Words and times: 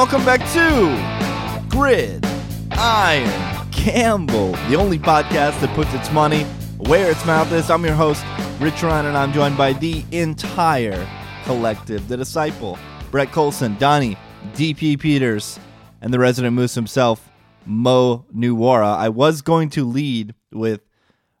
welcome 0.00 0.24
back 0.24 0.40
to 0.50 1.68
Grid 1.68 2.24
Iron 2.70 3.70
Campbell, 3.70 4.52
the 4.70 4.74
only 4.74 4.98
podcast 4.98 5.60
that 5.60 5.68
puts 5.74 5.92
its 5.92 6.10
money 6.10 6.44
where 6.78 7.10
its 7.10 7.26
mouth 7.26 7.52
is. 7.52 7.68
I'm 7.68 7.84
your 7.84 7.92
host, 7.92 8.24
Rich 8.60 8.82
Ryan, 8.82 9.04
and 9.04 9.18
I'm 9.18 9.30
joined 9.30 9.58
by 9.58 9.74
the 9.74 10.02
entire 10.10 11.06
collective, 11.44 12.08
the 12.08 12.16
disciple, 12.16 12.78
Brett 13.10 13.30
Colson, 13.30 13.76
Donnie, 13.76 14.16
DP 14.54 14.98
Peters, 14.98 15.60
and 16.00 16.14
the 16.14 16.18
resident 16.18 16.54
moose 16.54 16.74
himself, 16.74 17.30
Mo 17.66 18.24
Nuwara. 18.34 18.96
I 18.96 19.10
was 19.10 19.42
going 19.42 19.68
to 19.68 19.84
lead 19.84 20.34
with 20.50 20.80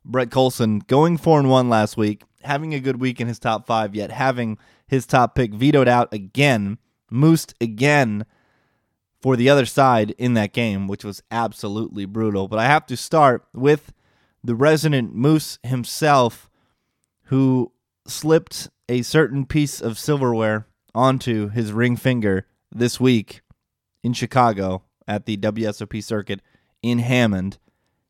Brett 0.04 0.30
Colson 0.30 0.80
going 0.80 1.16
four 1.16 1.38
and 1.38 1.48
one 1.48 1.70
last 1.70 1.96
week, 1.96 2.24
having 2.42 2.74
a 2.74 2.80
good 2.80 3.00
week 3.00 3.22
in 3.22 3.26
his 3.26 3.38
top 3.38 3.66
five, 3.66 3.94
yet 3.94 4.10
having 4.10 4.58
his 4.86 5.06
top 5.06 5.34
pick 5.34 5.54
vetoed 5.54 5.88
out 5.88 6.12
again, 6.12 6.76
moosed 7.10 7.54
again 7.58 8.26
for 9.20 9.36
the 9.36 9.48
other 9.48 9.66
side 9.66 10.12
in 10.18 10.34
that 10.34 10.52
game, 10.52 10.88
which 10.88 11.04
was 11.04 11.22
absolutely 11.30 12.04
brutal. 12.06 12.48
But 12.48 12.58
I 12.58 12.66
have 12.66 12.86
to 12.86 12.96
start 12.96 13.44
with 13.52 13.92
the 14.42 14.54
resident 14.54 15.14
moose 15.14 15.58
himself, 15.62 16.48
who 17.24 17.72
slipped 18.06 18.68
a 18.88 19.02
certain 19.02 19.44
piece 19.46 19.80
of 19.80 19.98
silverware 19.98 20.66
onto 20.94 21.48
his 21.50 21.72
ring 21.72 21.96
finger 21.96 22.46
this 22.72 22.98
week 22.98 23.42
in 24.02 24.12
Chicago 24.12 24.82
at 25.06 25.26
the 25.26 25.36
WSOP 25.36 26.02
circuit 26.02 26.40
in 26.82 26.98
Hammond. 26.98 27.58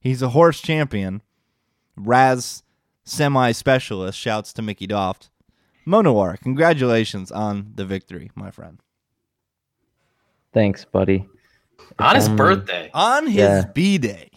He's 0.00 0.22
a 0.22 0.30
horse 0.30 0.60
champion. 0.60 1.22
Razz 1.96 2.62
semi 3.04 3.52
specialist 3.52 4.18
shouts 4.18 4.52
to 4.54 4.62
Mickey 4.62 4.86
Doft. 4.86 5.28
Monowar, 5.86 6.40
congratulations 6.40 7.32
on 7.32 7.72
the 7.74 7.84
victory, 7.84 8.30
my 8.34 8.50
friend. 8.50 8.80
Thanks, 10.52 10.84
buddy. 10.84 11.28
On 11.98 12.14
his 12.14 12.26
only- 12.28 12.36
birthday. 12.36 12.90
On 12.94 13.26
his 13.26 13.34
Yeah. 13.36 13.64
B 13.74 13.98
day. 13.98 14.30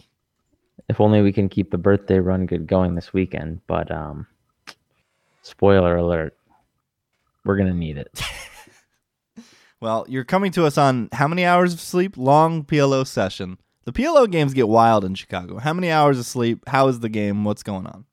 If 0.88 1.00
only 1.00 1.22
we 1.22 1.32
can 1.32 1.48
keep 1.48 1.70
the 1.70 1.78
birthday 1.78 2.18
run 2.18 2.46
good 2.46 2.66
going 2.66 2.94
this 2.94 3.12
weekend. 3.12 3.60
But 3.66 3.90
um, 3.90 4.26
spoiler 5.42 5.96
alert, 5.96 6.36
we're 7.44 7.56
gonna 7.56 7.74
need 7.74 7.98
it. 7.98 8.20
Well, 9.80 10.06
you're 10.08 10.24
coming 10.24 10.50
to 10.52 10.64
us 10.64 10.78
on 10.78 11.10
how 11.12 11.28
many 11.28 11.44
hours 11.44 11.74
of 11.74 11.80
sleep? 11.80 12.16
Long 12.16 12.64
PLO 12.64 13.06
session. 13.06 13.58
The 13.84 13.92
PLO 13.92 14.30
games 14.30 14.54
get 14.54 14.66
wild 14.66 15.04
in 15.04 15.14
Chicago. 15.14 15.58
How 15.58 15.74
many 15.74 15.90
hours 15.90 16.18
of 16.18 16.24
sleep? 16.24 16.66
How 16.66 16.88
is 16.88 17.00
the 17.00 17.10
game? 17.10 17.44
What's 17.44 17.62
going 17.62 17.86
on? 17.86 18.06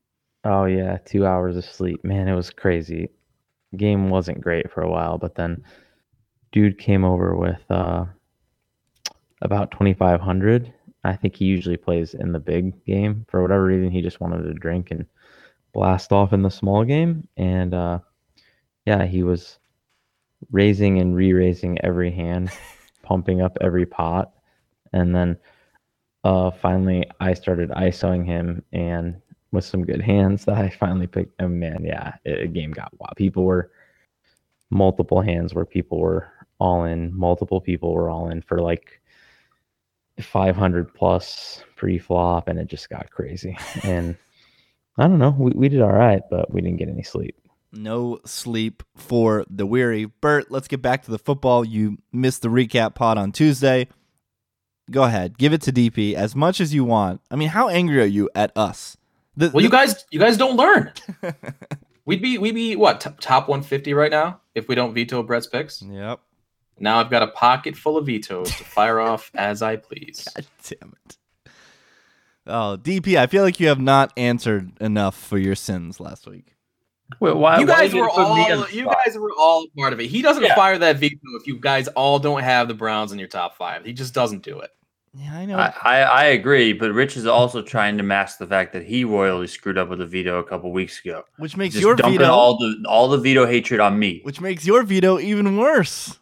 Oh 0.43 0.65
yeah, 0.65 0.97
two 1.05 1.25
hours 1.25 1.55
of 1.55 1.63
sleep. 1.63 2.03
Man, 2.03 2.27
it 2.27 2.35
was 2.35 2.49
crazy. 2.49 3.07
Game 3.77 4.09
wasn't 4.09 4.41
great 4.41 4.69
for 4.69 4.81
a 4.81 4.89
while, 4.89 5.17
but 5.17 5.35
then 5.35 5.63
dude 6.51 6.77
came 6.77 7.03
over 7.03 7.35
with 7.35 7.61
uh, 7.69 8.05
about 9.41 9.71
twenty 9.71 9.93
five 9.93 10.21
hundred. 10.21 10.73
I 11.03 11.15
think 11.15 11.35
he 11.35 11.45
usually 11.45 11.77
plays 11.77 12.13
in 12.13 12.31
the 12.31 12.39
big 12.39 12.85
game. 12.85 13.25
For 13.29 13.41
whatever 13.41 13.65
reason, 13.65 13.89
he 13.89 14.01
just 14.01 14.21
wanted 14.21 14.43
to 14.43 14.53
drink 14.53 14.91
and 14.91 15.05
blast 15.73 16.11
off 16.11 16.33
in 16.33 16.43
the 16.43 16.51
small 16.51 16.83
game. 16.83 17.27
And 17.37 17.73
uh, 17.73 17.99
yeah, 18.85 19.05
he 19.05 19.23
was 19.23 19.57
raising 20.51 20.99
and 20.99 21.15
re-raising 21.15 21.79
every 21.83 22.11
hand, 22.11 22.51
pumping 23.03 23.41
up 23.41 23.57
every 23.61 23.85
pot, 23.85 24.31
and 24.93 25.15
then 25.15 25.37
uh, 26.23 26.51
finally 26.51 27.09
I 27.19 27.33
started 27.33 27.69
ISOing 27.71 28.25
him 28.25 28.63
and 28.73 29.19
with 29.51 29.65
some 29.65 29.83
good 29.85 30.01
hands 30.01 30.45
that 30.45 30.57
I 30.57 30.69
finally 30.69 31.07
picked. 31.07 31.39
And 31.39 31.59
man, 31.59 31.83
yeah, 31.83 32.15
it, 32.25 32.41
a 32.41 32.47
game 32.47 32.71
got 32.71 32.93
wild. 32.99 33.15
People 33.15 33.43
were 33.43 33.71
multiple 34.69 35.21
hands 35.21 35.53
where 35.53 35.65
people 35.65 35.99
were 35.99 36.31
all 36.61 36.83
in. 36.83 37.17
Multiple 37.17 37.59
people 37.59 37.91
were 37.91 38.09
all 38.09 38.29
in 38.29 38.43
for 38.43 38.61
like 38.61 39.01
500 40.21 40.93
plus 40.93 41.63
pre-flop, 41.75 42.47
and 42.47 42.59
it 42.59 42.67
just 42.67 42.89
got 42.89 43.09
crazy. 43.09 43.57
And 43.83 44.15
I 44.97 45.07
don't 45.07 45.17
know, 45.17 45.35
we, 45.37 45.51
we 45.55 45.69
did 45.69 45.81
all 45.81 45.91
right, 45.91 46.21
but 46.29 46.53
we 46.53 46.61
didn't 46.61 46.77
get 46.77 46.89
any 46.89 47.01
sleep. 47.01 47.35
No 47.71 48.19
sleep 48.25 48.83
for 48.95 49.45
the 49.49 49.65
weary. 49.65 50.05
Bert, 50.05 50.51
let's 50.51 50.67
get 50.67 50.81
back 50.81 51.03
to 51.05 51.11
the 51.11 51.17
football. 51.17 51.65
You 51.65 51.97
missed 52.11 52.41
the 52.43 52.49
recap 52.49 52.93
pod 52.93 53.17
on 53.17 53.31
Tuesday. 53.31 53.87
Go 54.91 55.03
ahead, 55.03 55.37
give 55.37 55.53
it 55.53 55.61
to 55.63 55.71
DP 55.71 56.13
as 56.13 56.35
much 56.35 56.59
as 56.59 56.73
you 56.73 56.83
want. 56.83 57.21
I 57.31 57.37
mean, 57.37 57.47
how 57.49 57.69
angry 57.69 58.01
are 58.01 58.05
you 58.05 58.29
at 58.35 58.51
us? 58.55 58.97
The, 59.37 59.49
Well, 59.49 59.63
you 59.63 59.69
guys, 59.69 60.05
you 60.11 60.19
guys 60.19 60.37
don't 60.37 60.57
learn. 60.57 60.91
We'd 62.05 62.21
be, 62.21 62.39
we'd 62.39 62.55
be 62.55 62.75
what 62.75 62.99
t- 62.99 63.11
top 63.19 63.47
150 63.47 63.93
right 63.93 64.11
now 64.11 64.41
if 64.55 64.67
we 64.67 64.73
don't 64.73 64.93
veto 64.93 65.21
Brett's 65.21 65.47
picks. 65.47 65.83
Yep. 65.83 66.19
Now 66.81 66.99
I've 66.99 67.09
got 67.09 67.21
a 67.23 67.27
pocket 67.27 67.75
full 67.77 67.97
of 67.97 68.05
vetoes 68.05 68.47
to 68.49 68.63
fire 68.63 68.99
off 69.09 69.31
as 69.35 69.61
I 69.61 69.75
please. 69.77 70.27
God 70.35 70.45
damn 70.67 70.93
it. 71.05 71.17
Oh, 72.47 72.77
DP, 72.81 73.17
I 73.17 73.27
feel 73.27 73.43
like 73.43 73.59
you 73.59 73.67
have 73.67 73.79
not 73.79 74.11
answered 74.17 74.71
enough 74.81 75.15
for 75.15 75.37
your 75.37 75.55
sins 75.55 75.99
last 75.99 76.27
week. 76.27 76.55
Wait, 77.19 77.35
why? 77.35 77.59
You 77.59 77.67
guys 77.67 77.93
you 77.93 78.01
were 78.01 78.09
put 78.09 78.33
me 78.35 78.51
on 78.51 78.59
all, 78.59 78.65
the 78.65 78.73
you 78.75 78.85
guys 78.85 79.17
were 79.17 79.31
all 79.37 79.67
part 79.77 79.93
of 79.93 79.99
it. 79.99 80.07
He 80.07 80.21
doesn't 80.21 80.43
Yeah. 80.43 80.55
fire 80.55 80.77
that 80.77 80.97
veto 80.97 81.17
if 81.39 81.45
you 81.45 81.59
guys 81.59 81.87
all 81.89 82.19
don't 82.19 82.41
have 82.41 82.67
the 82.67 82.73
Browns 82.73 83.11
in 83.11 83.19
your 83.19 83.27
top 83.27 83.57
five. 83.57 83.85
He 83.85 83.93
just 83.93 84.13
doesn't 84.13 84.43
do 84.43 84.59
it. 84.59 84.71
Yeah, 85.13 85.35
I 85.35 85.45
know. 85.45 85.57
I, 85.57 85.73
I, 85.83 85.97
I 86.01 86.23
agree, 86.27 86.71
but 86.71 86.93
Rich 86.93 87.17
is 87.17 87.25
also 87.27 87.61
trying 87.61 87.97
to 87.97 88.03
mask 88.03 88.37
the 88.37 88.47
fact 88.47 88.71
that 88.71 88.85
he 88.85 89.03
royally 89.03 89.45
screwed 89.47 89.77
up 89.77 89.89
with 89.89 89.99
a 89.99 90.05
veto 90.05 90.39
a 90.39 90.43
couple 90.45 90.71
weeks 90.71 91.01
ago. 91.01 91.25
which 91.37 91.57
makes 91.57 91.73
Just 91.73 91.83
your 91.83 91.95
dumping 91.97 92.19
veto 92.19 92.31
all 92.31 92.57
the 92.57 92.81
all 92.87 93.09
the 93.09 93.17
veto 93.17 93.45
hatred 93.45 93.81
on 93.81 93.99
me. 93.99 94.21
which 94.23 94.39
makes 94.39 94.65
your 94.65 94.81
veto 94.83 95.19
even 95.19 95.57
worse. 95.57 96.17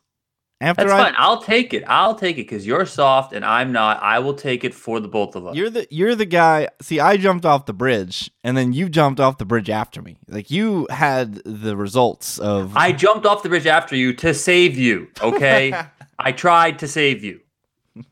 After 0.62 0.84
That's 0.84 0.94
I 0.94 1.03
fine. 1.06 1.14
I'll 1.18 1.42
take 1.42 1.74
it. 1.74 1.86
I'll 1.88 2.16
take 2.16 2.36
it 2.38 2.42
because 2.42 2.68
you're 2.68 2.86
soft 2.86 3.31
and 3.31 3.46
I'm 3.46 3.72
not. 3.72 4.03
I 4.03 4.20
will 4.20 4.34
take 4.34 4.66
it 4.66 4.74
for 4.74 5.00
the 5.00 5.08
both 5.08 5.38
of 5.38 5.47
us. 5.47 5.56
You're 5.56 5.70
the 5.70 5.88
you're 5.90 6.16
the 6.16 6.25
guy. 6.25 6.68
See, 6.81 7.00
I 7.00 7.16
jumped 7.16 7.46
off 7.46 7.66
the 7.66 7.74
bridge, 7.74 8.30
and 8.44 8.58
then 8.58 8.74
you 8.74 8.90
jumped 8.90 9.22
off 9.22 9.38
the 9.38 9.46
bridge 9.46 9.69
after 9.69 10.02
me. 10.02 10.18
Like 10.28 10.52
you 10.52 10.86
had 10.90 11.36
the 11.46 11.78
results 11.78 12.40
of. 12.40 12.75
I 12.75 12.92
jumped 12.92 13.25
off 13.25 13.42
the 13.42 13.48
bridge 13.50 13.68
after 13.68 13.96
you 13.96 14.12
to 14.16 14.34
save 14.34 14.78
you. 14.78 15.08
Okay, 15.22 15.74
I 16.19 16.31
tried 16.34 16.80
to 16.80 16.90
save 16.90 17.24
you. 17.24 17.40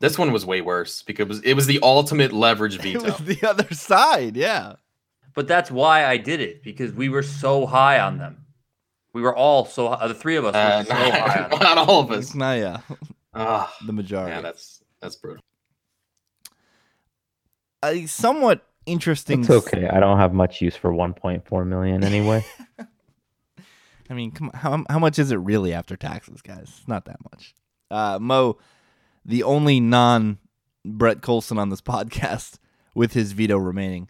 This 0.00 0.18
one 0.18 0.32
was 0.32 0.46
way 0.46 0.60
worse 0.62 1.02
because 1.02 1.24
it 1.24 1.28
was, 1.28 1.40
it 1.42 1.54
was 1.54 1.66
the 1.66 1.80
ultimate 1.82 2.32
leverage 2.32 2.76
it 2.76 2.82
veto. 2.82 3.04
was 3.04 3.18
the 3.18 3.42
other 3.48 3.72
side. 3.74 4.36
Yeah. 4.36 4.74
But 5.34 5.48
that's 5.48 5.70
why 5.70 6.04
I 6.04 6.16
did 6.16 6.40
it 6.40 6.62
because 6.62 6.92
we 6.92 7.08
were 7.08 7.22
so 7.22 7.64
high 7.66 8.00
on 8.00 8.18
them. 8.18 8.44
We 9.12 9.22
were 9.22 9.34
all 9.34 9.64
so 9.64 9.88
uh, 9.88 10.06
the 10.08 10.14
three 10.14 10.36
of 10.36 10.44
us 10.44 10.54
were 10.54 10.60
Uh, 10.60 10.84
so 10.84 10.94
high 10.94 11.04
on 11.04 11.40
not, 11.42 11.50
them. 11.50 11.58
not 11.60 11.78
all 11.78 12.00
of 12.00 12.10
us. 12.10 12.34
not 12.34 12.52
yeah. 12.58 12.78
Ah, 13.34 13.72
The 13.86 13.92
majority. 13.92 14.32
yeah, 14.32 14.40
that's 14.40 14.82
that's 15.00 15.14
brutal. 15.16 15.42
a 17.84 18.06
somewhat 18.06 18.66
interesting. 18.86 19.40
It's 19.40 19.50
okay. 19.50 19.86
I 19.88 20.00
don't 20.00 20.18
have 20.18 20.32
much 20.32 20.60
use 20.60 20.74
for 20.76 20.90
1.4 20.92 21.66
million 21.66 22.02
anyway. 22.04 22.44
I 24.10 24.14
mean, 24.14 24.30
come 24.32 24.50
on, 24.54 24.60
how 24.60 24.84
how 24.90 24.98
much 24.98 25.18
is 25.18 25.30
it 25.30 25.36
really 25.36 25.72
after 25.74 25.94
taxes, 25.96 26.40
guys? 26.42 26.62
It's 26.78 26.88
not 26.88 27.04
that 27.04 27.18
much. 27.30 27.54
Uh, 27.90 28.18
Mo, 28.20 28.58
the 29.24 29.42
only 29.42 29.78
non 29.80 30.38
Brett 30.84 31.20
Colson 31.20 31.58
on 31.58 31.68
this 31.68 31.82
podcast 31.82 32.58
with 32.94 33.12
his 33.12 33.32
veto 33.32 33.58
remaining. 33.58 34.08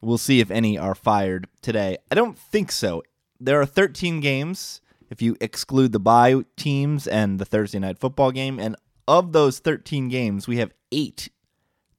We'll 0.00 0.18
see 0.18 0.40
if 0.40 0.50
any 0.50 0.78
are 0.78 0.94
fired 0.94 1.48
today. 1.62 1.98
I 2.10 2.14
don't 2.14 2.38
think 2.38 2.70
so. 2.70 3.02
There 3.38 3.60
are 3.60 3.66
13 3.66 4.20
games 4.20 4.80
if 5.10 5.20
you 5.22 5.36
exclude 5.40 5.92
the 5.92 6.00
bye 6.00 6.42
teams 6.56 7.06
and 7.06 7.38
the 7.38 7.44
Thursday 7.44 7.78
night 7.78 7.98
football 7.98 8.32
game, 8.32 8.58
and 8.58 8.74
of 9.06 9.32
those 9.32 9.60
13 9.60 10.08
games, 10.08 10.48
we 10.48 10.56
have 10.58 10.72
eight 10.90 11.28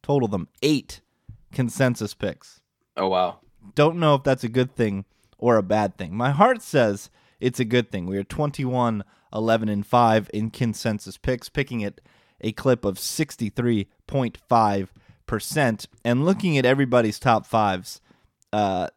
total. 0.04 0.28
Them 0.28 0.50
eight 0.62 1.00
consensus 1.52 2.14
picks 2.14 2.60
Oh 2.98 3.08
wow. 3.08 3.40
don't 3.76 3.98
know 3.98 4.16
if 4.16 4.24
that's 4.24 4.44
a 4.44 4.50
good 4.50 4.76
thing 4.76 5.06
or 5.38 5.56
a 5.58 5.64
bad 5.64 5.98
thing. 5.98 6.16
My 6.16 6.32
heart 6.32 6.62
says 6.62 7.10
it's 7.40 7.60
a 7.60 7.66
good 7.66 7.92
thing. 7.92 8.06
We 8.06 8.18
are 8.18 8.24
21, 8.24 9.04
11, 9.34 9.70
and 9.70 9.86
5 9.86 10.30
in 10.34 10.50
consensus 10.50 11.18
picks, 11.18 11.50
picking 11.50 11.84
at 11.84 12.02
a 12.42 12.52
clip 12.52 12.84
of 12.84 12.98
63.5%. 12.98 15.88
And 16.04 16.26
looking 16.26 16.58
at 16.58 16.66
everybody's 16.66 17.20
top 17.20 17.46
fives, 17.46 18.02
uh, 18.52 18.88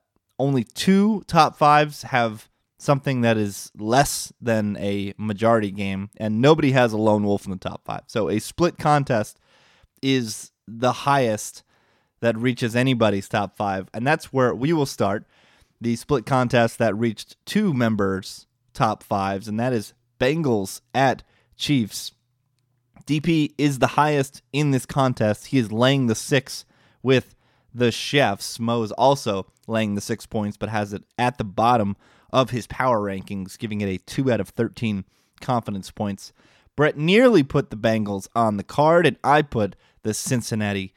only 0.41 0.65
two 0.65 1.23
top 1.27 1.57
fives 1.57 2.03
have 2.03 2.49
something 2.79 3.21
that 3.21 3.37
is 3.37 3.71
less 3.79 4.33
than 4.41 4.77
a 4.79 5.13
majority 5.19 5.71
game, 5.71 6.09
and 6.17 6.41
nobody 6.41 6.73
has 6.73 6.93
a 6.95 6.97
lone 6.97 7.25
wolf 7.25 7.45
in 7.45 7.51
the 7.51 7.59
top 7.59 7.85
five. 7.85 8.03
So 8.07 8.31
a 8.31 8.39
split 8.39 8.79
contest 8.79 9.39
is 10.03 10.51
the 10.67 10.93
highest 10.93 11.63
that 12.21 12.39
reaches 12.39 12.75
anybody's 12.75 13.29
top 13.29 13.57
five, 13.57 13.89
and 13.93 14.07
that's 14.07 14.33
where 14.33 14.55
we 14.55 14.73
will 14.73 14.87
start 14.87 15.27
the 15.79 15.95
split 15.97 16.25
contest 16.25 16.79
that 16.79 16.97
reached 16.97 17.37
two 17.45 17.75
members' 17.75 18.47
top 18.73 19.03
fives, 19.03 19.47
and 19.47 19.61
that 19.61 19.75
is 19.75 19.93
Bengals 20.19 20.81
at 20.95 21.23
Chiefs. 21.57 22.13
DP 23.07 23.53
is 23.59 23.79
the 23.79 23.89
highest 23.89 24.43
in 24.53 24.71
this 24.71 24.87
contest. 24.87 25.47
He 25.47 25.59
is 25.59 25.71
laying 25.71 26.07
the 26.07 26.15
six 26.15 26.65
with 27.03 27.35
the 27.75 27.91
Chiefs. 27.91 28.59
Mo 28.59 28.83
is 28.83 28.93
also 28.93 29.47
laying 29.67 29.95
the 29.95 30.01
six 30.01 30.27
points, 30.27 30.57
but 30.57 30.69
has 30.69 30.93
it 30.93 31.05
at 31.19 31.39
the 31.39 31.45
bottom 31.45 31.97
of 32.33 32.51
his 32.51 32.67
power 32.67 33.01
rankings, 33.01 33.59
giving 33.59 33.81
it 33.81 33.89
a 33.89 33.99
two 33.99 34.31
out 34.31 34.41
of 34.41 34.51
13 34.51 35.05
confidence 35.41 35.91
points. 35.91 36.33
Brett 36.77 36.97
nearly 36.97 37.43
put 37.43 37.71
the 37.71 37.77
Bengals 37.77 38.29
on 38.35 38.57
the 38.57 38.65
card, 38.65 39.07
and 39.07 39.17
I 39.23 39.43
put 39.43 39.77
the 40.03 40.15
Cincinnati 40.15 40.95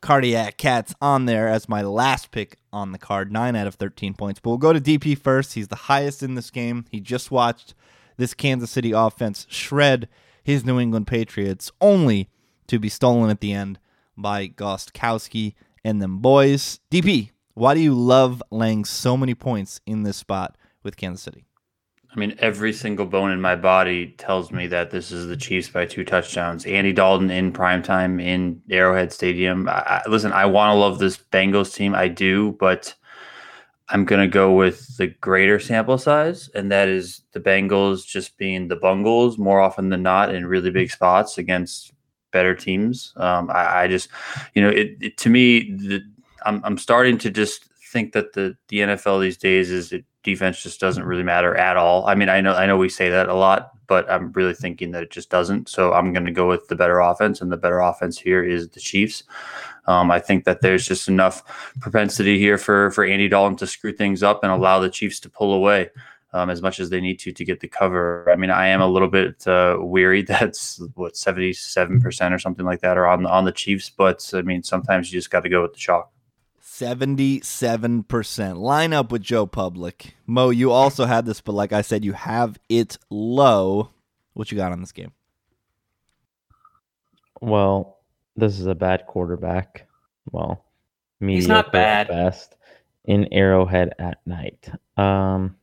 Cardiac 0.00 0.56
Cats 0.56 0.94
on 1.00 1.26
there 1.26 1.48
as 1.48 1.68
my 1.68 1.82
last 1.82 2.30
pick 2.30 2.58
on 2.72 2.92
the 2.92 2.98
card, 2.98 3.32
9 3.32 3.56
out 3.56 3.66
of 3.66 3.74
13 3.74 4.14
points. 4.14 4.40
But 4.40 4.50
we'll 4.50 4.58
go 4.58 4.72
to 4.72 4.80
DP 4.80 5.18
first. 5.18 5.54
He's 5.54 5.68
the 5.68 5.76
highest 5.76 6.22
in 6.22 6.34
this 6.34 6.50
game. 6.50 6.84
He 6.90 7.00
just 7.00 7.30
watched 7.30 7.74
this 8.16 8.34
Kansas 8.34 8.70
City 8.70 8.92
offense 8.92 9.46
shred 9.50 10.08
his 10.42 10.64
New 10.64 10.80
England 10.80 11.06
Patriots, 11.06 11.70
only 11.80 12.30
to 12.68 12.78
be 12.78 12.88
stolen 12.88 13.28
at 13.30 13.40
the 13.40 13.52
end 13.52 13.78
by 14.16 14.48
Gostkowski 14.48 15.54
and 15.88 16.02
them 16.02 16.18
boys. 16.18 16.80
DP, 16.90 17.30
why 17.54 17.72
do 17.72 17.80
you 17.80 17.94
love 17.94 18.42
laying 18.50 18.84
so 18.84 19.16
many 19.16 19.34
points 19.34 19.80
in 19.86 20.02
this 20.02 20.18
spot 20.18 20.56
with 20.82 20.98
Kansas 20.98 21.22
City? 21.22 21.46
I 22.14 22.18
mean, 22.18 22.36
every 22.38 22.74
single 22.74 23.06
bone 23.06 23.30
in 23.30 23.40
my 23.40 23.56
body 23.56 24.14
tells 24.18 24.52
me 24.52 24.66
that 24.66 24.90
this 24.90 25.10
is 25.10 25.28
the 25.28 25.36
Chiefs 25.36 25.70
by 25.70 25.86
two 25.86 26.04
touchdowns. 26.04 26.66
Andy 26.66 26.92
Dalton 26.92 27.30
in 27.30 27.52
primetime 27.52 28.22
in 28.22 28.60
Arrowhead 28.70 29.12
Stadium. 29.12 29.66
I, 29.68 30.02
I, 30.04 30.08
listen, 30.08 30.32
I 30.32 30.44
want 30.44 30.74
to 30.74 30.78
love 30.78 30.98
this 30.98 31.16
Bengals 31.16 31.74
team. 31.74 31.94
I 31.94 32.08
do, 32.08 32.52
but 32.60 32.94
I'm 33.88 34.04
going 34.04 34.20
to 34.20 34.32
go 34.32 34.52
with 34.52 34.98
the 34.98 35.06
greater 35.06 35.58
sample 35.58 35.96
size, 35.96 36.50
and 36.54 36.70
that 36.70 36.88
is 36.88 37.22
the 37.32 37.40
Bengals 37.40 38.06
just 38.06 38.36
being 38.36 38.68
the 38.68 38.76
Bungles 38.76 39.38
more 39.38 39.60
often 39.60 39.88
than 39.88 40.02
not 40.02 40.34
in 40.34 40.44
really 40.44 40.70
big 40.70 40.90
spots 40.90 41.38
against 41.38 41.92
better 42.38 42.54
teams. 42.54 43.12
Um, 43.16 43.50
I, 43.50 43.82
I, 43.82 43.88
just, 43.88 44.08
you 44.54 44.62
know, 44.62 44.68
it, 44.68 44.96
it 45.00 45.16
to 45.18 45.28
me, 45.28 45.72
the, 45.72 46.00
I'm, 46.46 46.60
I'm 46.64 46.78
starting 46.78 47.18
to 47.18 47.30
just 47.30 47.64
think 47.92 48.12
that 48.12 48.34
the, 48.34 48.56
the 48.68 48.78
NFL 48.78 49.20
these 49.20 49.36
days 49.36 49.72
is 49.72 49.92
it 49.92 50.04
defense 50.22 50.62
just 50.62 50.78
doesn't 50.78 51.04
really 51.04 51.22
matter 51.22 51.56
at 51.56 51.76
all. 51.76 52.06
I 52.06 52.14
mean, 52.14 52.28
I 52.28 52.40
know 52.40 52.52
I 52.52 52.66
know 52.66 52.76
we 52.76 52.88
say 52.88 53.08
that 53.08 53.28
a 53.28 53.34
lot, 53.34 53.70
but 53.86 54.08
I'm 54.10 54.30
really 54.32 54.54
thinking 54.54 54.92
that 54.92 55.02
it 55.02 55.10
just 55.10 55.30
doesn't. 55.30 55.68
So 55.68 55.92
I'm 55.94 56.12
going 56.12 56.26
to 56.26 56.32
go 56.32 56.46
with 56.46 56.68
the 56.68 56.76
better 56.76 57.00
offense, 57.00 57.40
and 57.40 57.50
the 57.50 57.56
better 57.56 57.80
offense 57.80 58.18
here 58.18 58.44
is 58.44 58.68
the 58.68 58.80
Chiefs. 58.80 59.24
Um, 59.86 60.10
I 60.10 60.20
think 60.20 60.44
that 60.44 60.60
there's 60.60 60.86
just 60.86 61.08
enough 61.08 61.42
propensity 61.80 62.38
here 62.38 62.58
for 62.58 62.90
for 62.92 63.04
Andy 63.04 63.28
Dalton 63.28 63.56
to 63.58 63.66
screw 63.66 63.92
things 63.92 64.22
up 64.22 64.44
and 64.44 64.52
allow 64.52 64.78
the 64.78 64.90
Chiefs 64.90 65.18
to 65.20 65.30
pull 65.30 65.52
away. 65.54 65.90
Um, 66.34 66.50
as 66.50 66.60
much 66.60 66.78
as 66.78 66.90
they 66.90 67.00
need 67.00 67.18
to 67.20 67.32
to 67.32 67.44
get 67.44 67.60
the 67.60 67.68
cover. 67.68 68.28
I 68.30 68.36
mean, 68.36 68.50
I 68.50 68.66
am 68.66 68.82
a 68.82 68.86
little 68.86 69.08
bit 69.08 69.46
uh, 69.46 69.78
weary. 69.80 70.22
That's 70.28 70.78
what 70.94 71.16
seventy 71.16 71.54
seven 71.54 72.00
percent 72.00 72.34
or 72.34 72.38
something 72.38 72.66
like 72.66 72.80
that 72.80 72.98
are 72.98 73.06
on 73.06 73.24
on 73.24 73.44
the 73.46 73.52
Chiefs. 73.52 73.88
But 73.88 74.28
I 74.34 74.42
mean, 74.42 74.62
sometimes 74.62 75.10
you 75.10 75.18
just 75.18 75.30
got 75.30 75.40
to 75.40 75.48
go 75.48 75.62
with 75.62 75.72
the 75.72 75.78
chalk. 75.78 76.12
77%. 76.62 78.56
Line 78.58 78.92
up 78.92 79.10
with 79.10 79.22
Joe 79.22 79.46
Public. 79.46 80.14
Mo, 80.26 80.50
you 80.50 80.70
also 80.70 81.06
had 81.06 81.26
this, 81.26 81.40
but 81.40 81.52
like 81.52 81.72
I 81.72 81.80
said, 81.80 82.04
you 82.04 82.12
have 82.12 82.60
it 82.68 82.98
low. 83.10 83.90
What 84.34 84.52
you 84.52 84.56
got 84.58 84.70
on 84.70 84.78
this 84.78 84.92
game? 84.92 85.10
Well, 87.40 87.98
this 88.36 88.60
is 88.60 88.66
a 88.66 88.74
bad 88.74 89.06
quarterback. 89.06 89.88
Well, 90.30 90.64
he's 91.20 91.48
not 91.48 91.72
bad. 91.72 92.08
Best 92.08 92.56
in 93.04 93.32
Arrowhead 93.32 93.94
at 93.98 94.18
night. 94.26 94.70
Um, 94.96 95.56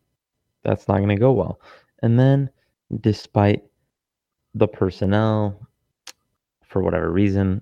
that's 0.65 0.87
not 0.87 0.97
going 0.97 1.09
to 1.09 1.15
go 1.15 1.31
well. 1.31 1.61
And 2.01 2.19
then, 2.19 2.49
despite 3.01 3.63
the 4.53 4.67
personnel, 4.67 5.67
for 6.67 6.81
whatever 6.81 7.11
reason, 7.11 7.61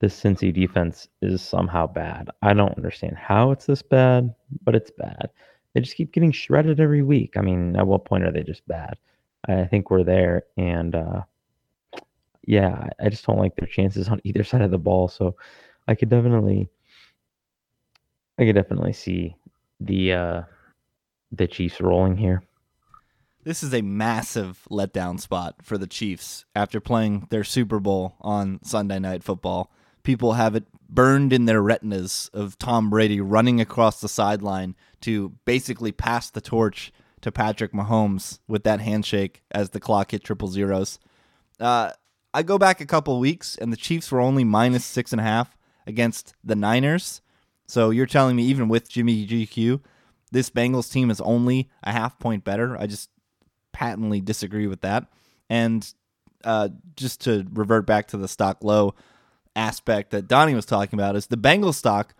this 0.00 0.18
Cincy 0.18 0.52
defense 0.52 1.08
is 1.22 1.42
somehow 1.42 1.86
bad. 1.86 2.28
I 2.42 2.54
don't 2.54 2.76
understand 2.76 3.16
how 3.16 3.50
it's 3.50 3.66
this 3.66 3.82
bad, 3.82 4.34
but 4.64 4.74
it's 4.74 4.90
bad. 4.90 5.30
They 5.72 5.80
just 5.80 5.96
keep 5.96 6.12
getting 6.12 6.32
shredded 6.32 6.80
every 6.80 7.02
week. 7.02 7.34
I 7.36 7.42
mean, 7.42 7.76
at 7.76 7.86
what 7.86 8.04
point 8.04 8.24
are 8.24 8.32
they 8.32 8.42
just 8.42 8.66
bad? 8.66 8.98
I 9.48 9.64
think 9.64 9.90
we're 9.90 10.04
there, 10.04 10.44
and 10.56 10.94
uh, 10.94 11.22
yeah, 12.46 12.88
I 13.00 13.08
just 13.08 13.24
don't 13.24 13.38
like 13.38 13.56
their 13.56 13.68
chances 13.68 14.08
on 14.08 14.20
either 14.24 14.44
side 14.44 14.62
of 14.62 14.70
the 14.70 14.78
ball. 14.78 15.08
So 15.08 15.36
I 15.86 15.94
could 15.94 16.08
definitely, 16.08 16.68
I 18.38 18.44
could 18.44 18.56
definitely 18.56 18.92
see 18.92 19.36
the 19.80 20.12
uh, 20.12 20.42
the 21.32 21.46
Chiefs 21.46 21.80
rolling 21.80 22.16
here. 22.16 22.42
This 23.42 23.62
is 23.62 23.72
a 23.72 23.82
massive 23.82 24.66
letdown 24.70 25.18
spot 25.18 25.56
for 25.62 25.78
the 25.78 25.86
Chiefs 25.86 26.44
after 26.54 26.80
playing 26.80 27.26
their 27.30 27.44
Super 27.44 27.80
Bowl 27.80 28.16
on 28.20 28.60
Sunday 28.62 28.98
Night 28.98 29.24
Football 29.24 29.70
people 30.02 30.34
have 30.34 30.54
it 30.54 30.64
burned 30.88 31.32
in 31.32 31.44
their 31.44 31.62
retinas 31.62 32.30
of 32.32 32.58
Tom 32.58 32.90
Brady 32.90 33.20
running 33.20 33.60
across 33.60 34.00
the 34.00 34.08
sideline 34.08 34.74
to 35.02 35.30
basically 35.44 35.92
pass 35.92 36.30
the 36.30 36.40
torch 36.40 36.92
to 37.20 37.30
Patrick 37.30 37.72
Mahomes 37.72 38.40
with 38.48 38.64
that 38.64 38.80
handshake 38.80 39.42
as 39.50 39.70
the 39.70 39.80
clock 39.80 40.10
hit 40.10 40.24
triple 40.24 40.48
zeros. 40.48 40.98
Uh, 41.58 41.92
I 42.32 42.42
go 42.42 42.58
back 42.58 42.80
a 42.80 42.86
couple 42.86 43.18
weeks, 43.18 43.56
and 43.56 43.72
the 43.72 43.76
Chiefs 43.76 44.10
were 44.10 44.20
only 44.20 44.44
minus 44.44 44.84
six 44.84 45.12
and 45.12 45.20
a 45.20 45.24
half 45.24 45.56
against 45.86 46.34
the 46.42 46.54
Niners. 46.54 47.20
So 47.66 47.90
you're 47.90 48.06
telling 48.06 48.36
me 48.36 48.44
even 48.44 48.68
with 48.68 48.88
Jimmy 48.88 49.26
GQ, 49.26 49.80
this 50.30 50.50
Bengals 50.50 50.92
team 50.92 51.10
is 51.10 51.20
only 51.20 51.68
a 51.82 51.92
half 51.92 52.18
point 52.18 52.44
better? 52.44 52.76
I 52.76 52.86
just 52.86 53.10
patently 53.72 54.20
disagree 54.20 54.66
with 54.66 54.82
that. 54.82 55.06
And 55.48 55.92
uh, 56.44 56.68
just 56.96 57.22
to 57.22 57.46
revert 57.52 57.86
back 57.86 58.08
to 58.08 58.16
the 58.16 58.28
stock 58.28 58.62
low, 58.62 58.94
aspect 59.56 60.10
that 60.10 60.28
Donnie 60.28 60.54
was 60.54 60.66
talking 60.66 60.98
about 60.98 61.16
is 61.16 61.26
the 61.26 61.36
Bengals 61.36 61.74
stock 61.74 62.14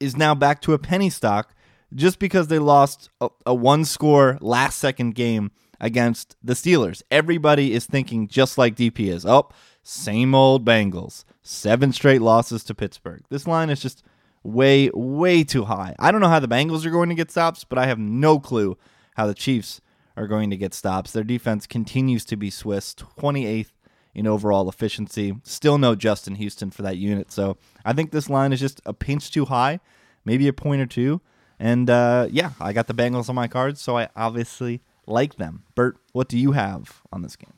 is 0.00 0.16
now 0.16 0.34
back 0.34 0.62
to 0.62 0.72
a 0.72 0.78
penny 0.78 1.10
stock 1.10 1.54
just 1.94 2.18
because 2.18 2.48
they 2.48 2.58
lost 2.58 3.10
a, 3.20 3.28
a 3.46 3.54
one 3.54 3.84
score 3.84 4.38
last 4.40 4.78
second 4.78 5.14
game 5.14 5.50
against 5.80 6.36
the 6.42 6.54
Steelers. 6.54 7.02
Everybody 7.10 7.72
is 7.72 7.86
thinking 7.86 8.28
just 8.28 8.58
like 8.58 8.76
DP 8.76 9.08
is. 9.08 9.24
Oh, 9.24 9.48
same 9.82 10.34
old 10.34 10.64
Bengals. 10.64 11.24
Seven 11.42 11.92
straight 11.92 12.20
losses 12.20 12.64
to 12.64 12.74
Pittsburgh. 12.74 13.22
This 13.30 13.46
line 13.46 13.70
is 13.70 13.80
just 13.80 14.02
way, 14.42 14.90
way 14.94 15.44
too 15.44 15.64
high. 15.64 15.94
I 15.98 16.10
don't 16.10 16.20
know 16.20 16.28
how 16.28 16.40
the 16.40 16.48
Bengals 16.48 16.84
are 16.84 16.90
going 16.90 17.08
to 17.08 17.14
get 17.14 17.30
stops, 17.30 17.64
but 17.64 17.78
I 17.78 17.86
have 17.86 17.98
no 17.98 18.38
clue 18.38 18.76
how 19.16 19.26
the 19.26 19.34
Chiefs 19.34 19.80
are 20.16 20.26
going 20.26 20.50
to 20.50 20.56
get 20.56 20.74
stops. 20.74 21.12
Their 21.12 21.24
defense 21.24 21.66
continues 21.66 22.24
to 22.26 22.36
be 22.36 22.50
Swiss, 22.50 22.94
28th 22.94 23.72
in 24.14 24.26
overall 24.26 24.68
efficiency. 24.68 25.36
Still 25.44 25.78
no 25.78 25.94
Justin 25.94 26.34
Houston 26.36 26.70
for 26.70 26.82
that 26.82 26.96
unit. 26.96 27.30
So 27.30 27.56
I 27.84 27.92
think 27.92 28.10
this 28.10 28.28
line 28.28 28.52
is 28.52 28.60
just 28.60 28.80
a 28.84 28.92
pinch 28.92 29.30
too 29.30 29.44
high, 29.44 29.80
maybe 30.24 30.48
a 30.48 30.52
point 30.52 30.80
or 30.80 30.86
two. 30.86 31.20
And 31.60 31.88
uh, 31.90 32.28
yeah, 32.30 32.52
I 32.60 32.72
got 32.72 32.86
the 32.86 32.94
Bengals 32.94 33.28
on 33.28 33.34
my 33.34 33.48
cards, 33.48 33.80
so 33.80 33.96
I 33.96 34.08
obviously 34.16 34.80
like 35.06 35.36
them. 35.36 35.64
Bert, 35.74 35.98
what 36.12 36.28
do 36.28 36.38
you 36.38 36.52
have 36.52 37.02
on 37.12 37.22
this 37.22 37.36
game? 37.36 37.54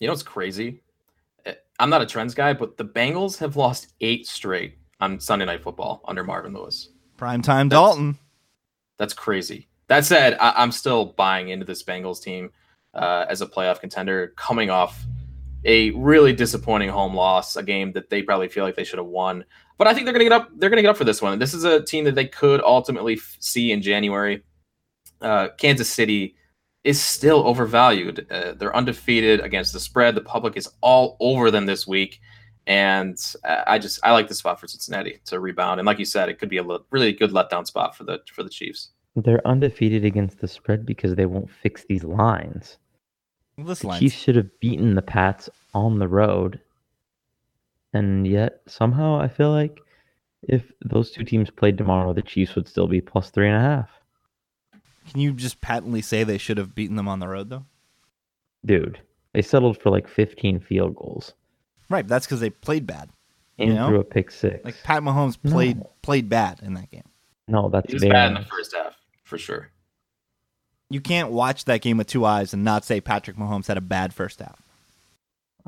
You 0.00 0.08
know 0.08 0.12
what's 0.12 0.22
crazy? 0.22 0.82
Eh, 1.46 1.54
I'm 1.78 1.90
not 1.90 2.02
a 2.02 2.06
trends 2.06 2.34
guy, 2.34 2.52
but 2.52 2.76
the 2.76 2.84
Bengals 2.84 3.38
have 3.38 3.56
lost 3.56 3.92
eight 4.00 4.26
straight 4.26 4.78
on 5.00 5.20
Sunday 5.20 5.44
Night 5.44 5.62
Football 5.62 6.02
under 6.06 6.24
Marvin 6.24 6.52
Lewis. 6.52 6.90
Primetime 7.18 7.68
Dalton. 7.68 8.18
That's 8.98 9.14
crazy. 9.14 9.68
That 9.88 10.04
said, 10.04 10.36
I- 10.40 10.62
am 10.62 10.72
still 10.72 11.06
buying 11.16 11.48
into 11.48 11.64
this 11.66 11.82
Bengals 11.82 12.22
team 12.22 12.50
uh, 12.94 13.26
as 13.28 13.40
a 13.40 13.46
playoff 13.46 13.80
contender, 13.80 14.32
coming 14.36 14.70
off 14.70 15.04
a 15.64 15.90
really 15.92 16.32
disappointing 16.32 16.90
home 16.90 17.14
loss, 17.14 17.56
a 17.56 17.62
game 17.62 17.92
that 17.92 18.10
they 18.10 18.22
probably 18.22 18.48
feel 18.48 18.64
like 18.64 18.76
they 18.76 18.84
should 18.84 18.98
have 18.98 19.06
won. 19.06 19.44
But 19.78 19.86
I 19.88 19.94
think 19.94 20.04
they're 20.06 20.12
going 20.12 20.24
to 20.24 20.30
get 20.30 20.32
up. 20.32 20.50
They're 20.56 20.70
going 20.70 20.76
to 20.78 20.82
get 20.82 20.90
up 20.90 20.96
for 20.96 21.04
this 21.04 21.20
one. 21.22 21.38
This 21.38 21.54
is 21.54 21.64
a 21.64 21.82
team 21.82 22.04
that 22.04 22.14
they 22.14 22.26
could 22.26 22.62
ultimately 22.62 23.14
f- 23.14 23.36
see 23.40 23.72
in 23.72 23.82
January. 23.82 24.42
Uh, 25.20 25.48
Kansas 25.58 25.88
City 25.88 26.36
is 26.84 27.00
still 27.00 27.46
overvalued. 27.46 28.26
Uh, 28.30 28.52
they're 28.52 28.76
undefeated 28.76 29.40
against 29.40 29.72
the 29.72 29.80
spread. 29.80 30.14
The 30.14 30.20
public 30.20 30.56
is 30.56 30.68
all 30.80 31.16
over 31.18 31.50
them 31.50 31.66
this 31.66 31.86
week, 31.86 32.20
and 32.66 33.18
uh, 33.44 33.62
I 33.66 33.78
just 33.78 34.00
I 34.02 34.12
like 34.12 34.28
the 34.28 34.34
spot 34.34 34.60
for 34.60 34.66
Cincinnati 34.66 35.20
to 35.26 35.38
rebound. 35.40 35.80
And 35.80 35.86
like 35.86 35.98
you 35.98 36.04
said, 36.04 36.28
it 36.28 36.38
could 36.38 36.48
be 36.48 36.58
a 36.58 36.64
really 36.90 37.12
good 37.12 37.30
letdown 37.30 37.66
spot 37.66 37.96
for 37.96 38.04
the 38.04 38.20
for 38.32 38.42
the 38.42 38.50
Chiefs. 38.50 38.90
They're 39.16 39.46
undefeated 39.46 40.04
against 40.04 40.40
the 40.40 40.48
spread 40.48 40.84
because 40.84 41.14
they 41.14 41.26
won't 41.26 41.50
fix 41.50 41.84
these 41.84 42.04
lines. 42.04 42.78
This 43.56 43.80
the 43.80 43.88
line's 43.88 44.00
Chiefs 44.00 44.16
should 44.16 44.36
have 44.36 44.60
beaten 44.60 44.94
the 44.94 45.02
Pats 45.02 45.48
on 45.72 45.98
the 45.98 46.08
road. 46.08 46.60
And 47.92 48.26
yet, 48.26 48.62
somehow, 48.66 49.20
I 49.20 49.28
feel 49.28 49.52
like 49.52 49.80
if 50.42 50.64
those 50.84 51.12
two 51.12 51.22
teams 51.22 51.50
played 51.50 51.78
tomorrow, 51.78 52.12
the 52.12 52.22
Chiefs 52.22 52.56
would 52.56 52.66
still 52.66 52.88
be 52.88 53.00
plus 53.00 53.30
three 53.30 53.46
and 53.48 53.56
a 53.56 53.60
half. 53.60 53.90
Can 55.08 55.20
you 55.20 55.32
just 55.32 55.60
patently 55.60 56.02
say 56.02 56.24
they 56.24 56.38
should 56.38 56.58
have 56.58 56.74
beaten 56.74 56.96
them 56.96 57.06
on 57.06 57.20
the 57.20 57.28
road, 57.28 57.50
though? 57.50 57.66
Dude, 58.64 59.00
they 59.32 59.42
settled 59.42 59.78
for 59.80 59.90
like 59.90 60.08
15 60.08 60.60
field 60.60 60.96
goals. 60.96 61.34
Right, 61.88 62.06
that's 62.06 62.26
because 62.26 62.40
they 62.40 62.50
played 62.50 62.86
bad. 62.86 63.10
And 63.58 63.68
You 63.68 63.74
know? 63.74 63.88
threw 63.88 64.00
a 64.00 64.04
pick 64.04 64.30
six. 64.30 64.64
Like 64.64 64.82
Pat 64.82 65.02
Mahomes 65.02 65.36
played 65.40 65.78
No. 65.78 65.90
played 66.02 66.28
bad 66.28 66.60
in 66.62 66.74
that 66.74 66.90
game. 66.90 67.04
no, 67.46 67.68
that's 67.68 67.86
He 67.88 67.94
was 67.94 68.04
bad 68.04 68.28
in 68.28 68.34
the 68.34 68.44
first 68.48 68.74
half 68.74 68.96
for 69.22 69.38
sure. 69.38 69.70
You 70.90 71.00
can't 71.00 71.30
watch 71.30 71.64
that 71.64 71.80
game 71.80 71.96
with 71.96 72.06
two 72.06 72.24
eyes 72.24 72.52
and 72.52 72.62
not 72.64 72.84
say 72.84 73.00
Patrick 73.00 73.36
Mahomes 73.36 73.66
had 73.66 73.76
a 73.76 73.80
bad 73.82 74.12
first 74.14 74.40
half. 74.40 74.60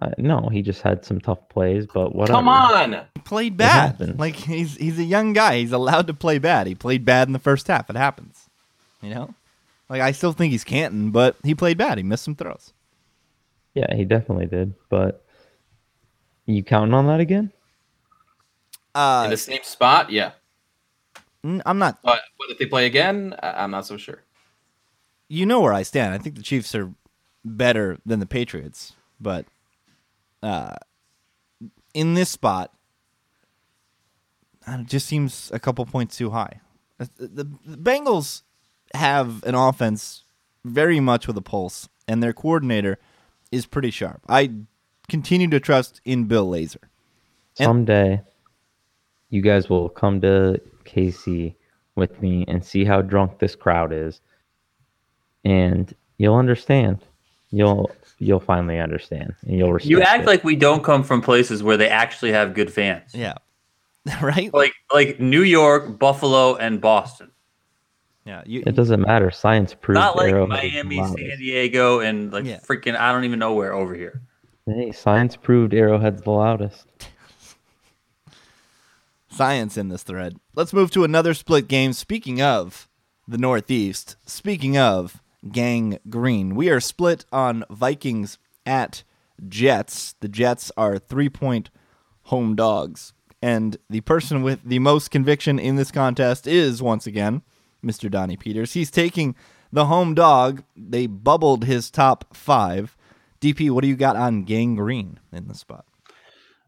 Uh, 0.00 0.10
no, 0.18 0.48
he 0.50 0.60
just 0.60 0.82
had 0.82 1.04
some 1.06 1.20
tough 1.20 1.48
plays, 1.48 1.86
but 1.86 2.14
whatever. 2.14 2.36
Come 2.38 2.48
on. 2.48 2.92
He 3.14 3.20
played 3.22 3.56
bad. 3.56 4.18
Like 4.18 4.36
he's 4.36 4.76
he's 4.76 4.98
a 4.98 5.04
young 5.04 5.32
guy. 5.32 5.58
He's 5.58 5.72
allowed 5.72 6.06
to 6.08 6.14
play 6.14 6.38
bad. 6.38 6.66
He 6.66 6.74
played 6.74 7.04
bad 7.04 7.28
in 7.28 7.32
the 7.32 7.38
first 7.38 7.66
half. 7.68 7.88
It 7.88 7.96
happens. 7.96 8.50
You 9.00 9.10
know? 9.14 9.34
Like 9.88 10.02
I 10.02 10.12
still 10.12 10.32
think 10.32 10.50
he's 10.52 10.64
Canton, 10.64 11.12
but 11.12 11.36
he 11.44 11.54
played 11.54 11.78
bad. 11.78 11.96
He 11.96 12.04
missed 12.04 12.24
some 12.24 12.34
throws. 12.36 12.72
Yeah, 13.74 13.94
he 13.94 14.04
definitely 14.04 14.46
did. 14.46 14.74
But 14.90 15.24
you 16.54 16.62
counting 16.62 16.94
on 16.94 17.06
that 17.06 17.20
again? 17.20 17.52
in 18.94 19.00
Uh, 19.00 19.28
the 19.28 19.36
same 19.36 19.62
spot. 19.62 20.10
Yeah, 20.10 20.32
I'm 21.44 21.78
not. 21.78 21.98
but, 22.02 22.20
but 22.38 22.50
if 22.50 22.58
they 22.58 22.66
play 22.66 22.86
again, 22.86 23.34
I- 23.42 23.62
I'm 23.64 23.70
not 23.70 23.86
so 23.86 23.96
sure. 23.96 24.22
You 25.28 25.44
know 25.44 25.60
where 25.60 25.72
I 25.72 25.82
stand. 25.82 26.14
I 26.14 26.18
think 26.18 26.36
the 26.36 26.42
Chiefs 26.42 26.74
are 26.74 26.92
better 27.44 27.98
than 28.06 28.20
the 28.20 28.26
Patriots, 28.26 28.94
but 29.20 29.44
uh, 30.42 30.76
in 31.94 32.14
this 32.14 32.30
spot, 32.30 32.72
it 34.68 34.86
just 34.86 35.06
seems 35.06 35.50
a 35.52 35.58
couple 35.58 35.84
points 35.86 36.16
too 36.16 36.30
high. 36.30 36.60
Uh, 37.00 37.06
The, 37.16 37.44
the 37.66 37.76
Bengals 37.76 38.42
have 38.94 39.42
an 39.44 39.54
offense 39.54 40.22
very 40.64 41.00
much 41.00 41.26
with 41.26 41.36
a 41.36 41.42
pulse, 41.42 41.88
and 42.08 42.22
their 42.22 42.32
coordinator 42.32 42.98
is 43.52 43.66
pretty 43.66 43.90
sharp. 43.90 44.22
I 44.28 44.50
continue 45.08 45.48
to 45.50 45.60
trust 45.60 46.00
in 46.04 46.24
Bill 46.24 46.48
Lazor. 46.48 46.82
And- 47.58 47.66
Someday, 47.66 48.22
you 49.30 49.40
guys 49.42 49.68
will 49.68 49.88
come 49.88 50.20
to 50.22 50.60
KC 50.84 51.54
with 51.94 52.20
me 52.20 52.44
and 52.48 52.64
see 52.64 52.84
how 52.84 53.00
drunk 53.02 53.38
this 53.38 53.54
crowd 53.56 53.92
is, 53.92 54.20
and 55.44 55.92
you'll 56.18 56.36
understand. 56.36 57.04
You'll 57.50 57.90
you'll 58.18 58.40
finally 58.40 58.78
understand, 58.80 59.34
and 59.46 59.56
you'll 59.56 59.72
respect. 59.72 59.90
You 59.90 60.02
act 60.02 60.24
it. 60.24 60.26
like 60.26 60.44
we 60.44 60.56
don't 60.56 60.82
come 60.84 61.02
from 61.02 61.22
places 61.22 61.62
where 61.62 61.76
they 61.76 61.88
actually 61.88 62.32
have 62.32 62.54
good 62.54 62.72
fans. 62.72 63.12
Yeah, 63.14 63.34
right. 64.22 64.52
Like 64.52 64.72
like 64.92 65.20
New 65.20 65.42
York, 65.42 65.98
Buffalo, 65.98 66.56
and 66.56 66.80
Boston. 66.80 67.30
Yeah, 68.24 68.42
you, 68.44 68.64
it 68.66 68.74
doesn't 68.74 69.00
matter. 69.00 69.30
Science 69.30 69.72
proves 69.72 69.94
Not 70.00 70.16
like 70.16 70.32
Arrowhead 70.32 70.64
is 70.64 70.72
the 70.72 70.82
Miami. 70.82 71.16
San 71.16 71.38
Diego, 71.38 72.00
and 72.00 72.32
like 72.32 72.44
Yeah. 72.44 72.58
freaking 72.58 72.96
I 72.96 73.12
don't 73.12 73.24
even 73.24 73.38
know 73.38 73.54
where 73.54 73.72
over 73.72 73.94
here. 73.94 74.20
Hey, 74.68 74.90
science 74.90 75.36
proved 75.36 75.72
Arrowhead's 75.72 76.22
the 76.22 76.32
loudest. 76.32 76.86
science 79.28 79.76
in 79.76 79.90
this 79.90 80.02
thread. 80.02 80.38
Let's 80.56 80.72
move 80.72 80.90
to 80.90 81.04
another 81.04 81.34
split 81.34 81.68
game. 81.68 81.92
Speaking 81.92 82.42
of 82.42 82.88
the 83.28 83.38
Northeast, 83.38 84.16
speaking 84.26 84.76
of 84.76 85.22
Gang 85.52 86.00
Green, 86.10 86.56
we 86.56 86.68
are 86.68 86.80
split 86.80 87.24
on 87.30 87.64
Vikings 87.70 88.38
at 88.64 89.04
Jets. 89.46 90.16
The 90.18 90.28
Jets 90.28 90.72
are 90.76 90.98
three 90.98 91.28
point 91.28 91.70
home 92.22 92.56
dogs. 92.56 93.12
And 93.40 93.76
the 93.88 94.00
person 94.00 94.42
with 94.42 94.64
the 94.64 94.80
most 94.80 95.12
conviction 95.12 95.60
in 95.60 95.76
this 95.76 95.92
contest 95.92 96.48
is, 96.48 96.82
once 96.82 97.06
again, 97.06 97.42
Mr. 97.84 98.10
Donnie 98.10 98.36
Peters. 98.36 98.72
He's 98.72 98.90
taking 98.90 99.36
the 99.70 99.86
home 99.86 100.12
dog. 100.12 100.64
They 100.74 101.06
bubbled 101.06 101.66
his 101.66 101.88
top 101.88 102.34
five. 102.34 102.95
DP, 103.46 103.70
what 103.70 103.82
do 103.82 103.88
you 103.88 103.96
got 103.96 104.16
on 104.16 104.44
Gang 104.44 104.74
Green 104.74 105.20
in 105.32 105.46
the 105.46 105.54
spot? 105.54 105.84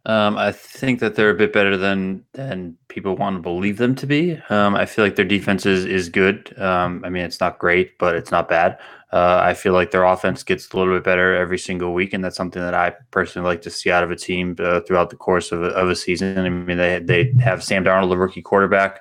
Um, 0.07 0.39
I 0.39 0.53
think 0.53 1.01
that 1.01 1.17
they're 1.17 1.31
a 1.31 1.35
bit 1.35 1.53
better 1.53 1.77
than 1.77 2.25
than 2.33 2.77
people 2.89 3.17
want 3.17 3.37
to 3.37 3.43
believe 3.43 3.77
them 3.77 3.95
to 3.97 4.07
be. 4.07 4.41
Um, 4.49 4.75
I 4.75 4.87
feel 4.87 5.05
like 5.05 5.17
their 5.17 5.25
defense 5.25 5.67
is 5.67 5.85
is 5.85 6.09
good. 6.09 6.57
Um, 6.59 7.03
I 7.05 7.11
mean, 7.11 7.25
it's 7.25 7.41
not 7.41 7.59
great, 7.59 7.99
but 7.99 8.15
it's 8.15 8.31
not 8.31 8.49
bad. 8.49 8.79
Uh, 9.13 9.41
I 9.43 9.55
feel 9.55 9.73
like 9.73 9.91
their 9.91 10.05
offense 10.05 10.43
gets 10.43 10.71
a 10.71 10.77
little 10.77 10.95
bit 10.95 11.05
better 11.05 11.35
every 11.35 11.59
single 11.59 11.93
week, 11.95 12.13
and 12.13 12.23
that's 12.23 12.37
something 12.37 12.63
that 12.63 12.75
I 12.75 12.95
personally 13.11 13.47
like 13.47 13.63
to 13.63 13.71
see 13.71 13.91
out 13.91 14.05
of 14.05 14.11
a 14.11 14.17
team 14.17 14.57
uh, 14.61 14.81
throughout 14.81 15.11
the 15.11 15.17
course 15.17 15.51
of 15.51 15.63
a, 15.63 15.69
of 15.69 15.91
a 15.91 15.97
season. 15.97 16.39
I 16.39 16.49
mean, 16.49 16.79
they 16.79 17.01
they 17.01 17.33
have 17.43 17.65
Sam 17.65 17.85
Darnold, 17.85 18.11
the 18.11 18.19
rookie 18.19 18.43
quarterback. 18.43 19.01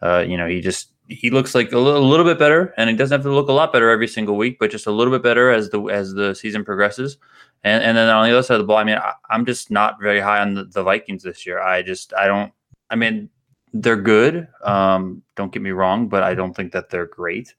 Uh, 0.00 0.24
you 0.26 0.36
know, 0.36 0.48
he 0.48 0.60
just 0.60 0.90
he 1.08 1.30
looks 1.30 1.54
like 1.54 1.72
a 1.72 1.78
little, 1.78 2.02
a 2.02 2.06
little 2.06 2.24
bit 2.24 2.38
better, 2.38 2.74
and 2.76 2.90
he 2.90 2.96
doesn't 2.96 3.14
have 3.14 3.24
to 3.24 3.32
look 3.32 3.48
a 3.48 3.52
lot 3.52 3.72
better 3.72 3.90
every 3.90 4.08
single 4.08 4.36
week, 4.36 4.58
but 4.58 4.70
just 4.70 4.86
a 4.86 4.90
little 4.90 5.12
bit 5.12 5.22
better 5.22 5.50
as 5.50 5.70
the 5.70 5.82
as 5.84 6.14
the 6.14 6.34
season 6.34 6.64
progresses. 6.64 7.16
And 7.64 7.82
and 7.82 7.96
then 7.96 8.08
on 8.08 8.24
the 8.24 8.32
other 8.32 8.42
side 8.42 8.54
of 8.54 8.60
the 8.60 8.66
ball, 8.66 8.76
I 8.76 8.84
mean, 8.84 8.96
I, 8.96 9.14
I'm 9.30 9.46
just 9.46 9.70
not 9.70 10.00
very 10.00 10.20
high 10.20 10.40
on 10.40 10.54
the, 10.54 10.64
the 10.64 10.82
Vikings 10.82 11.22
this 11.22 11.46
year. 11.46 11.60
I 11.60 11.82
just 11.82 12.12
I 12.14 12.26
don't. 12.26 12.52
I 12.90 12.96
mean, 12.96 13.30
they're 13.72 13.96
good. 13.96 14.48
Um, 14.62 15.22
don't 15.34 15.52
get 15.52 15.62
me 15.62 15.70
wrong, 15.70 16.08
but 16.08 16.22
I 16.22 16.34
don't 16.34 16.54
think 16.54 16.72
that 16.72 16.90
they're 16.90 17.06
great. 17.06 17.54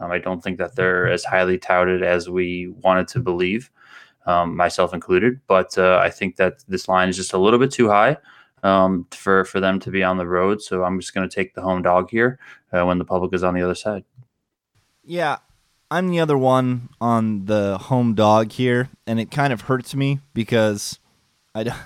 Um, 0.00 0.10
I 0.10 0.18
don't 0.18 0.42
think 0.42 0.58
that 0.58 0.76
they're 0.76 1.08
as 1.08 1.24
highly 1.24 1.58
touted 1.58 2.02
as 2.02 2.28
we 2.28 2.68
wanted 2.82 3.08
to 3.08 3.20
believe, 3.20 3.70
um, 4.26 4.56
myself 4.56 4.94
included. 4.94 5.40
But 5.46 5.76
uh, 5.78 5.98
I 6.02 6.10
think 6.10 6.36
that 6.36 6.64
this 6.68 6.88
line 6.88 7.08
is 7.08 7.16
just 7.16 7.32
a 7.32 7.38
little 7.38 7.58
bit 7.58 7.72
too 7.72 7.88
high 7.88 8.16
um, 8.62 9.06
for 9.10 9.44
for 9.44 9.60
them 9.60 9.80
to 9.80 9.90
be 9.90 10.02
on 10.02 10.18
the 10.18 10.26
road. 10.26 10.62
So 10.62 10.84
I'm 10.84 11.00
just 11.00 11.14
going 11.14 11.28
to 11.28 11.34
take 11.34 11.54
the 11.54 11.62
home 11.62 11.82
dog 11.82 12.10
here 12.10 12.38
uh, 12.72 12.84
when 12.84 12.98
the 12.98 13.04
public 13.04 13.34
is 13.34 13.44
on 13.44 13.54
the 13.54 13.62
other 13.62 13.74
side. 13.74 14.04
Yeah, 15.04 15.38
I'm 15.90 16.10
the 16.10 16.20
other 16.20 16.36
one 16.36 16.90
on 17.00 17.46
the 17.46 17.78
home 17.78 18.14
dog 18.14 18.52
here, 18.52 18.90
and 19.06 19.18
it 19.18 19.30
kind 19.30 19.52
of 19.52 19.62
hurts 19.62 19.94
me 19.94 20.20
because 20.34 20.98
I 21.54 21.64
don't, 21.64 21.78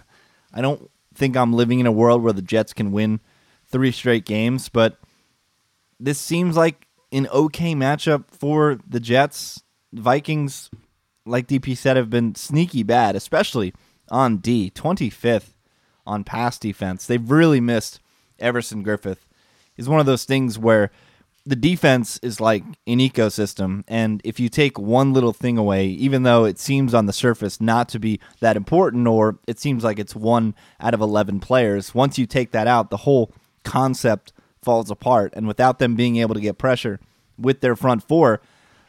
I 0.52 0.60
don't 0.60 0.90
think 1.14 1.36
I'm 1.36 1.52
living 1.52 1.78
in 1.78 1.86
a 1.86 1.92
world 1.92 2.22
where 2.22 2.32
the 2.32 2.42
Jets 2.42 2.72
can 2.72 2.90
win 2.90 3.20
three 3.66 3.92
straight 3.92 4.24
games, 4.24 4.68
but 4.68 4.98
this 6.00 6.18
seems 6.18 6.56
like 6.56 6.86
an 7.12 7.28
okay 7.28 7.74
matchup 7.74 8.24
for 8.28 8.78
the 8.86 9.00
Jets. 9.00 9.62
Vikings, 9.92 10.70
like 11.26 11.46
DP 11.46 11.76
said, 11.76 11.96
have 11.96 12.10
been 12.10 12.34
sneaky 12.34 12.82
bad, 12.82 13.14
especially 13.14 13.72
on 14.08 14.38
D, 14.38 14.72
25th 14.74 15.52
on 16.06 16.24
pass 16.24 16.58
defense. 16.58 17.06
They've 17.06 17.30
really 17.30 17.60
missed 17.60 18.00
Everson 18.38 18.84
Griffen. 18.84 19.16
Is 19.76 19.88
one 19.88 20.00
of 20.00 20.06
those 20.06 20.24
things 20.24 20.58
where 20.58 20.90
the 21.44 21.56
defense 21.56 22.20
is 22.22 22.40
like 22.40 22.62
an 22.86 22.98
ecosystem, 22.98 23.82
and 23.88 24.20
if 24.22 24.38
you 24.38 24.48
take 24.48 24.78
one 24.78 25.12
little 25.12 25.32
thing 25.32 25.58
away, 25.58 25.86
even 25.86 26.22
though 26.22 26.44
it 26.44 26.58
seems 26.58 26.94
on 26.94 27.06
the 27.06 27.12
surface 27.12 27.60
not 27.60 27.88
to 27.88 27.98
be 27.98 28.20
that 28.40 28.56
important, 28.56 29.08
or 29.08 29.38
it 29.48 29.58
seems 29.58 29.82
like 29.82 29.98
it's 29.98 30.14
one 30.14 30.54
out 30.78 30.94
of 30.94 31.00
11 31.00 31.40
players, 31.40 31.94
once 31.94 32.16
you 32.16 32.26
take 32.26 32.52
that 32.52 32.68
out, 32.68 32.90
the 32.90 32.98
whole 32.98 33.32
concept 33.64 34.32
falls 34.62 34.90
apart. 34.90 35.32
And 35.34 35.48
without 35.48 35.78
them 35.78 35.96
being 35.96 36.16
able 36.16 36.34
to 36.34 36.40
get 36.40 36.58
pressure 36.58 37.00
with 37.36 37.60
their 37.60 37.74
front 37.74 38.06
four, 38.06 38.40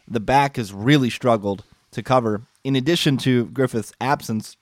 the 0.08 0.20
back 0.20 0.58
has 0.58 0.74
really 0.74 1.10
struggled 1.10 1.64
to 1.92 2.04
cover. 2.04 2.44
In 2.64 2.76
addition 2.76 3.18
to 3.20 3.48
Griffen's 3.48 3.94
absence, 4.00 4.58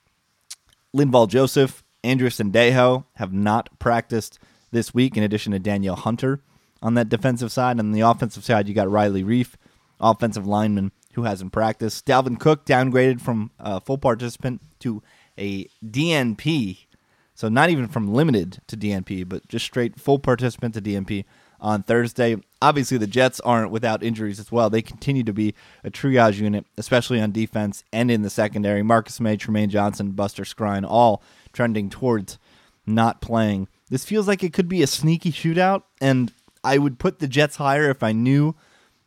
Linval 0.95 1.27
Joseph, 1.27 1.80
Andrew 2.03 2.29
Sendejo 2.29 3.05
have 3.15 3.33
not 3.33 3.69
practiced 3.79 4.39
this 4.71 4.93
week, 4.93 5.17
in 5.17 5.23
addition 5.23 5.51
to 5.51 5.59
Danielle 5.59 5.95
Hunter 5.95 6.41
on 6.81 6.93
that 6.95 7.09
defensive 7.09 7.51
side. 7.51 7.79
On 7.79 7.91
the 7.91 8.01
offensive 8.01 8.43
side, 8.43 8.67
you 8.67 8.73
got 8.73 8.89
Riley 8.89 9.23
Reiff, 9.23 9.53
offensive 9.99 10.47
lineman 10.47 10.91
who 11.13 11.23
hasn't 11.23 11.51
practiced. 11.51 12.05
Dalvin 12.05 12.39
Cook 12.39 12.65
downgraded 12.65 13.21
from 13.21 13.51
a 13.59 13.81
full 13.81 13.97
participant 13.97 14.61
to 14.79 15.03
a 15.37 15.65
DNP. 15.85 16.85
So 17.35 17.49
not 17.49 17.69
even 17.69 17.87
from 17.87 18.13
limited 18.13 18.61
to 18.67 18.77
DNP, 18.77 19.27
but 19.27 19.47
just 19.47 19.65
straight 19.65 19.99
full 19.99 20.19
participant 20.19 20.73
to 20.75 20.81
DNP 20.81 21.25
on 21.59 21.83
Thursday. 21.83 22.37
Obviously, 22.61 22.97
the 22.97 23.07
Jets 23.07 23.39
aren't 23.41 23.71
without 23.71 24.03
injuries 24.03 24.39
as 24.39 24.51
well. 24.51 24.69
They 24.69 24.81
continue 24.81 25.23
to 25.23 25.33
be 25.33 25.53
a 25.83 25.91
triage 25.91 26.39
unit, 26.39 26.65
especially 26.77 27.21
on 27.21 27.31
defense 27.31 27.83
and 27.91 28.09
in 28.09 28.21
the 28.21 28.29
secondary. 28.29 28.83
Marcus 28.83 29.19
Maye, 29.19 29.37
Trumaine 29.37 29.69
Johnson, 29.69 30.11
Buster 30.11 30.43
Skrine, 30.43 30.85
all 30.87 31.21
trending 31.53 31.89
towards 31.89 32.37
not 32.85 33.21
playing. 33.21 33.67
This 33.89 34.05
feels 34.05 34.27
like 34.27 34.43
it 34.43 34.53
could 34.53 34.67
be 34.67 34.81
a 34.81 34.87
sneaky 34.87 35.31
shootout, 35.31 35.83
and 35.99 36.31
I 36.63 36.77
would 36.77 36.99
put 36.99 37.19
the 37.19 37.27
Jets 37.27 37.57
higher 37.57 37.89
if 37.89 38.03
I 38.03 38.11
knew 38.11 38.55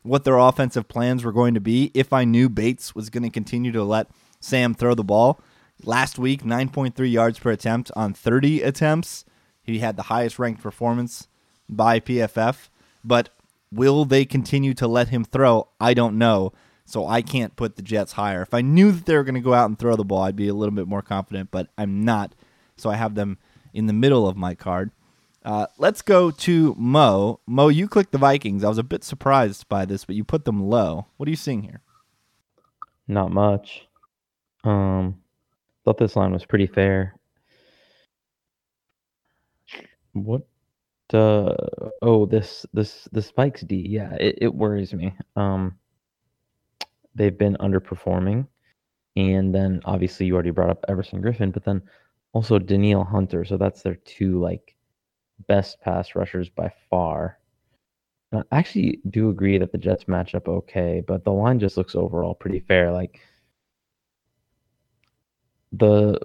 what 0.02 0.24
their 0.24 0.38
offensive 0.38 0.88
plans 0.88 1.24
were 1.24 1.32
going 1.32 1.54
to 1.54 1.60
be. 1.60 1.90
If 1.94 2.12
I 2.12 2.24
knew 2.24 2.48
Bates 2.48 2.94
was 2.94 3.10
going 3.10 3.22
to 3.22 3.30
continue 3.30 3.72
to 3.72 3.82
let 3.82 4.08
Sam 4.40 4.74
throw 4.74 4.94
the 4.94 5.02
ball. 5.02 5.40
Last 5.82 6.18
week, 6.18 6.42
9.3 6.42 7.10
yards 7.10 7.38
per 7.38 7.50
attempt 7.50 7.90
on 7.96 8.12
30 8.12 8.62
attempts. 8.62 9.24
He 9.62 9.78
had 9.78 9.96
the 9.96 10.04
highest 10.04 10.38
ranked 10.38 10.62
performance 10.62 11.28
by 11.68 11.98
PFF. 12.00 12.68
But 13.02 13.30
will 13.72 14.04
they 14.04 14.24
continue 14.24 14.74
to 14.74 14.86
let 14.86 15.08
him 15.08 15.24
throw? 15.24 15.68
I 15.80 15.94
don't 15.94 16.18
know. 16.18 16.52
So 16.87 17.07
I 17.07 17.23
can't 17.23 17.57
put 17.57 17.76
the 17.76 17.83
Jets 17.83 18.12
higher. 18.12 18.43
If 18.43 18.53
I 18.53 18.61
knew 18.61 18.93
that 18.93 19.07
they 19.07 19.17
were 19.17 19.25
going 19.25 19.35
to 19.35 19.41
go 19.41 19.55
out 19.55 19.67
and 19.67 19.79
throw 19.79 19.97
the 19.97 20.05
ball, 20.05 20.23
I'd 20.23 20.37
be 20.37 20.49
a 20.49 20.55
little 20.55 20.75
bit 20.75 20.87
more 20.87 21.03
confident, 21.03 21.50
but 21.50 21.69
I'm 21.79 22.05
not. 22.05 22.35
So 22.76 22.91
I 22.91 22.97
have 22.97 23.14
them 23.14 23.38
in 23.73 23.87
the 23.87 23.93
middle 23.93 24.29
of 24.29 24.37
my 24.37 24.55
card. 24.55 24.91
Uh, 25.45 25.67
let's 25.79 26.03
go 26.03 26.31
to 26.31 26.75
Mo. 26.79 27.41
Mo, 27.47 27.69
you 27.69 27.88
clicked 27.88 28.12
the 28.12 28.19
Vikings. 28.19 28.64
I 28.64 28.69
was 28.69 28.79
a 28.79 28.83
bit 28.83 29.05
surprised 29.05 29.69
by 29.69 29.85
this, 29.85 30.05
but 30.05 30.17
you 30.17 30.25
put 30.25 30.45
them 30.45 30.69
low. 30.69 31.07
What 31.17 31.26
are 31.26 31.31
you 31.31 31.37
seeing 31.37 31.62
here? 31.62 31.83
Not 33.07 33.31
much. 33.31 33.87
Um, 34.62 35.21
thought 35.85 35.99
this 35.99 36.17
line 36.17 36.33
was 36.33 36.47
pretty 36.47 36.67
fair. 36.67 37.14
What? 40.12 40.47
Uh, 41.12 41.55
oh, 42.00 42.25
this 42.25 42.64
this 42.73 43.07
the 43.12 43.21
Vikes 43.21 43.67
D. 43.67 43.85
Yeah, 43.87 44.14
it, 44.14 44.38
it 44.41 44.55
worries 44.55 44.95
me. 44.95 45.14
Um, 45.37 45.79
they've 47.14 47.37
been 47.37 47.56
underperforming, 47.61 48.47
and 49.16 49.54
then 49.54 49.80
obviously 49.85 50.26
you 50.26 50.35
already 50.35 50.50
brought 50.50 50.71
up 50.71 50.85
Everson 50.88 51.23
Griffen, 51.23 51.52
but 51.52 51.64
then 51.64 51.83
also 52.33 52.59
Danielle 52.59 53.04
Hunter. 53.04 53.44
So 53.44 53.56
that's 53.56 53.83
their 53.83 53.97
two 53.97 54.40
like 54.40 54.75
best 55.47 55.80
pass 55.80 56.14
rushers 56.14 56.49
by 56.49 56.73
far. 56.90 57.38
And 58.33 58.44
I 58.50 58.59
actually 58.59 59.00
do 59.11 59.30
agree 59.30 59.59
that 59.59 59.73
the 59.73 59.78
Jets 59.78 60.09
match 60.09 60.35
up 60.35 60.49
okay, 60.49 61.02
but 61.06 61.25
the 61.25 61.33
line 61.33 61.59
just 61.59 61.76
looks 61.76 61.94
overall 61.94 62.35
pretty 62.35 62.61
fair. 62.61 62.90
Like 62.90 63.21
the 65.73 66.18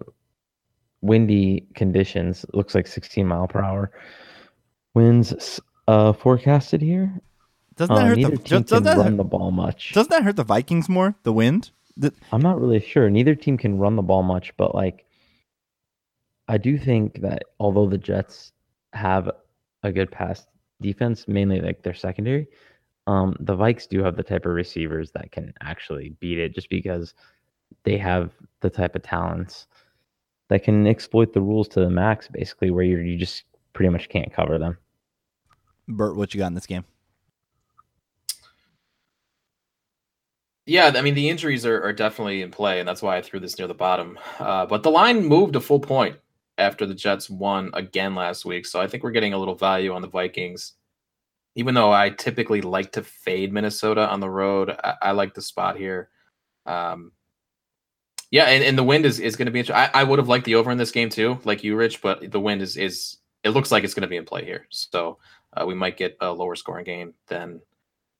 windy 1.01 1.67
conditions 1.75 2.45
looks 2.53 2.75
like 2.75 2.87
16 2.87 3.25
mile 3.25 3.47
per 3.47 3.61
hour 3.61 3.91
winds 4.93 5.59
uh, 5.87 6.13
forecasted 6.13 6.81
here. 6.81 7.21
Doesn't 7.79 7.95
that 7.95 8.01
Uh, 8.01 8.07
hurt 8.07 8.15
the 8.15 8.21
team 8.21 8.61
does, 8.63 8.69
can 8.69 8.83
that 8.83 8.97
run 8.97 9.05
hurt, 9.11 9.17
the 9.17 9.23
ball 9.23 9.51
much. 9.51 9.93
doesn't 9.93 10.09
that 10.09 10.23
hurt 10.23 10.35
the 10.35 10.43
Vikings 10.43 10.89
more? 10.89 11.15
The 11.23 11.31
wind? 11.31 11.71
The, 11.95 12.13
I'm 12.33 12.41
not 12.41 12.59
really 12.59 12.81
sure. 12.81 13.09
Neither 13.09 13.35
team 13.35 13.57
can 13.57 13.77
run 13.77 13.95
the 13.95 14.01
ball 14.01 14.21
much, 14.21 14.51
but 14.57 14.75
like 14.75 15.05
I 16.49 16.57
do 16.57 16.77
think 16.77 17.21
that 17.21 17.43
although 17.57 17.87
the 17.87 17.97
Jets 17.97 18.51
have 18.91 19.31
a 19.83 19.93
good 19.93 20.11
pass 20.11 20.45
defense, 20.81 21.25
mainly 21.29 21.61
like 21.61 21.81
their 21.83 21.93
secondary, 21.93 22.47
um, 23.07 23.37
the 23.39 23.55
Vikes 23.55 23.87
do 23.87 24.03
have 24.03 24.17
the 24.17 24.23
type 24.23 24.45
of 24.45 24.51
receivers 24.51 25.11
that 25.11 25.31
can 25.31 25.53
actually 25.61 26.09
beat 26.19 26.37
it 26.37 26.53
just 26.53 26.69
because 26.69 27.13
they 27.83 27.97
have 27.97 28.31
the 28.59 28.69
type 28.69 28.95
of 28.95 29.03
talents 29.03 29.67
that 30.49 30.63
can 30.63 30.85
exploit 30.85 31.31
the 31.31 31.39
rules 31.41 31.69
to 31.69 31.79
the 31.79 31.89
max, 31.89 32.27
basically, 32.27 32.71
where 32.71 32.83
you 32.83 32.97
you 32.97 33.17
just 33.17 33.43
pretty 33.71 33.89
much 33.89 34.09
can't 34.09 34.33
cover 34.33 34.57
them. 34.57 34.77
Bert, 35.87 36.17
what 36.17 36.33
you 36.33 36.39
got 36.39 36.47
in 36.47 36.55
this 36.55 36.65
game? 36.65 36.83
Yeah, 40.69 40.91
I 40.93 41.01
mean 41.01 41.15
the 41.15 41.29
injuries 41.29 41.65
are, 41.65 41.81
are 41.83 41.91
definitely 41.91 42.43
in 42.43 42.51
play, 42.51 42.79
and 42.79 42.87
that's 42.87 43.01
why 43.01 43.17
I 43.17 43.23
threw 43.23 43.39
this 43.39 43.57
near 43.57 43.67
the 43.67 43.73
bottom. 43.73 44.19
Uh, 44.37 44.67
but 44.67 44.83
the 44.83 44.91
line 44.91 45.25
moved 45.25 45.55
a 45.55 45.59
full 45.59 45.79
point 45.79 46.17
after 46.59 46.85
the 46.85 46.93
Jets 46.93 47.27
won 47.27 47.71
again 47.73 48.13
last 48.13 48.45
week, 48.45 48.67
so 48.67 48.79
I 48.79 48.85
think 48.85 49.03
we're 49.03 49.09
getting 49.09 49.33
a 49.33 49.37
little 49.39 49.55
value 49.55 49.91
on 49.93 50.03
the 50.03 50.07
Vikings. 50.07 50.73
Even 51.55 51.73
though 51.73 51.91
I 51.91 52.11
typically 52.11 52.61
like 52.61 52.91
to 52.91 53.01
fade 53.01 53.51
Minnesota 53.51 54.07
on 54.07 54.19
the 54.19 54.29
road, 54.29 54.69
I, 54.83 54.93
I 55.01 55.11
like 55.13 55.33
the 55.33 55.41
spot 55.41 55.75
here. 55.75 56.09
Um, 56.67 57.13
yeah, 58.29 58.43
and, 58.43 58.63
and 58.63 58.77
the 58.77 58.83
wind 58.83 59.07
is, 59.07 59.19
is 59.19 59.35
going 59.35 59.47
to 59.47 59.51
be. 59.51 59.61
Inter- 59.61 59.73
I, 59.73 59.89
I 59.91 60.03
would 60.03 60.19
have 60.19 60.29
liked 60.29 60.45
the 60.45 60.53
over 60.53 60.69
in 60.69 60.77
this 60.77 60.91
game 60.91 61.09
too, 61.09 61.39
like 61.45 61.63
you, 61.63 61.75
Rich, 61.75 62.03
but 62.03 62.29
the 62.29 62.39
wind 62.39 62.61
is 62.61 62.77
is 62.77 63.17
it 63.43 63.49
looks 63.49 63.71
like 63.71 63.83
it's 63.83 63.95
going 63.95 64.03
to 64.03 64.07
be 64.07 64.17
in 64.17 64.25
play 64.25 64.45
here, 64.45 64.67
so 64.69 65.17
uh, 65.57 65.65
we 65.65 65.73
might 65.73 65.97
get 65.97 66.15
a 66.21 66.31
lower 66.31 66.55
scoring 66.55 66.85
game 66.85 67.15
than 67.27 67.59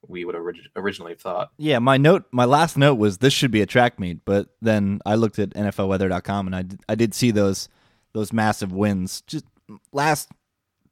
we 0.07 0.25
would 0.25 0.35
orig- 0.35 0.69
originally 0.75 1.15
thought. 1.15 1.51
Yeah, 1.57 1.79
my 1.79 1.97
note, 1.97 2.25
my 2.31 2.45
last 2.45 2.77
note 2.77 2.95
was 2.95 3.17
this 3.17 3.33
should 3.33 3.51
be 3.51 3.61
a 3.61 3.65
track 3.65 3.99
meet, 3.99 4.23
but 4.25 4.47
then 4.61 4.99
I 5.05 5.15
looked 5.15 5.39
at 5.39 5.51
NFLweather.com 5.51 6.47
and 6.47 6.55
I 6.55 6.61
did, 6.63 6.81
I 6.87 6.95
did 6.95 7.13
see 7.13 7.31
those 7.31 7.69
those 8.13 8.33
massive 8.33 8.71
wins. 8.71 9.21
Just 9.21 9.45
last 9.91 10.29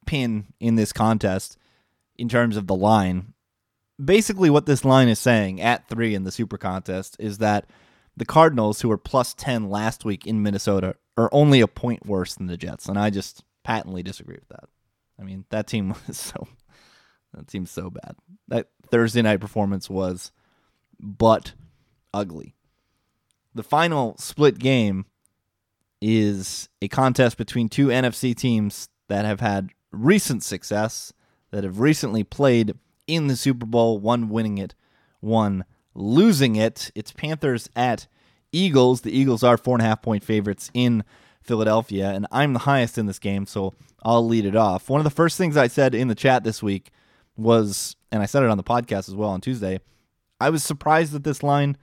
pin 0.06 0.46
in 0.60 0.76
this 0.76 0.94
contest 0.94 1.58
in 2.16 2.30
terms 2.30 2.58
of 2.58 2.68
the 2.68 2.76
line. 2.76 3.34
Basically, 4.04 4.50
what 4.50 4.68
this 4.68 4.86
line 4.86 5.08
is 5.08 5.20
saying 5.20 5.60
at 5.62 5.88
three 5.88 6.14
in 6.14 6.24
the 6.24 6.32
Super 6.32 6.58
Contest 6.58 7.16
is 7.20 7.40
that 7.40 7.66
the 8.16 8.26
Cardinals, 8.26 8.82
who 8.82 8.90
were 8.90 8.98
plus 8.98 9.34
ten 9.34 9.70
last 9.70 10.06
week 10.06 10.28
in 10.28 10.44
Minnesota, 10.44 10.96
are 11.18 11.30
only 11.32 11.62
a 11.62 11.68
point 11.68 12.06
worse 12.06 12.36
than 12.36 12.48
the 12.48 12.58
Jets, 12.58 12.88
and 12.88 12.98
I 12.98 13.10
just 13.10 13.44
patently 13.64 14.04
disagree 14.04 14.36
with 14.36 14.50
that. 14.50 14.70
I 15.20 15.24
mean, 15.24 15.46
that 15.50 15.66
team 15.66 15.96
was 16.08 16.18
so 16.18 16.48
that 17.34 17.50
seems 17.52 17.72
so 17.72 17.90
bad. 17.90 18.16
That 18.48 18.68
Thursday 18.90 19.22
night 19.22 19.40
performance 19.40 19.90
was 19.90 20.32
but 21.00 21.54
ugly. 22.14 22.56
The 23.54 23.64
final 23.64 24.16
split 24.18 24.60
game 24.60 25.06
is 26.02 26.70
a 26.82 26.88
contest 26.88 27.38
between 27.38 27.70
two 27.70 27.88
NFC 27.88 28.36
teams 28.36 28.90
that 29.08 29.26
have 29.26 29.40
had 29.40 29.70
recent 29.92 30.44
success, 30.44 31.14
that 31.52 31.64
have 31.64 31.80
recently 31.80 32.24
played 32.24 32.74
in 33.08 33.28
the 33.28 33.36
Super 33.36 33.66
Bowl, 33.66 34.00
one 34.00 34.30
winning 34.30 34.58
it, 34.58 34.76
one 35.20 35.66
losing 35.96 36.56
it. 36.56 36.92
It's 36.94 37.12
Panthers 37.12 37.70
at 37.76 38.08
Eagles. 38.52 39.02
The 39.02 39.18
Eagles 39.18 39.44
are 39.44 39.58
four 39.58 39.76
and 39.76 39.82
a 39.82 39.86
half 39.86 40.02
point 40.02 40.24
favorites 40.24 40.70
in 40.74 41.04
Philadelphia, 41.42 42.12
and 42.12 42.28
I'm 42.32 42.54
the 42.54 42.60
highest 42.60 42.98
in 42.98 43.06
this 43.06 43.20
game, 43.20 43.46
so 43.46 43.74
I'll 44.04 44.26
lead 44.26 44.46
it 44.46 44.56
off. 44.56 44.90
One 44.90 45.00
of 45.00 45.06
the 45.06 45.10
first 45.10 45.38
things 45.38 45.58
I 45.58 45.68
said 45.68 45.96
in 45.96 46.10
the 46.10 46.16
chat 46.16 46.44
this 46.44 46.62
week 46.62 46.92
was, 47.36 47.96
and 48.12 48.22
I 48.22 48.26
said 48.26 48.44
it 48.44 48.50
on 48.50 48.58
the 48.58 48.64
podcast 48.64 49.10
as 49.10 49.16
well 49.16 49.30
on 49.30 49.42
Tuesday, 49.42 49.80
I 50.40 50.50
was 50.50 50.64
surprised 50.64 51.12
that 51.14 51.24
this 51.24 51.44
line 51.44 51.78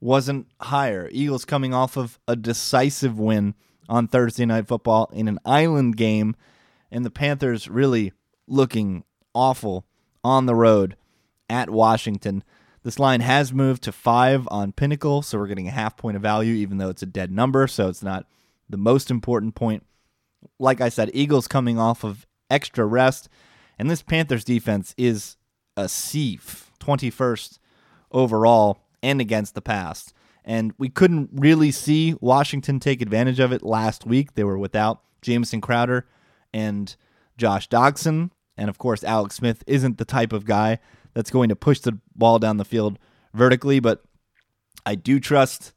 wasn't 0.00 0.48
higher. 0.60 1.08
Eagles 1.12 1.44
coming 1.44 1.72
off 1.72 1.96
of 1.96 2.18
a 2.26 2.34
decisive 2.34 3.18
win 3.18 3.54
on 3.88 4.08
Thursday 4.08 4.44
Night 4.44 4.66
Football 4.66 5.08
in 5.12 5.28
an 5.28 5.38
island 5.44 5.96
game, 5.96 6.34
and 6.90 7.04
the 7.04 7.10
Panthers 7.10 7.68
really 7.68 8.12
looking 8.46 9.04
awful 9.34 9.86
on 10.24 10.46
the 10.46 10.54
road 10.54 10.96
at 11.48 11.70
Washington. 11.70 12.42
This 12.82 12.98
line 12.98 13.20
has 13.20 13.52
moved 13.52 13.82
to 13.84 13.92
five 13.92 14.48
on 14.50 14.72
Pinnacle, 14.72 15.22
so 15.22 15.38
we're 15.38 15.46
getting 15.46 15.68
a 15.68 15.72
half 15.72 15.96
point 15.96 16.16
of 16.16 16.22
value, 16.22 16.54
even 16.54 16.78
though 16.78 16.88
it's 16.88 17.02
a 17.02 17.06
dead 17.06 17.30
number, 17.30 17.66
so 17.68 17.88
it's 17.88 18.02
not 18.02 18.26
the 18.68 18.76
most 18.76 19.10
important 19.10 19.54
point. 19.54 19.86
Like 20.58 20.80
I 20.80 20.88
said, 20.88 21.10
Eagles 21.14 21.46
coming 21.46 21.78
off 21.78 22.02
of 22.02 22.26
extra 22.50 22.84
rest, 22.84 23.28
and 23.78 23.88
this 23.88 24.02
Panthers 24.02 24.44
defense 24.44 24.94
is 24.98 25.36
a 25.76 25.88
sieve, 25.88 26.70
21st 26.80 27.58
overall 28.10 28.84
and 29.02 29.20
against 29.20 29.54
the 29.54 29.62
pass. 29.62 30.12
And 30.44 30.72
we 30.78 30.88
couldn't 30.88 31.30
really 31.32 31.70
see 31.70 32.16
Washington 32.20 32.80
take 32.80 33.00
advantage 33.00 33.40
of 33.40 33.52
it 33.52 33.62
last 33.62 34.06
week. 34.06 34.34
They 34.34 34.44
were 34.44 34.58
without 34.58 35.02
Jamison 35.20 35.60
Crowder 35.60 36.06
and 36.52 36.94
Josh 37.36 37.68
Doctson. 37.68 38.30
And 38.56 38.68
of 38.68 38.78
course, 38.78 39.04
Alex 39.04 39.36
Smith 39.36 39.62
isn't 39.66 39.98
the 39.98 40.04
type 40.04 40.32
of 40.32 40.44
guy 40.44 40.78
that's 41.14 41.30
going 41.30 41.48
to 41.48 41.56
push 41.56 41.80
the 41.80 41.98
ball 42.14 42.38
down 42.38 42.56
the 42.56 42.64
field 42.64 42.98
vertically, 43.32 43.80
but 43.80 44.02
I 44.84 44.94
do 44.94 45.20
trust 45.20 45.72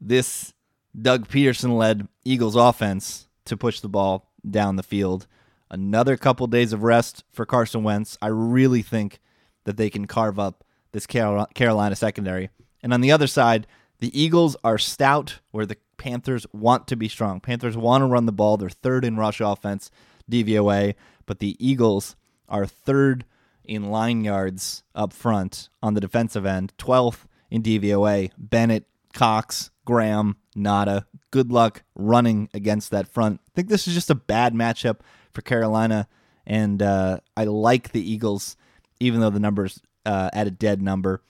this 0.00 0.54
Doug 1.00 1.28
Pederson 1.28 1.76
led 1.76 2.08
Eagles 2.24 2.56
offense 2.56 3.28
to 3.44 3.56
push 3.56 3.80
the 3.80 3.88
ball 3.88 4.30
down 4.48 4.76
the 4.76 4.82
field. 4.82 5.26
Another 5.70 6.16
couple 6.16 6.46
days 6.46 6.72
of 6.72 6.82
rest 6.82 7.24
for 7.32 7.44
Carson 7.44 7.82
Wentz. 7.82 8.16
I 8.22 8.28
really 8.28 8.82
think 8.82 9.20
that 9.66 9.76
they 9.76 9.90
can 9.90 10.06
carve 10.06 10.38
up 10.38 10.64
this 10.92 11.06
Carol- 11.06 11.46
Carolina 11.54 11.94
secondary. 11.94 12.48
And 12.82 12.94
on 12.94 13.02
the 13.02 13.12
other 13.12 13.26
side, 13.26 13.66
the 14.00 14.18
Eagles 14.18 14.56
are 14.64 14.78
stout 14.78 15.40
where 15.50 15.66
the 15.66 15.76
Panthers 15.98 16.46
want 16.52 16.86
to 16.88 16.96
be 16.96 17.08
strong. 17.08 17.40
Panthers 17.40 17.76
want 17.76 18.02
to 18.02 18.06
run 18.06 18.26
the 18.26 18.32
ball. 18.32 18.56
They're 18.56 18.68
third 18.68 19.04
in 19.04 19.16
rush 19.16 19.40
offense, 19.40 19.90
DVOA, 20.30 20.94
but 21.26 21.38
the 21.38 21.56
Eagles 21.64 22.16
are 22.48 22.66
third 22.66 23.24
in 23.64 23.90
line 23.90 24.24
yards 24.24 24.82
up 24.94 25.12
front 25.12 25.68
on 25.82 25.94
the 25.94 26.00
defensive 26.00 26.46
end, 26.46 26.72
12th 26.78 27.24
in 27.50 27.62
DVOA. 27.62 28.30
Bennett, 28.38 28.86
Cox, 29.12 29.70
Graham, 29.84 30.36
Ngata. 30.56 31.06
Good 31.30 31.50
luck 31.50 31.82
running 31.94 32.48
against 32.54 32.90
that 32.90 33.08
front. 33.08 33.40
I 33.48 33.50
think 33.54 33.68
this 33.68 33.88
is 33.88 33.94
just 33.94 34.10
a 34.10 34.14
bad 34.14 34.54
matchup 34.54 35.00
for 35.32 35.42
Carolina, 35.42 36.08
and 36.46 36.80
uh, 36.82 37.20
I 37.36 37.44
like 37.44 37.92
the 37.92 38.10
Eagles, 38.10 38.56
even 39.00 39.20
though 39.20 39.30
the 39.30 39.40
number's 39.40 39.80
uh, 40.04 40.30
at 40.32 40.46
a 40.46 40.50
dead 40.50 40.80
number. 40.80 41.22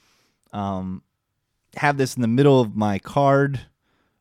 Um, 0.53 1.03
have 1.77 1.97
this 1.97 2.15
in 2.15 2.23
the 2.23 2.29
middle 2.29 2.61
of 2.61 2.77
my 2.77 2.99
card, 2.99 3.61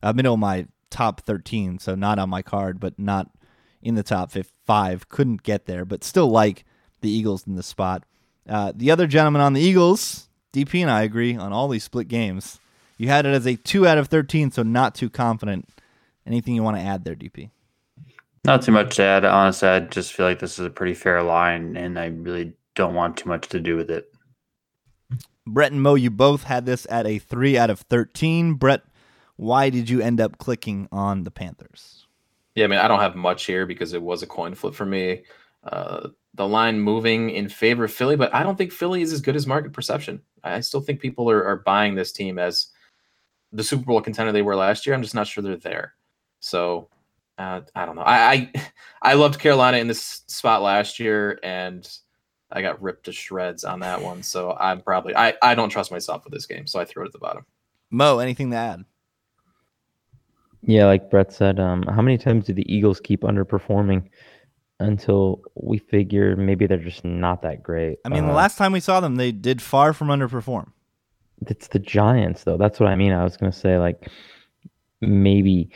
uh, 0.02 0.12
middle 0.12 0.34
of 0.34 0.40
my 0.40 0.66
top 0.90 1.20
13, 1.20 1.78
so 1.78 1.94
not 1.94 2.18
on 2.18 2.28
my 2.28 2.42
card, 2.42 2.80
but 2.80 2.98
not 2.98 3.30
in 3.82 3.94
the 3.94 4.02
top 4.02 4.32
five. 4.66 5.08
Couldn't 5.08 5.42
get 5.42 5.66
there, 5.66 5.84
but 5.84 6.04
still 6.04 6.28
like 6.28 6.64
the 7.00 7.10
Eagles 7.10 7.46
in 7.46 7.54
the 7.54 7.62
spot. 7.62 8.04
Uh, 8.48 8.72
the 8.74 8.90
other 8.90 9.06
gentleman 9.06 9.42
on 9.42 9.52
the 9.52 9.60
Eagles, 9.60 10.28
DP 10.52 10.82
and 10.82 10.90
I 10.90 11.02
agree 11.02 11.36
on 11.36 11.52
all 11.52 11.68
these 11.68 11.84
split 11.84 12.08
games. 12.08 12.60
You 12.98 13.08
had 13.08 13.26
it 13.26 13.30
as 13.30 13.46
a 13.46 13.56
2 13.56 13.86
out 13.86 13.98
of 13.98 14.08
13, 14.08 14.50
so 14.50 14.62
not 14.62 14.94
too 14.94 15.10
confident. 15.10 15.68
Anything 16.26 16.54
you 16.54 16.62
want 16.62 16.76
to 16.76 16.82
add 16.82 17.04
there, 17.04 17.14
DP? 17.14 17.50
Not 18.44 18.62
too 18.62 18.72
much 18.72 18.96
to 18.96 19.02
add. 19.02 19.24
Honestly, 19.24 19.68
I 19.68 19.80
just 19.80 20.12
feel 20.12 20.26
like 20.26 20.38
this 20.38 20.58
is 20.58 20.64
a 20.64 20.70
pretty 20.70 20.94
fair 20.94 21.22
line, 21.22 21.76
and 21.76 21.98
I 21.98 22.06
really 22.06 22.54
don't 22.76 22.94
want 22.94 23.16
too 23.16 23.28
much 23.28 23.48
to 23.48 23.58
do 23.58 23.76
with 23.76 23.90
it. 23.90 24.12
Brett 25.46 25.72
and 25.72 25.82
Mo, 25.82 25.94
you 25.94 26.10
both 26.10 26.44
had 26.44 26.66
this 26.66 26.86
at 26.90 27.06
a 27.06 27.18
3 27.18 27.58
out 27.58 27.70
of 27.70 27.80
13. 27.80 28.54
Brett, 28.54 28.82
why 29.36 29.70
did 29.70 29.90
you 29.90 30.00
end 30.00 30.20
up 30.20 30.38
clicking 30.38 30.88
on 30.92 31.24
the 31.24 31.30
Panthers? 31.30 32.06
Yeah, 32.54 32.64
I 32.64 32.68
mean, 32.68 32.78
I 32.78 32.88
don't 32.88 33.00
have 33.00 33.16
much 33.16 33.44
here 33.44 33.66
because 33.66 33.92
it 33.92 34.02
was 34.02 34.22
a 34.22 34.26
coin 34.26 34.54
flip 34.54 34.74
for 34.74 34.86
me. 34.86 35.22
Uh, 35.62 36.08
the 36.34 36.46
line 36.46 36.80
moving 36.80 37.30
in 37.30 37.48
favor 37.48 37.84
of 37.84 37.92
Philly, 37.92 38.16
but 38.16 38.34
I 38.34 38.42
don't 38.42 38.56
think 38.56 38.72
Philly 38.72 39.02
is 39.02 39.12
as 39.12 39.20
good 39.20 39.36
as 39.36 39.46
market 39.46 39.72
perception. 39.72 40.20
I 40.44 40.60
still 40.60 40.80
think 40.80 41.00
people 41.00 41.30
are, 41.30 41.44
are 41.44 41.56
buying 41.56 41.94
this 41.94 42.12
team 42.12 42.38
as 42.38 42.68
the 43.52 43.64
Super 43.64 43.84
Bowl 43.84 44.00
contender 44.00 44.32
they 44.32 44.42
were 44.42 44.56
last 44.56 44.86
year. 44.86 44.94
I'm 44.94 45.02
just 45.02 45.14
not 45.14 45.26
sure 45.26 45.42
they're 45.42 45.56
there. 45.56 45.94
So 46.40 46.88
uh, 47.38 47.60
I 47.74 47.86
don't 47.86 47.96
know. 47.96 48.02
I, 48.02 48.32
I 48.32 48.52
I 49.02 49.14
loved 49.14 49.38
Carolina 49.38 49.78
in 49.78 49.88
this 49.88 50.22
spot 50.26 50.62
last 50.62 50.98
year, 50.98 51.38
and 51.42 51.88
I 52.56 52.62
got 52.62 52.80
ripped 52.82 53.04
to 53.04 53.12
shreds 53.12 53.64
on 53.64 53.80
that 53.80 54.00
one. 54.00 54.22
So 54.22 54.56
I'm 54.58 54.80
probably 54.80 55.14
I 55.14 55.34
I 55.42 55.54
don't 55.54 55.68
trust 55.68 55.90
myself 55.92 56.24
with 56.24 56.32
this 56.32 56.46
game, 56.46 56.66
so 56.66 56.80
I 56.80 56.84
threw 56.86 57.02
it 57.04 57.06
at 57.06 57.12
the 57.12 57.18
bottom. 57.18 57.44
Mo, 57.90 58.18
anything 58.18 58.50
to 58.50 58.56
add? 58.56 58.84
Yeah, 60.62 60.86
like 60.86 61.10
Brett 61.10 61.32
said, 61.32 61.60
um, 61.60 61.82
how 61.84 62.02
many 62.02 62.18
times 62.18 62.46
do 62.46 62.52
the 62.54 62.64
Eagles 62.74 62.98
keep 62.98 63.20
underperforming 63.20 64.08
until 64.80 65.42
we 65.54 65.78
figure 65.78 66.34
maybe 66.34 66.66
they're 66.66 66.78
just 66.78 67.04
not 67.04 67.42
that 67.42 67.62
great? 67.62 67.98
I 68.04 68.08
mean, 68.08 68.24
the 68.26 68.32
Uh, 68.32 68.36
last 68.36 68.58
time 68.58 68.72
we 68.72 68.80
saw 68.80 68.98
them, 69.00 69.16
they 69.16 69.30
did 69.32 69.62
far 69.62 69.92
from 69.92 70.08
underperform. 70.08 70.72
it's 71.46 71.68
the 71.68 71.78
Giants, 71.78 72.44
though. 72.44 72.56
That's 72.56 72.80
what 72.80 72.88
I 72.88 72.96
mean. 72.96 73.12
I 73.12 73.22
was 73.22 73.36
gonna 73.36 73.52
say 73.52 73.78
like 73.78 74.08
maybe 75.02 75.70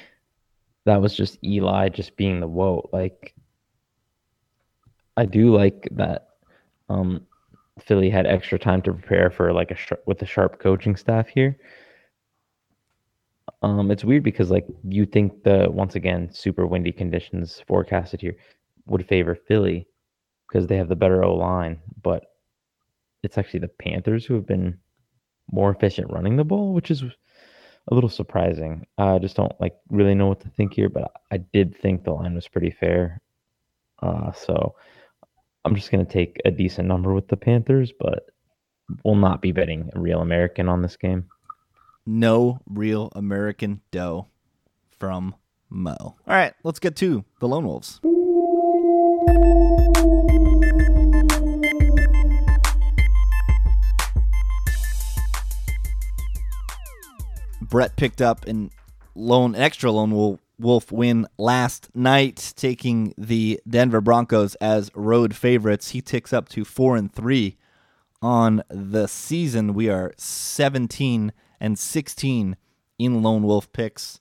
that 0.86 1.02
was 1.02 1.14
just 1.14 1.38
Eli 1.44 1.90
just 1.90 2.16
being 2.16 2.40
the 2.40 2.48
woe. 2.48 2.88
Like 2.90 3.34
I 5.16 5.26
do 5.26 5.54
like 5.54 5.86
that 5.92 6.29
um 6.90 7.26
Philly 7.80 8.10
had 8.10 8.26
extra 8.26 8.58
time 8.58 8.82
to 8.82 8.92
prepare 8.92 9.30
for 9.30 9.52
like 9.52 9.70
a 9.70 9.74
sh- 9.76 9.92
with 10.06 10.20
a 10.22 10.26
sharp 10.26 10.58
coaching 10.58 10.96
staff 10.96 11.28
here. 11.28 11.56
Um, 13.62 13.90
it's 13.90 14.04
weird 14.04 14.22
because 14.22 14.50
like 14.50 14.66
you 14.86 15.06
think 15.06 15.42
the 15.44 15.68
once 15.70 15.94
again 15.94 16.30
super 16.32 16.66
windy 16.66 16.92
conditions 16.92 17.62
forecasted 17.66 18.20
here 18.20 18.36
would 18.86 19.06
favor 19.06 19.34
Philly 19.34 19.86
because 20.48 20.66
they 20.66 20.76
have 20.76 20.88
the 20.88 20.96
better 20.96 21.24
O 21.24 21.34
line, 21.34 21.80
but 22.02 22.24
it's 23.22 23.38
actually 23.38 23.60
the 23.60 23.68
Panthers 23.68 24.24
who 24.24 24.34
have 24.34 24.46
been 24.46 24.78
more 25.50 25.70
efficient 25.70 26.10
running 26.10 26.36
the 26.36 26.44
ball, 26.44 26.72
which 26.72 26.90
is 26.90 27.02
a 27.02 27.94
little 27.94 28.10
surprising. 28.10 28.86
I 28.98 29.18
just 29.18 29.36
don't 29.36 29.58
like 29.60 29.76
really 29.90 30.14
know 30.14 30.28
what 30.28 30.40
to 30.40 30.48
think 30.50 30.74
here, 30.74 30.88
but 30.88 31.12
I 31.30 31.38
did 31.38 31.76
think 31.76 32.04
the 32.04 32.12
line 32.12 32.34
was 32.34 32.48
pretty 32.48 32.70
fair. 32.70 33.20
Uh, 34.02 34.32
so 34.32 34.74
I'm 35.64 35.74
just 35.74 35.90
gonna 35.90 36.04
take 36.06 36.40
a 36.44 36.50
decent 36.50 36.88
number 36.88 37.12
with 37.12 37.28
the 37.28 37.36
Panthers, 37.36 37.92
but 37.98 38.26
we'll 39.04 39.16
not 39.16 39.42
be 39.42 39.52
betting 39.52 39.90
a 39.94 40.00
real 40.00 40.20
American 40.20 40.68
on 40.68 40.80
this 40.80 40.96
game. 40.96 41.26
No 42.06 42.60
real 42.66 43.12
American 43.14 43.82
dough 43.90 44.28
from 44.98 45.34
Mo. 45.68 45.96
All 46.00 46.16
right, 46.26 46.54
let's 46.64 46.78
get 46.78 46.96
to 46.96 47.24
the 47.40 47.48
Lone 47.48 47.66
Wolves. 47.66 48.00
Brett 57.60 57.94
picked 57.96 58.22
up 58.22 58.46
an 58.46 58.70
lone 59.14 59.54
an 59.54 59.60
extra 59.60 59.90
lone 59.92 60.10
wolf 60.10 60.40
win 60.60 61.26
last 61.38 61.88
night, 61.94 62.52
taking 62.56 63.14
the 63.16 63.60
Denver 63.68 64.00
Broncos 64.00 64.54
as 64.56 64.90
road 64.94 65.34
favorites. 65.34 65.90
He 65.90 66.00
ticks 66.00 66.32
up 66.32 66.48
to 66.50 66.64
four 66.64 66.96
and 66.96 67.12
three 67.12 67.56
on 68.22 68.62
the 68.68 69.06
season. 69.06 69.74
We 69.74 69.88
are 69.88 70.12
seventeen 70.16 71.32
and 71.58 71.78
sixteen 71.78 72.56
in 72.98 73.22
lone 73.22 73.42
wolf 73.42 73.72
picks. 73.72 74.20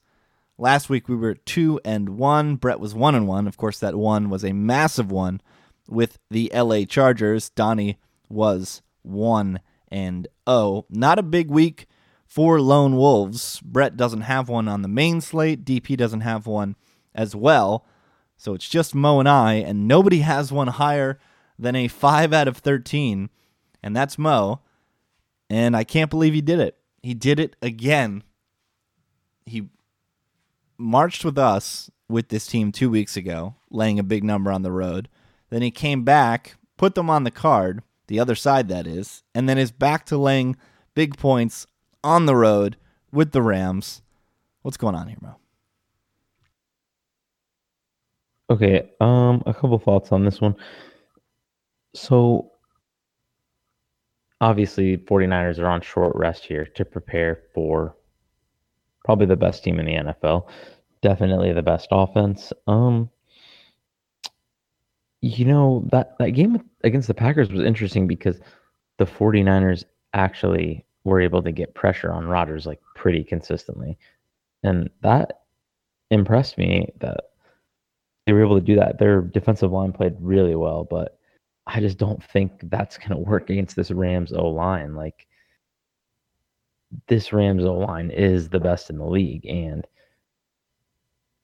Last 0.58 0.90
week 0.90 1.08
we 1.08 1.16
were 1.16 1.36
two 1.36 1.80
and 1.86 2.18
one. 2.18 2.56
Brett 2.56 2.80
was 2.80 2.94
one 2.94 3.16
and 3.16 3.28
one. 3.28 3.48
Of 3.48 3.58
course, 3.58 3.80
that 3.80 3.96
one 3.96 4.30
was 4.30 4.44
a 4.44 4.54
massive 4.54 5.12
one 5.12 5.42
with 5.88 6.20
the 6.30 6.52
LA 6.54 6.84
Chargers. 6.86 7.50
Donnie 7.50 7.98
was 8.28 8.82
one 9.02 9.60
and 9.90 10.28
oh. 10.46 10.86
Not 10.90 11.20
a 11.20 11.24
big 11.24 11.50
week 11.50 11.88
for 12.30 12.62
Lone 12.62 12.96
Wolves. 12.96 13.60
Brett 13.62 13.98
doesn't 13.98 14.22
have 14.22 14.48
one 14.48 14.68
on 14.68 14.84
the 14.84 14.88
main 14.88 15.20
slate. 15.20 15.66
DP 15.66 15.98
doesn't 15.98 16.22
have 16.22 16.46
one 16.46 16.76
as 17.14 17.36
well. 17.36 17.86
So 18.38 18.54
it's 18.54 18.70
just 18.70 18.96
Mo 18.96 19.20
and 19.20 19.28
I, 19.28 19.56
and 19.56 19.88
nobody 19.88 20.20
has 20.20 20.52
one 20.52 20.68
higher 20.68 21.20
than 21.58 21.76
a 21.76 21.90
5 21.90 22.32
out 22.32 22.48
of 22.48 22.58
13, 22.58 23.30
and 23.84 23.96
that's 23.96 24.18
Mo. 24.18 24.62
And 25.50 25.76
I 25.76 25.84
can't 25.84 26.12
believe 26.12 26.34
he 26.34 26.42
did 26.42 26.60
it. 26.60 26.78
He 27.02 27.14
did 27.16 27.40
it 27.40 27.56
again. 27.62 28.24
He 29.46 29.68
marched 30.78 31.26
with 31.26 31.38
us 31.38 31.90
with 32.08 32.30
this 32.30 32.46
team 32.46 32.72
two 32.72 32.90
weeks 32.90 33.18
ago, 33.18 33.56
laying 33.72 33.98
a 34.00 34.04
big 34.04 34.24
number 34.24 34.52
on 34.52 34.62
the 34.62 34.72
road. 34.72 35.10
Then 35.50 35.64
he 35.64 35.72
came 35.72 36.04
back, 36.04 36.56
put 36.78 36.94
them 36.94 37.10
on 37.10 37.24
the 37.24 37.32
card, 37.32 37.82
the 38.08 38.20
other 38.20 38.36
side 38.36 38.70
that 38.70 38.86
is, 38.86 39.24
and 39.34 39.50
then 39.50 39.58
is 39.58 39.72
back 39.72 40.06
to 40.06 40.18
laying 40.18 40.56
big 40.94 41.18
points 41.18 41.66
on 42.04 42.26
the 42.26 42.36
road 42.36 42.78
with 43.12 43.32
the 43.32 43.42
Rams. 43.42 44.02
What's 44.62 44.78
going 44.78 44.96
on 44.96 45.08
here, 45.08 45.18
Mo? 45.22 45.36
Okay, 48.50 48.90
um, 49.00 49.44
a 49.46 49.54
couple 49.54 49.78
thoughts 49.78 50.12
on 50.12 50.26
this 50.26 50.42
one. 50.42 50.56
So, 51.94 52.52
obviously, 54.42 54.98
49ers 54.98 55.60
are 55.60 55.68
on 55.68 55.82
short 55.82 56.16
rest 56.16 56.46
here 56.46 56.66
to 56.66 56.84
prepare 56.84 57.44
for 57.54 57.96
probably 59.06 59.28
the 59.28 59.36
best 59.36 59.64
team 59.64 59.80
in 59.80 59.86
the 59.86 59.94
NFL. 59.94 60.48
Definitely 61.02 61.54
the 61.54 61.62
best 61.62 61.88
offense. 61.92 62.52
Um, 62.68 63.10
you 65.22 65.46
know, 65.46 65.88
that, 65.92 66.18
that 66.20 66.32
game 66.32 66.64
against 66.84 67.08
the 67.08 67.14
Packers 67.14 67.52
was 67.52 67.64
interesting 67.64 68.08
because 68.08 68.40
the 68.98 69.06
49ers 69.06 69.84
actually 70.14 70.86
were 71.10 71.22
able 71.22 71.42
to 71.44 71.52
get 71.52 71.76
pressure 71.76 72.12
on 72.12 72.28
Rodgers 72.28 72.66
like 72.66 72.80
pretty 72.96 73.24
consistently. 73.24 73.98
And 74.64 74.90
that 75.02 75.42
impressed 76.12 76.58
me 76.58 76.92
that 77.00 77.22
they 78.26 78.34
were 78.34 78.44
able 78.44 78.60
to 78.60 78.66
do 78.66 78.76
that. 78.76 79.00
Their 79.00 79.22
defensive 79.22 79.72
line 79.72 79.92
played 79.92 80.16
really 80.20 80.56
well, 80.56 80.84
but 80.84 81.20
I 81.68 81.80
just 81.80 81.98
don't 81.98 82.24
think 82.24 82.52
that's 82.64 82.98
going 82.98 83.12
to 83.12 83.18
work 83.18 83.50
against 83.50 83.76
this 83.76 83.92
Rams 83.92 84.34
O 84.34 84.48
line. 84.48 84.96
Like 84.96 85.28
this 87.08 87.32
Rams 87.34 87.64
O 87.64 87.74
line 87.74 88.12
is 88.12 88.50
the 88.50 88.60
best 88.60 88.90
in 88.90 88.98
the 88.98 89.06
league. 89.06 89.46
And 89.46 89.86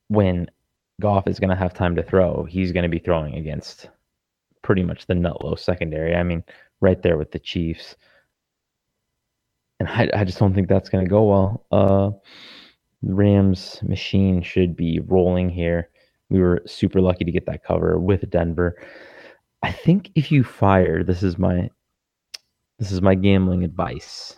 when 0.07 0.49
Goff 1.01 1.27
is 1.27 1.39
going 1.39 1.49
to 1.49 1.55
have 1.55 1.73
time 1.73 1.95
to 1.95 2.03
throw, 2.03 2.43
he's 2.45 2.71
going 2.71 2.83
to 2.83 2.89
be 2.89 2.99
throwing 2.99 3.35
against 3.35 3.89
pretty 4.61 4.83
much 4.83 5.05
the 5.05 5.13
nutlow 5.13 5.57
secondary. 5.57 6.15
I 6.15 6.23
mean, 6.23 6.43
right 6.81 7.01
there 7.01 7.17
with 7.17 7.31
the 7.31 7.39
Chiefs 7.39 7.95
and 9.79 9.89
I, 9.89 10.09
I 10.13 10.23
just 10.23 10.39
don't 10.39 10.53
think 10.53 10.67
that's 10.67 10.89
going 10.89 11.03
to 11.03 11.09
go 11.09 11.23
well. 11.23 11.65
Uh, 11.71 12.11
Rams 13.01 13.79
machine 13.83 14.41
should 14.41 14.75
be 14.75 14.99
rolling 15.07 15.49
here. 15.49 15.89
We 16.29 16.39
were 16.39 16.61
super 16.65 17.01
lucky 17.01 17.25
to 17.25 17.31
get 17.31 17.45
that 17.45 17.63
cover 17.63 17.99
with 17.99 18.29
Denver. 18.29 18.75
I 19.61 19.71
think 19.71 20.11
if 20.15 20.31
you 20.31 20.43
fire, 20.43 21.03
this 21.03 21.23
is 21.23 21.37
my 21.37 21.69
this 22.79 22.91
is 22.91 23.01
my 23.01 23.15
gambling 23.15 23.63
advice 23.63 24.37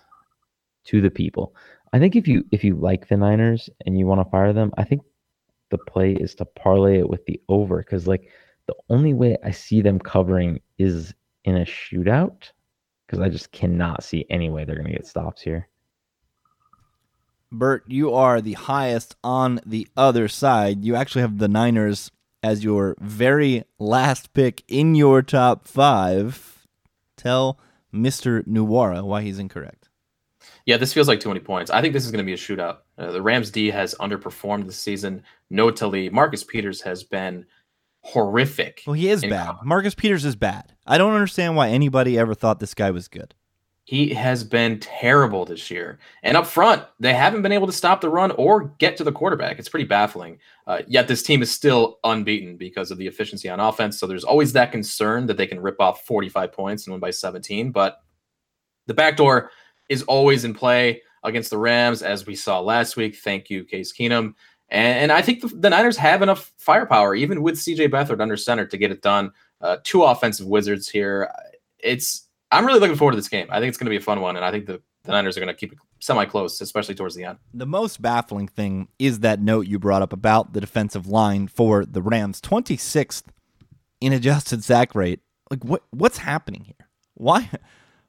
to 0.85 1.01
the 1.01 1.09
people. 1.09 1.55
I 1.93 1.99
think 1.99 2.15
if 2.15 2.27
you 2.27 2.45
if 2.51 2.63
you 2.63 2.75
like 2.75 3.07
the 3.07 3.17
Niners 3.17 3.69
and 3.85 3.97
you 3.97 4.05
want 4.05 4.21
to 4.21 4.29
fire 4.29 4.53
them, 4.53 4.71
I 4.77 4.83
think 4.83 5.01
the 5.69 5.77
play 5.77 6.13
is 6.13 6.35
to 6.35 6.45
parlay 6.45 6.99
it 6.99 7.09
with 7.09 7.25
the 7.25 7.39
over 7.49 7.77
because 7.79 8.07
like 8.07 8.29
the 8.67 8.75
only 8.89 9.13
way 9.13 9.37
I 9.43 9.51
see 9.51 9.81
them 9.81 9.99
covering 9.99 10.59
is 10.77 11.13
in 11.45 11.57
a 11.57 11.65
shootout 11.65 12.51
because 13.07 13.21
I 13.21 13.29
just 13.29 13.51
cannot 13.51 14.03
see 14.03 14.25
any 14.29 14.49
way 14.49 14.65
they're 14.65 14.75
going 14.75 14.87
to 14.87 14.93
get 14.93 15.07
stops 15.07 15.41
here. 15.41 15.69
Bert, 17.51 17.85
you 17.87 18.13
are 18.13 18.41
the 18.41 18.53
highest 18.53 19.15
on 19.23 19.61
the 19.65 19.87
other 19.95 20.27
side. 20.27 20.83
You 20.83 20.95
actually 20.95 21.21
have 21.21 21.37
the 21.37 21.47
Niners 21.47 22.11
as 22.43 22.63
your 22.63 22.95
very 22.99 23.63
last 23.79 24.33
pick 24.33 24.63
in 24.67 24.95
your 24.95 25.21
top 25.21 25.65
five. 25.65 26.67
Tell 27.15 27.57
Mr. 27.93 28.45
Nuwara 28.45 29.03
why 29.03 29.21
he's 29.21 29.39
incorrect. 29.39 29.87
Yeah, 30.65 30.75
this 30.75 30.93
feels 30.93 31.07
like 31.07 31.21
too 31.21 31.29
many 31.29 31.39
points. 31.39 31.71
I 31.71 31.81
think 31.81 31.93
this 31.93 32.05
is 32.05 32.11
going 32.11 32.23
to 32.23 32.25
be 32.25 32.33
a 32.33 32.37
shootout. 32.37 32.79
Uh, 32.97 33.11
the 33.11 33.21
Rams 33.21 33.49
D 33.51 33.69
has 33.69 33.95
underperformed 34.01 34.65
this 34.65 34.77
season. 34.77 35.23
Notably, 35.49 36.09
Marcus 36.09 36.43
Peters 36.43 36.81
has 36.81 37.03
been 37.03 37.45
horrific. 38.01 38.83
Well, 38.85 38.93
he 38.93 39.09
is 39.09 39.23
bad. 39.23 39.55
Marcus 39.63 39.95
Peters 39.95 40.25
is 40.25 40.35
bad. 40.35 40.73
I 40.85 40.97
don't 40.97 41.13
understand 41.13 41.55
why 41.55 41.69
anybody 41.69 42.17
ever 42.17 42.33
thought 42.33 42.59
this 42.59 42.73
guy 42.73 42.91
was 42.91 43.07
good. 43.07 43.33
He 43.83 44.13
has 44.13 44.43
been 44.43 44.81
terrible 44.81 45.45
this 45.45 45.71
year. 45.71 45.99
And 46.21 46.35
up 46.35 46.45
front, 46.45 46.83
they 46.99 47.13
haven't 47.13 47.41
been 47.41 47.53
able 47.53 47.67
to 47.67 47.73
stop 47.73 48.01
the 48.01 48.09
run 48.09 48.31
or 48.31 48.75
get 48.79 48.97
to 48.97 49.05
the 49.05 49.13
quarterback. 49.13 49.59
It's 49.59 49.69
pretty 49.69 49.85
baffling. 49.85 50.39
Uh, 50.65 50.81
yet 50.87 51.07
this 51.07 51.23
team 51.23 51.41
is 51.41 51.49
still 51.49 51.97
unbeaten 52.03 52.57
because 52.57 52.91
of 52.91 52.97
the 52.97 53.07
efficiency 53.07 53.47
on 53.47 53.61
offense. 53.61 53.97
So 53.97 54.05
there's 54.05 54.25
always 54.25 54.51
that 54.53 54.73
concern 54.73 55.25
that 55.27 55.37
they 55.37 55.47
can 55.47 55.61
rip 55.61 55.79
off 55.79 56.05
45 56.05 56.51
points 56.51 56.85
and 56.85 56.93
win 56.93 56.99
by 56.99 57.11
17. 57.11 57.71
But 57.71 57.97
the 58.87 58.93
backdoor 58.93 59.51
is 59.87 60.03
always 60.03 60.43
in 60.43 60.53
play 60.53 61.01
against 61.23 61.49
the 61.49 61.57
Rams, 61.57 62.01
as 62.01 62.25
we 62.25 62.35
saw 62.35 62.59
last 62.59 62.97
week. 62.97 63.15
Thank 63.15 63.49
you, 63.49 63.63
Case 63.63 63.93
Keenum. 63.93 64.33
And, 64.69 64.99
and 64.99 65.11
I 65.11 65.21
think 65.21 65.41
the, 65.41 65.47
the, 65.47 65.69
Niners 65.69 65.97
have 65.97 66.21
enough 66.21 66.51
firepower, 66.57 67.15
even 67.15 67.41
with 67.41 67.55
CJ 67.55 67.89
Beathard 67.89 68.21
under 68.21 68.35
center, 68.35 68.65
to 68.65 68.77
get 68.77 68.91
it 68.91 69.01
done. 69.01 69.31
Uh, 69.61 69.77
two 69.83 70.03
offensive 70.03 70.45
wizards 70.45 70.89
here. 70.89 71.31
It's 71.79 72.27
I'm 72.51 72.65
really 72.65 72.79
looking 72.79 72.95
forward 72.95 73.13
to 73.13 73.17
this 73.17 73.29
game. 73.29 73.47
I 73.49 73.59
think 73.59 73.69
it's 73.69 73.77
going 73.77 73.85
to 73.85 73.91
be 73.91 73.97
a 73.97 74.01
fun 74.01 74.21
one, 74.21 74.35
and 74.35 74.45
I 74.45 74.51
think 74.51 74.65
the, 74.65 74.81
the 75.03 75.11
Niners 75.11 75.37
are 75.37 75.39
going 75.39 75.53
to 75.53 75.53
keep 75.53 75.73
it 75.73 75.79
semi 75.99 76.25
close, 76.25 76.61
especially 76.61 76.95
towards 76.95 77.15
the 77.15 77.23
end. 77.23 77.37
The 77.53 77.65
most 77.65 78.01
baffling 78.01 78.47
thing 78.47 78.87
is 78.99 79.19
that 79.19 79.41
note 79.41 79.67
you 79.67 79.79
brought 79.79 80.01
up 80.01 80.13
about 80.13 80.53
the 80.53 80.61
defensive 80.61 81.07
line 81.07 81.47
for 81.47 81.85
the 81.85 82.01
Rams, 82.01 82.41
26th 82.41 83.23
in 84.01 84.13
adjusted 84.13 84.63
sack 84.63 84.95
rate. 84.95 85.21
Like 85.49 85.63
what 85.63 85.83
what's 85.91 86.19
happening 86.19 86.65
here? 86.65 86.87
Why 87.13 87.49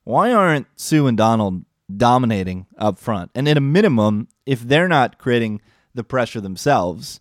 why 0.05 0.33
aren't 0.33 0.67
Suh 0.77 1.07
and 1.07 1.17
Donald 1.17 1.65
dominating 1.95 2.67
up 2.77 2.99
front? 2.99 3.31
And 3.35 3.49
at 3.49 3.57
a 3.57 3.61
minimum, 3.61 4.29
if 4.45 4.61
they're 4.61 4.89
not 4.89 5.19
creating 5.19 5.61
the 5.95 6.05
pressure 6.05 6.41
themselves, 6.41 7.21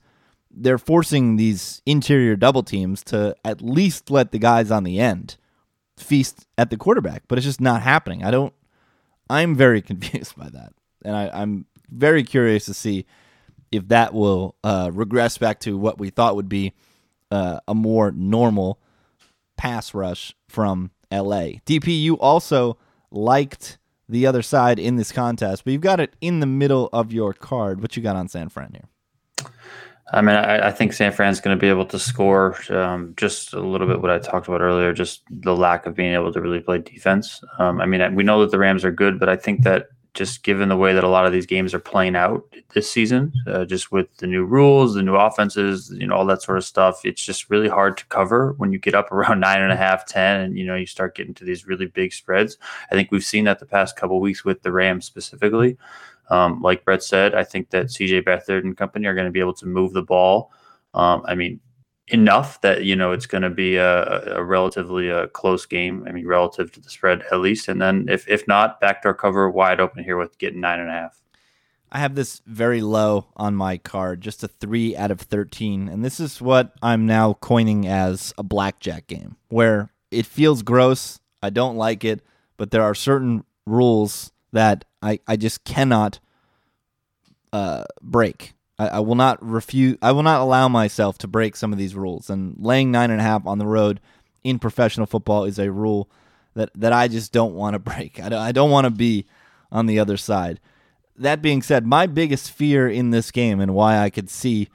they're 0.51 0.77
forcing 0.77 1.35
these 1.35 1.81
interior 1.85 2.35
double 2.35 2.63
teams 2.63 3.03
to 3.05 3.35
at 3.43 3.61
least 3.61 4.09
let 4.09 4.31
the 4.31 4.39
guys 4.39 4.71
on 4.71 4.83
the 4.83 4.99
end 4.99 5.37
feast 5.97 6.47
at 6.57 6.69
the 6.69 6.77
quarterback. 6.77 7.23
But 7.27 7.37
it's 7.37 7.45
just 7.45 7.61
not 7.61 7.81
happening. 7.81 8.23
I 8.23 8.31
don't. 8.31 8.53
I'm 9.29 9.55
very 9.55 9.81
confused 9.83 10.35
by 10.35 10.49
that, 10.49 10.73
and 11.03 11.15
I, 11.15 11.29
I'm 11.29 11.65
very 11.89 12.23
curious 12.23 12.65
to 12.65 12.73
see 12.73 13.05
if 13.71 13.87
that 13.89 14.13
will 14.13 14.55
uh, 14.63 14.89
regress 14.93 15.37
back 15.37 15.59
to 15.61 15.77
what 15.77 15.99
we 15.99 16.09
thought 16.09 16.35
would 16.35 16.49
be 16.49 16.73
uh, 17.31 17.59
a 17.67 17.75
more 17.75 18.11
normal 18.11 18.79
pass 19.57 19.93
rush 19.93 20.35
from 20.47 20.91
LA. 21.11 21.59
DP, 21.65 22.01
you 22.01 22.17
also 22.17 22.77
liked 23.11 23.77
the 24.09 24.25
other 24.25 24.41
side 24.41 24.79
in 24.79 24.95
this 24.95 25.11
contest, 25.11 25.63
but 25.63 25.73
you've 25.73 25.81
got 25.81 25.99
it 25.99 26.15
in 26.21 26.39
the 26.39 26.45
middle 26.45 26.89
of 26.93 27.11
your 27.11 27.33
card. 27.33 27.81
What 27.81 27.97
you 27.97 28.03
got 28.03 28.15
on 28.15 28.27
San 28.27 28.49
Fran 28.49 28.71
here? 28.73 29.49
I 30.13 30.21
mean, 30.21 30.35
I, 30.37 30.67
I 30.67 30.71
think 30.71 30.93
San 30.93 31.11
Fran's 31.11 31.41
going 31.41 31.57
to 31.57 31.59
be 31.59 31.67
able 31.67 31.85
to 31.87 31.99
score 31.99 32.55
um, 32.69 33.13
just 33.17 33.53
a 33.53 33.59
little 33.59 33.87
bit 33.87 34.01
what 34.01 34.09
I 34.09 34.19
talked 34.19 34.47
about 34.47 34.61
earlier, 34.61 34.93
just 34.93 35.23
the 35.29 35.55
lack 35.55 35.85
of 35.85 35.95
being 35.95 36.13
able 36.13 36.31
to 36.31 36.39
really 36.39 36.61
play 36.61 36.77
defense. 36.77 37.43
Um, 37.59 37.81
I 37.81 37.85
mean, 37.85 38.15
we 38.15 38.23
know 38.23 38.39
that 38.41 38.51
the 38.51 38.59
Rams 38.59 38.85
are 38.85 38.91
good, 38.91 39.19
but 39.19 39.27
I 39.27 39.35
think 39.35 39.63
that 39.63 39.87
just 40.17 40.41
given 40.41 40.67
the 40.67 40.75
way 40.75 40.93
that 40.93 41.03
a 41.03 41.07
lot 41.07 41.27
of 41.27 41.31
these 41.31 41.45
games 41.45 41.75
are 41.75 41.79
playing 41.79 42.15
out 42.15 42.43
this 42.73 42.89
season, 42.89 43.31
uh, 43.45 43.63
just 43.65 43.91
with 43.91 44.07
the 44.17 44.25
new 44.25 44.43
rules, 44.43 44.95
the 44.95 45.03
new 45.03 45.13
offenses, 45.13 45.93
you 45.95 46.07
know, 46.07 46.15
all 46.15 46.25
that 46.25 46.41
sort 46.41 46.57
of 46.57 46.65
stuff, 46.65 47.05
it's 47.05 47.23
just 47.23 47.51
really 47.51 47.69
hard 47.69 47.95
to 47.97 48.05
cover 48.07 48.53
when 48.57 48.73
you 48.73 48.79
get 48.79 48.95
up 48.95 49.11
around 49.11 49.39
nine 49.39 49.61
and 49.61 49.71
a 49.71 49.75
half, 49.75 50.07
ten, 50.07 50.41
and 50.41 50.57
you 50.57 50.65
know 50.65 50.75
you 50.75 50.87
start 50.87 51.15
getting 51.15 51.35
to 51.35 51.45
these 51.45 51.67
really 51.67 51.85
big 51.85 52.11
spreads. 52.11 52.57
I 52.91 52.95
think 52.95 53.11
we've 53.11 53.23
seen 53.23 53.43
that 53.43 53.59
the 53.59 53.67
past 53.67 53.95
couple 53.95 54.19
weeks 54.19 54.43
with 54.43 54.63
the 54.63 54.71
Rams 54.71 55.05
specifically. 55.05 55.77
Um, 56.29 56.61
like 56.63 56.83
Brett 56.83 57.03
said, 57.03 57.35
I 57.35 57.43
think 57.43 57.69
that 57.69 57.85
CJ 57.85 58.23
Beathard 58.23 58.63
and 58.63 58.75
company 58.75 59.05
are 59.05 59.13
going 59.13 59.27
to 59.27 59.31
be 59.31 59.39
able 59.39 59.53
to 59.53 59.67
move 59.67 59.93
the 59.93 60.01
ball. 60.01 60.51
Um, 60.95 61.23
I 61.27 61.35
mean, 61.35 61.59
enough 62.09 62.61
that 62.61 62.85
you 62.85 62.95
know 62.95 63.11
it's 63.11 63.25
going 63.25 63.41
to 63.41 63.49
be 63.49 63.75
a, 63.75 64.37
a 64.37 64.43
relatively 64.43 65.09
a 65.09 65.23
uh, 65.23 65.27
close 65.27 65.65
game. 65.65 66.05
I 66.07 66.11
mean, 66.11 66.25
relative 66.25 66.71
to 66.73 66.79
the 66.79 66.89
spread 66.89 67.23
at 67.31 67.39
least. 67.39 67.67
And 67.67 67.81
then 67.81 68.07
if 68.09 68.27
if 68.27 68.47
not, 68.47 68.79
backdoor 68.79 69.13
cover 69.13 69.49
wide 69.49 69.79
open 69.79 70.03
here 70.03 70.17
with 70.17 70.37
getting 70.37 70.61
nine 70.61 70.79
and 70.79 70.89
a 70.89 70.93
half. 70.93 71.21
I 71.91 71.99
have 71.99 72.15
this 72.15 72.41
very 72.45 72.81
low 72.81 73.27
on 73.37 73.55
my 73.55 73.77
card, 73.77 74.19
just 74.19 74.43
a 74.43 74.47
three 74.47 74.95
out 74.95 75.11
of 75.11 75.21
thirteen, 75.21 75.87
and 75.87 76.03
this 76.03 76.19
is 76.19 76.41
what 76.41 76.73
I'm 76.81 77.05
now 77.05 77.33
coining 77.33 77.87
as 77.87 78.33
a 78.37 78.43
blackjack 78.43 79.07
game, 79.07 79.37
where 79.49 79.91
it 80.11 80.25
feels 80.25 80.63
gross. 80.63 81.19
I 81.41 81.49
don't 81.49 81.77
like 81.77 82.03
it, 82.03 82.21
but 82.57 82.71
there 82.71 82.83
are 82.83 82.95
certain 82.95 83.45
rules 83.65 84.31
that 84.51 84.85
I 85.01 85.19
I 85.27 85.37
just 85.37 85.63
cannot 85.63 86.19
uh, 87.53 87.85
break. 88.01 88.53
I, 88.79 88.87
I 88.87 88.99
will 88.99 89.15
not 89.15 89.43
refuse. 89.43 89.97
I 90.01 90.11
will 90.11 90.23
not 90.23 90.41
allow 90.41 90.67
myself 90.67 91.17
to 91.19 91.27
break 91.27 91.55
some 91.55 91.71
of 91.71 91.79
these 91.79 91.95
rules. 91.95 92.29
And 92.29 92.55
laying 92.59 92.91
nine 92.91 93.11
and 93.11 93.19
a 93.19 93.23
half 93.23 93.45
on 93.45 93.57
the 93.57 93.67
road 93.67 93.99
in 94.43 94.59
professional 94.59 95.05
football 95.05 95.43
is 95.43 95.59
a 95.59 95.71
rule 95.71 96.09
that 96.53 96.69
that 96.75 96.93
I 96.93 97.07
just 97.07 97.31
don't 97.31 97.55
want 97.55 97.73
to 97.73 97.79
break. 97.91 98.19
I 98.19 98.29
don't, 98.29 98.41
I 98.41 98.51
don't 98.51 98.71
want 98.71 98.85
to 98.85 98.91
be 98.91 99.25
on 99.71 99.85
the 99.85 99.99
other 99.99 100.17
side. 100.17 100.59
That 101.17 101.41
being 101.41 101.61
said, 101.61 101.85
my 101.85 102.05
biggest 102.05 102.51
fear 102.51 102.87
in 102.87 103.09
this 103.09 103.31
game 103.31 103.59
and 103.59 103.73
why 103.73 103.97
I 103.97 104.09
could 104.09 104.29
see 104.29 104.69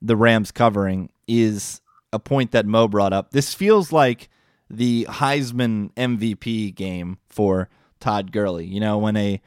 the 0.00 0.16
Rams 0.16 0.52
covering 0.52 1.10
is 1.26 1.80
a 2.12 2.20
point 2.20 2.52
that 2.52 2.66
Mo 2.66 2.86
brought 2.86 3.12
up. 3.12 3.32
This 3.32 3.52
feels 3.52 3.90
like 3.90 4.28
the 4.70 5.06
Heisman 5.08 5.92
MVP 5.94 6.74
game 6.74 7.18
for 7.28 7.68
Todd 7.98 8.30
Gurley. 8.30 8.66
You 8.66 8.78
know, 8.80 8.98
when 8.98 9.16
a 9.16 9.40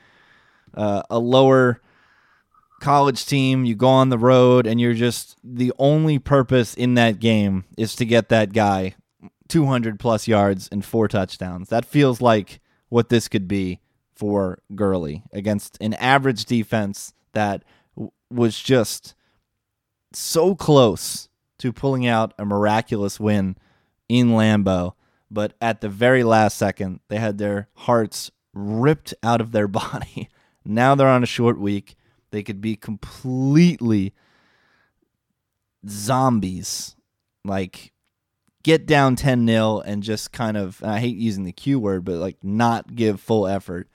uh, 0.74 1.04
a 1.10 1.20
lower 1.20 1.82
college 2.82 3.26
team, 3.26 3.64
you 3.64 3.76
go 3.76 3.88
on 3.88 4.10
the 4.10 4.18
road, 4.18 4.68
and 4.68 4.82
you're 4.82 4.94
just 4.94 5.38
the 5.44 5.72
only 5.80 6.20
purpose 6.20 6.74
in 6.74 6.96
that 6.96 7.20
game 7.20 7.64
is 7.78 7.96
to 7.96 8.06
get 8.06 8.28
that 8.30 8.52
guy 8.52 8.96
200 9.48 10.00
plus 10.00 10.28
yards 10.28 10.68
and 10.72 10.84
four 10.84 11.08
touchdowns. 11.08 11.70
That 11.70 11.86
feels 11.86 12.20
like 12.20 12.60
what 12.90 13.10
this 13.10 13.28
could 13.28 13.48
be 13.48 13.80
for 14.16 14.60
Gurley 14.76 15.24
against 15.32 15.78
an 15.82 15.94
average 15.96 16.46
defense 16.46 17.14
that 17.34 17.64
w- 17.96 18.12
was 18.30 18.60
just 18.60 19.16
so 20.14 20.56
close 20.56 21.30
to 21.60 21.72
pulling 21.74 22.06
out 22.08 22.34
a 22.38 22.46
miraculous 22.46 23.20
win 23.20 23.56
in 24.10 24.30
Lambeau. 24.30 24.94
But 25.30 25.54
at 25.62 25.82
the 25.82 25.90
very 25.90 26.24
last 26.24 26.58
second, 26.58 27.00
they 27.08 27.18
had 27.18 27.38
their 27.38 27.70
hearts 27.76 28.32
ripped 28.54 29.14
out 29.24 29.42
of 29.42 29.52
their 29.52 29.68
body. 29.84 30.30
now 30.66 30.96
they're 30.96 31.08
on 31.08 31.24
a 31.24 31.28
short 31.28 31.60
week. 31.60 31.96
They 32.32 32.44
could 32.44 32.62
be 32.62 32.76
completely 32.76 34.14
zombies. 35.88 36.96
Like 37.44 37.92
get 38.64 38.86
down 38.86 39.16
10 39.16 39.48
0 39.48 39.80
and 39.80 40.04
just 40.04 40.32
kind 40.32 40.58
of, 40.58 40.84
I 40.84 41.00
hate 41.00 41.18
using 41.18 41.44
the 41.44 41.52
Q 41.52 41.80
word, 41.80 42.06
but 42.06 42.16
like 42.16 42.38
not 42.44 42.96
give 42.96 43.20
full 43.20 43.48
effort. 43.48 43.88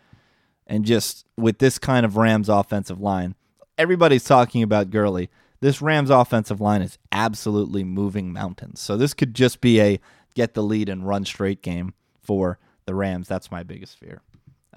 And 0.67 0.85
just 0.85 1.27
with 1.37 1.59
this 1.59 1.79
kind 1.79 2.05
of 2.05 2.17
Rams 2.17 2.49
offensive 2.49 3.01
line, 3.01 3.35
everybody's 3.79 4.25
talking 4.25 4.63
about 4.63 4.91
Gurley. 4.91 5.31
This 5.61 5.81
Rams 5.81 6.11
offensive 6.11 6.61
line 6.61 6.83
is 6.83 6.99
absolutely 7.13 7.85
moving 7.85 8.33
mountains. 8.33 8.81
So 8.81 8.97
this 8.97 9.15
could 9.15 9.35
just 9.35 9.61
be 9.61 9.81
a 9.81 10.01
get 10.35 10.55
the 10.55 10.63
lead 10.63 10.89
and 10.89 11.07
run 11.07 11.25
straight 11.25 11.63
game 11.63 11.95
for 12.21 12.59
the 12.85 12.95
Rams. 12.95 13.29
That's 13.29 13.51
my 13.51 13.63
biggest 13.63 13.99
fear. 13.99 14.21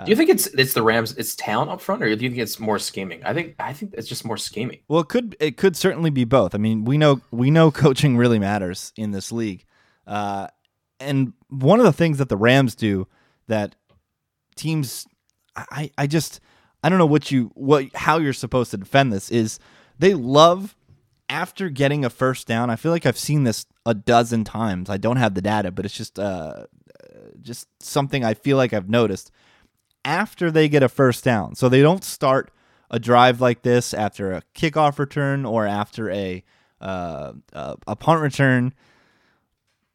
Do 0.05 0.11
you 0.11 0.15
think 0.15 0.29
it's 0.29 0.47
it's 0.47 0.73
the 0.73 0.81
Rams, 0.81 1.13
it's 1.17 1.35
talent 1.35 1.69
up 1.69 1.81
front, 1.81 2.01
or 2.01 2.15
do 2.15 2.23
you 2.23 2.29
think 2.29 2.41
it's 2.41 2.59
more 2.59 2.79
scheming? 2.79 3.21
I 3.25 3.33
think 3.33 3.55
I 3.59 3.73
think 3.73 3.93
it's 3.95 4.07
just 4.07 4.23
more 4.23 4.37
scheming. 4.37 4.79
Well, 4.87 5.01
it 5.01 5.09
could 5.09 5.35
it 5.39 5.57
could 5.57 5.75
certainly 5.75 6.09
be 6.09 6.23
both. 6.23 6.55
I 6.55 6.57
mean, 6.57 6.85
we 6.85 6.97
know 6.97 7.21
we 7.31 7.51
know 7.51 7.69
coaching 7.85 8.15
really 8.15 8.39
matters 8.39 8.93
in 8.95 9.11
this 9.11 9.31
league, 9.31 9.65
uh, 10.07 10.47
and 10.99 11.33
one 11.49 11.79
of 11.79 11.85
the 11.85 11.93
things 11.93 12.17
that 12.19 12.29
the 12.29 12.37
Rams 12.37 12.75
do 12.75 13.07
that 13.47 13.75
teams, 14.55 15.05
I 15.55 15.91
I 15.97 16.07
just 16.07 16.39
I 16.83 16.89
don't 16.89 16.97
know 16.97 17.05
what 17.05 17.31
you 17.31 17.51
what 17.55 17.85
how 17.93 18.19
you're 18.19 18.33
supposed 18.33 18.71
to 18.71 18.77
defend 18.77 19.11
this 19.11 19.29
is 19.29 19.59
they 19.97 20.13
love 20.13 20.77
after 21.27 21.69
getting 21.69 22.05
a 22.05 22.09
first 22.09 22.47
down. 22.47 22.69
I 22.69 22.77
feel 22.77 22.91
like 22.91 23.05
I've 23.05 23.17
seen 23.17 23.43
this 23.43 23.65
a 23.85 23.93
dozen 23.93 24.45
times. 24.45 24.89
I 24.89 24.97
don't 24.97 25.17
have 25.17 25.35
the 25.35 25.41
data, 25.41 25.71
but 25.71 25.83
it's 25.83 25.97
just 25.97 26.17
uh 26.19 26.67
just 27.41 27.67
something 27.81 28.23
I 28.23 28.33
feel 28.33 28.57
like 28.57 28.73
I've 28.73 28.89
noticed 28.89 29.31
after 30.05 30.51
they 30.51 30.69
get 30.69 30.83
a 30.83 30.89
first 30.89 31.23
down. 31.23 31.55
So 31.55 31.69
they 31.69 31.81
don't 31.81 32.03
start 32.03 32.51
a 32.91 32.99
drive 32.99 33.41
like 33.41 33.61
this 33.61 33.93
after 33.93 34.31
a 34.31 34.43
kickoff 34.55 34.99
return 34.99 35.45
or 35.45 35.65
after 35.65 36.09
a 36.09 36.43
uh, 36.81 37.33
a 37.53 37.95
punt 37.95 38.21
return, 38.21 38.73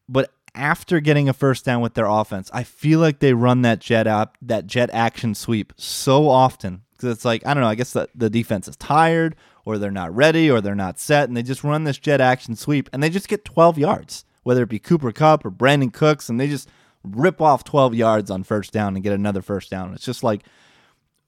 but 0.07 0.31
after 0.53 0.99
getting 0.99 1.27
a 1.27 1.33
first 1.33 1.65
down 1.65 1.81
with 1.81 1.95
their 1.95 2.05
offense, 2.05 2.49
I 2.53 2.63
feel 2.63 2.99
like 2.99 3.19
they 3.19 3.33
run 3.33 3.63
that 3.63 3.79
jet 3.79 4.07
up 4.07 4.37
that 4.41 4.67
jet 4.67 4.89
action 4.93 5.35
sweep 5.35 5.73
so 5.77 6.29
often 6.29 6.83
because 6.93 7.09
it's 7.09 7.25
like 7.25 7.45
I 7.45 7.53
don't 7.53 7.61
know. 7.61 7.69
I 7.69 7.75
guess 7.75 7.93
the, 7.93 8.07
the 8.15 8.29
defense 8.29 8.67
is 8.67 8.75
tired, 8.75 9.35
or 9.65 9.77
they're 9.77 9.91
not 9.91 10.15
ready, 10.15 10.49
or 10.49 10.61
they're 10.61 10.75
not 10.75 10.99
set, 10.99 11.27
and 11.27 11.35
they 11.35 11.43
just 11.43 11.63
run 11.63 11.83
this 11.83 11.97
jet 11.97 12.21
action 12.21 12.55
sweep, 12.55 12.89
and 12.93 13.01
they 13.03 13.09
just 13.09 13.27
get 13.27 13.45
12 13.45 13.77
yards, 13.77 14.25
whether 14.43 14.63
it 14.63 14.69
be 14.69 14.79
Cooper 14.79 15.11
Kupp 15.11 15.45
or 15.45 15.51
Brandin 15.51 15.91
Cooks, 15.91 16.29
and 16.29 16.39
they 16.39 16.47
just 16.47 16.69
rip 17.11 17.41
off 17.41 17.63
12 17.63 17.95
yards 17.95 18.31
on 18.31 18.43
first 18.43 18.71
down 18.71 18.95
and 18.95 19.03
get 19.03 19.13
another 19.13 19.41
first 19.41 19.69
down. 19.69 19.93
It's 19.93 20.05
just 20.05 20.23
like 20.23 20.43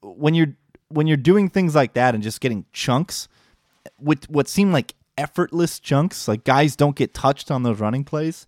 when 0.02 0.34
you're 0.34 0.56
when 0.90 1.08
you're 1.08 1.18
doing 1.18 1.50
things 1.50 1.76
like 1.76 1.94
that 1.94 2.14
and 2.14 2.24
just 2.24 2.40
getting 2.40 2.66
chunks 2.72 3.28
with 4.00 4.30
what 4.30 4.48
seem 4.48 4.72
like 4.72 4.96
effortless 5.18 5.80
chunks, 5.80 6.28
like 6.28 6.44
guys 6.44 6.76
don't 6.76 6.96
get 6.96 7.14
touched 7.14 7.52
on 7.52 7.64
those 7.64 7.80
running 7.80 8.04
plays. 8.04 8.48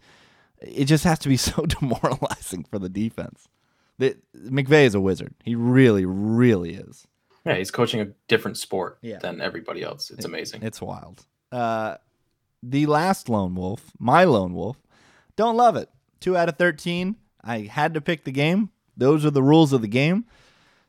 It 0.61 0.85
just 0.85 1.03
has 1.03 1.19
to 1.19 1.29
be 1.29 1.37
so 1.37 1.65
demoralizing 1.65 2.63
for 2.63 2.79
the 2.79 2.89
defense. 2.89 3.47
The, 3.97 4.15
McVay 4.37 4.85
is 4.85 4.95
a 4.95 5.01
wizard. 5.01 5.33
He 5.43 5.55
really, 5.55 6.05
really 6.05 6.75
is. 6.75 7.05
Yeah, 7.45 7.55
he's 7.55 7.71
coaching 7.71 7.99
a 7.99 8.05
different 8.27 8.57
sport 8.57 8.97
yeah. 9.01 9.17
than 9.19 9.41
everybody 9.41 9.83
else. 9.83 10.09
It's 10.09 10.23
it, 10.23 10.27
amazing. 10.27 10.63
It's 10.63 10.81
wild. 10.81 11.25
Uh, 11.51 11.95
the 12.63 12.85
last 12.85 13.27
lone 13.27 13.55
wolf, 13.55 13.91
my 13.97 14.23
lone 14.23 14.53
wolf, 14.53 14.77
don't 15.35 15.57
love 15.57 15.75
it 15.75 15.89
two 16.19 16.37
out 16.37 16.49
of 16.49 16.57
13. 16.57 17.15
I 17.43 17.59
had 17.61 17.93
to 17.93 18.01
pick 18.01 18.23
the 18.23 18.31
game. 18.31 18.69
Those 18.97 19.25
are 19.25 19.31
the 19.31 19.43
rules 19.43 19.73
of 19.73 19.81
the 19.81 19.87
game. 19.87 20.25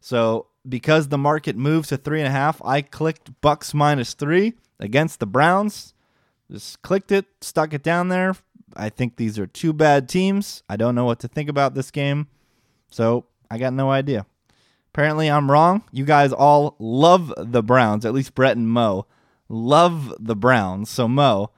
So 0.01 0.47
because 0.69 1.09
the 1.09 1.19
market 1.19 1.57
moves 1.57 1.89
to 1.89 1.97
three 1.97 2.21
and 2.21 2.29
a 2.29 2.33
half, 2.33 2.61
I 2.65 2.83
clicked 2.83 3.41
Bucks 3.41 3.73
minus 3.73 4.15
three 4.15 4.55
against 4.79 5.21
the 5.21 5.27
Browns. 5.27 5.95
Just 6.51 6.83
clicked 6.83 7.13
it, 7.13 7.27
stuck 7.41 7.73
it 7.73 7.83
down 7.83 8.09
there. 8.09 8.35
I 8.77 8.89
think 8.89 9.17
these 9.17 9.39
are 9.39 9.47
two 9.47 9.73
bad 9.73 10.09
teams. 10.09 10.63
I 10.69 10.77
don't 10.77 10.95
know 10.95 11.05
what 11.05 11.21
to 11.21 11.29
think 11.29 11.49
about 11.49 11.75
this 11.75 11.91
game. 11.91 12.29
So 12.91 13.27
I 13.51 13.59
got 13.59 13.73
no 13.73 13.91
idea. 13.91 14.27
Apparently, 14.93 15.31
I'm 15.31 15.51
wrong. 15.51 15.85
You 15.93 16.05
guys 16.05 16.33
all 16.33 16.75
love 16.81 17.33
the 17.39 17.63
Browns, 17.63 18.05
at 18.05 18.13
least 18.13 18.35
Brett 18.35 18.57
and 18.57 18.69
Mo 18.69 19.07
love 19.51 20.15
the 20.19 20.37
Browns. 20.37 20.89
So, 20.89 21.09
Mo, 21.09 21.51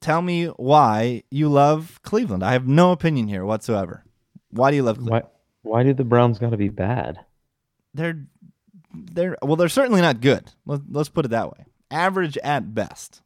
tell 0.00 0.22
me 0.22 0.46
why 0.46 1.22
you 1.30 1.48
love 1.48 2.00
Cleveland. 2.02 2.42
I 2.42 2.52
have 2.52 2.66
no 2.66 2.92
opinion 2.92 3.28
here 3.28 3.44
whatsoever. 3.44 4.04
Why 4.50 4.70
do 4.70 4.76
you 4.76 4.82
love 4.82 4.98
Cleveland? 4.98 5.26
Why, 5.62 5.70
why 5.70 5.82
do 5.82 5.94
the 5.94 6.04
Browns 6.04 6.38
got 6.38 6.50
to 6.50 6.56
be 6.56 6.68
bad? 6.68 7.20
They're 7.94 8.24
they're 8.94 9.36
well, 9.42 9.56
they're 9.56 9.68
certainly 9.68 10.00
not 10.00 10.20
good. 10.20 10.52
Let, 10.66 10.80
let's 10.90 11.08
put 11.08 11.24
it 11.24 11.28
that 11.28 11.50
way. 11.50 11.64
Average 11.90 12.38
at 12.38 12.74
best. 12.74 13.22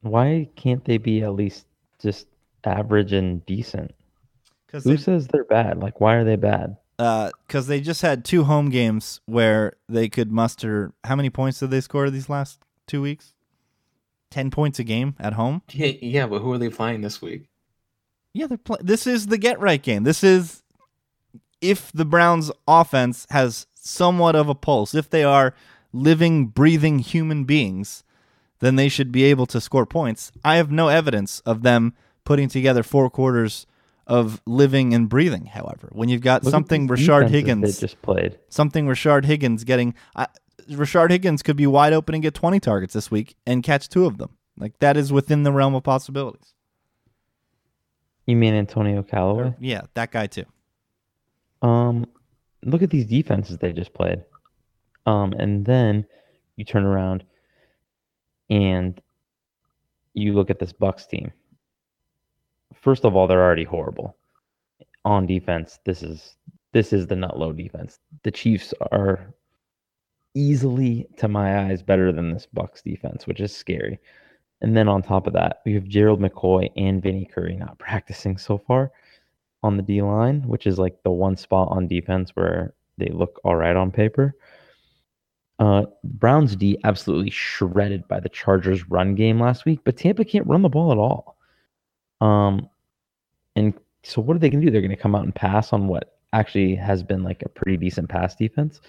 Why 0.00 0.48
can't 0.56 0.84
they 0.84 0.98
be 0.98 1.22
at 1.22 1.34
least 1.34 1.66
just 1.98 2.26
average 2.64 3.12
and 3.12 3.44
decent? 3.46 3.94
Because 4.66 4.84
Who 4.84 4.96
says 4.96 5.28
they're 5.28 5.44
bad? 5.44 5.80
Like, 5.80 6.00
why 6.00 6.16
are 6.16 6.24
they 6.24 6.36
bad? 6.36 6.76
Because 6.96 7.66
uh, 7.66 7.68
they 7.68 7.80
just 7.80 8.02
had 8.02 8.24
two 8.24 8.44
home 8.44 8.70
games 8.70 9.20
where 9.26 9.74
they 9.88 10.08
could 10.08 10.30
muster. 10.30 10.92
How 11.04 11.16
many 11.16 11.30
points 11.30 11.60
did 11.60 11.70
they 11.70 11.80
score 11.80 12.10
these 12.10 12.28
last 12.28 12.60
two 12.86 13.02
weeks? 13.02 13.33
10 14.34 14.50
points 14.50 14.80
a 14.80 14.84
game 14.84 15.14
at 15.20 15.34
home. 15.34 15.62
Yeah, 15.70 15.92
yeah, 16.02 16.26
but 16.26 16.40
who 16.40 16.52
are 16.52 16.58
they 16.58 16.68
playing 16.68 17.02
this 17.02 17.22
week? 17.22 17.44
Yeah, 18.32 18.48
they're 18.48 18.58
play- 18.58 18.80
this 18.80 19.06
is 19.06 19.28
the 19.28 19.38
get 19.38 19.60
right 19.60 19.80
game. 19.80 20.02
This 20.02 20.24
is 20.24 20.64
if 21.60 21.92
the 21.92 22.04
Browns 22.04 22.50
offense 22.66 23.28
has 23.30 23.68
somewhat 23.74 24.34
of 24.34 24.48
a 24.48 24.54
pulse, 24.56 24.92
if 24.92 25.08
they 25.08 25.22
are 25.22 25.54
living, 25.92 26.46
breathing 26.48 26.98
human 26.98 27.44
beings, 27.44 28.02
then 28.58 28.74
they 28.74 28.88
should 28.88 29.12
be 29.12 29.22
able 29.22 29.46
to 29.46 29.60
score 29.60 29.86
points. 29.86 30.32
I 30.44 30.56
have 30.56 30.72
no 30.72 30.88
evidence 30.88 31.38
of 31.46 31.62
them 31.62 31.94
putting 32.24 32.48
together 32.48 32.82
four 32.82 33.08
quarters 33.10 33.66
of 34.04 34.42
living 34.46 34.92
and 34.92 35.08
breathing, 35.08 35.46
however. 35.46 35.90
When 35.92 36.08
you've 36.08 36.22
got 36.22 36.42
Look 36.42 36.50
something 36.50 36.88
these 36.88 37.06
Rashard 37.06 37.28
Higgins 37.28 37.76
they 37.76 37.80
just 37.86 38.02
played. 38.02 38.36
something 38.48 38.86
Rashard 38.86 39.26
Higgins 39.26 39.62
getting. 39.62 39.94
I 40.16 40.26
Rashard 40.70 41.10
Higgins 41.10 41.42
could 41.42 41.56
be 41.56 41.66
wide 41.66 41.92
open 41.92 42.14
and 42.14 42.22
get 42.22 42.34
20 42.34 42.60
targets 42.60 42.94
this 42.94 43.10
week 43.10 43.36
and 43.46 43.62
catch 43.62 43.88
two 43.88 44.06
of 44.06 44.18
them. 44.18 44.36
Like 44.56 44.78
that 44.78 44.96
is 44.96 45.12
within 45.12 45.42
the 45.42 45.52
realm 45.52 45.74
of 45.74 45.82
possibilities. 45.82 46.54
You 48.26 48.36
mean 48.36 48.54
Antonio 48.54 49.02
Callaway? 49.02 49.54
Yeah, 49.60 49.82
that 49.94 50.10
guy 50.10 50.26
too. 50.26 50.46
Um, 51.62 52.06
look 52.64 52.82
at 52.82 52.90
these 52.90 53.06
defenses 53.06 53.58
they 53.58 53.72
just 53.72 53.92
played. 53.94 54.22
Um, 55.06 55.32
and 55.34 55.64
then 55.64 56.06
you 56.56 56.64
turn 56.64 56.84
around 56.84 57.24
and 58.48 59.00
you 60.14 60.32
look 60.32 60.50
at 60.50 60.58
this 60.58 60.72
Bucks 60.72 61.06
team. 61.06 61.32
First 62.74 63.04
of 63.04 63.16
all, 63.16 63.26
they're 63.26 63.42
already 63.42 63.64
horrible 63.64 64.16
on 65.04 65.26
defense. 65.26 65.78
This 65.84 66.02
is 66.02 66.36
this 66.72 66.92
is 66.92 67.06
the 67.06 67.16
nut 67.16 67.38
low 67.38 67.52
defense. 67.52 67.98
The 68.22 68.30
Chiefs 68.30 68.74
are 68.90 69.34
easily, 70.34 71.06
to 71.18 71.28
my 71.28 71.66
eyes, 71.66 71.82
better 71.82 72.12
than 72.12 72.32
this 72.32 72.46
Bucks 72.52 72.82
defense, 72.82 73.26
which 73.26 73.40
is 73.40 73.54
scary. 73.54 73.98
And 74.60 74.76
then 74.76 74.88
on 74.88 75.02
top 75.02 75.26
of 75.26 75.32
that, 75.34 75.60
we 75.64 75.74
have 75.74 75.84
Gerald 75.84 76.20
McCoy 76.20 76.70
and 76.76 77.02
Vinny 77.02 77.24
Curry 77.26 77.56
not 77.56 77.78
practicing 77.78 78.36
so 78.36 78.58
far 78.58 78.92
on 79.62 79.76
the 79.76 79.82
D 79.82 80.02
line, 80.02 80.42
which 80.46 80.66
is 80.66 80.78
like 80.78 81.02
the 81.02 81.10
one 81.10 81.36
spot 81.36 81.68
on 81.70 81.88
defense 81.88 82.30
where 82.34 82.74
they 82.98 83.08
look 83.08 83.40
all 83.44 83.56
right 83.56 83.76
on 83.76 83.90
paper. 83.90 84.34
Uh, 85.58 85.84
Browns 86.02 86.56
D 86.56 86.78
absolutely 86.84 87.30
shredded 87.30 88.06
by 88.08 88.20
the 88.20 88.28
Chargers 88.28 88.88
run 88.90 89.14
game 89.14 89.40
last 89.40 89.64
week, 89.64 89.80
but 89.84 89.96
Tampa 89.96 90.24
can't 90.24 90.46
run 90.46 90.62
the 90.62 90.68
ball 90.68 90.92
at 90.92 90.98
all. 90.98 91.36
Um, 92.20 92.68
and 93.56 93.72
so 94.02 94.20
what 94.20 94.36
are 94.36 94.40
they 94.40 94.50
going 94.50 94.60
to 94.60 94.66
do? 94.66 94.72
They're 94.72 94.80
going 94.80 94.90
to 94.90 94.96
come 94.96 95.14
out 95.14 95.24
and 95.24 95.34
pass 95.34 95.72
on 95.72 95.86
what 95.86 96.18
actually 96.32 96.74
has 96.74 97.02
been 97.02 97.22
like 97.22 97.42
a 97.42 97.48
pretty 97.48 97.76
decent 97.76 98.08
pass 98.08 98.34
defense. 98.34 98.80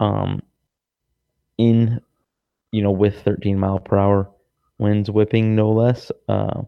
Um, 0.00 0.42
in 1.56 2.00
you 2.70 2.82
know 2.82 2.92
with 2.92 3.22
13 3.22 3.58
mile 3.58 3.80
per 3.80 3.98
hour 3.98 4.30
winds 4.78 5.10
whipping 5.10 5.54
no 5.56 5.70
less. 5.70 6.10
Uh, 6.28 6.62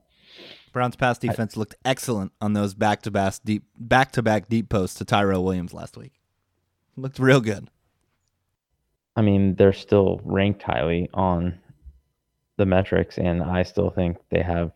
Browns 0.72 0.96
pass 0.96 1.18
defense 1.18 1.56
looked 1.56 1.74
excellent 1.84 2.32
on 2.40 2.52
those 2.52 2.74
back 2.74 3.02
to 3.02 3.10
back 3.10 3.34
deep 3.44 3.64
back 3.76 4.12
to 4.12 4.22
back 4.22 4.48
deep 4.48 4.68
posts 4.68 4.98
to 4.98 5.04
Tyrell 5.04 5.44
Williams 5.44 5.74
last 5.74 5.96
week. 5.96 6.12
Looked 6.96 7.18
real 7.18 7.40
good. 7.40 7.68
I 9.16 9.22
mean, 9.22 9.56
they're 9.56 9.72
still 9.72 10.20
ranked 10.24 10.62
highly 10.62 11.10
on 11.12 11.58
the 12.56 12.66
metrics, 12.66 13.18
and 13.18 13.42
I 13.42 13.64
still 13.64 13.90
think 13.90 14.18
they 14.30 14.42
have 14.42 14.72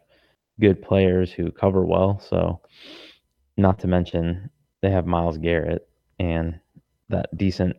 good 0.60 0.82
players 0.82 1.30
who 1.32 1.50
cover 1.52 1.84
well. 1.84 2.20
So, 2.20 2.60
not 3.56 3.78
to 3.80 3.86
mention 3.86 4.50
they 4.82 4.90
have 4.90 5.06
Myles 5.06 5.38
Garrett 5.38 5.88
and 6.18 6.58
that 7.08 7.36
decent 7.36 7.76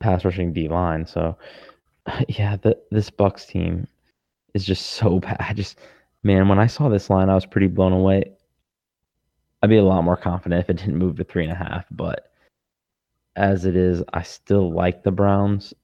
pass 0.00 0.24
rushing 0.24 0.52
D 0.52 0.68
line. 0.68 1.06
So, 1.06 1.36
yeah, 2.28 2.56
the, 2.56 2.78
this 2.90 3.10
Bucks 3.10 3.46
team 3.46 3.86
is 4.54 4.64
just 4.64 4.86
so 4.86 5.18
bad. 5.20 5.36
I 5.40 5.52
just, 5.52 5.78
man, 6.22 6.48
when 6.48 6.58
I 6.58 6.66
saw 6.66 6.88
this 6.88 7.10
line, 7.10 7.28
I 7.28 7.34
was 7.34 7.46
pretty 7.46 7.68
blown 7.68 7.92
away. 7.92 8.32
I'd 9.62 9.70
be 9.70 9.78
a 9.78 9.84
lot 9.84 10.04
more 10.04 10.16
confident 10.16 10.60
if 10.60 10.68
it 10.68 10.76
didn't 10.76 10.98
move 10.98 11.16
to 11.16 11.24
three 11.24 11.44
and 11.44 11.52
a 11.52 11.56
half, 11.56 11.86
but 11.90 12.30
as 13.36 13.64
it 13.64 13.76
is, 13.76 14.02
I 14.12 14.22
still 14.22 14.72
like 14.72 15.02
the 15.02 15.10
Browns. 15.10 15.74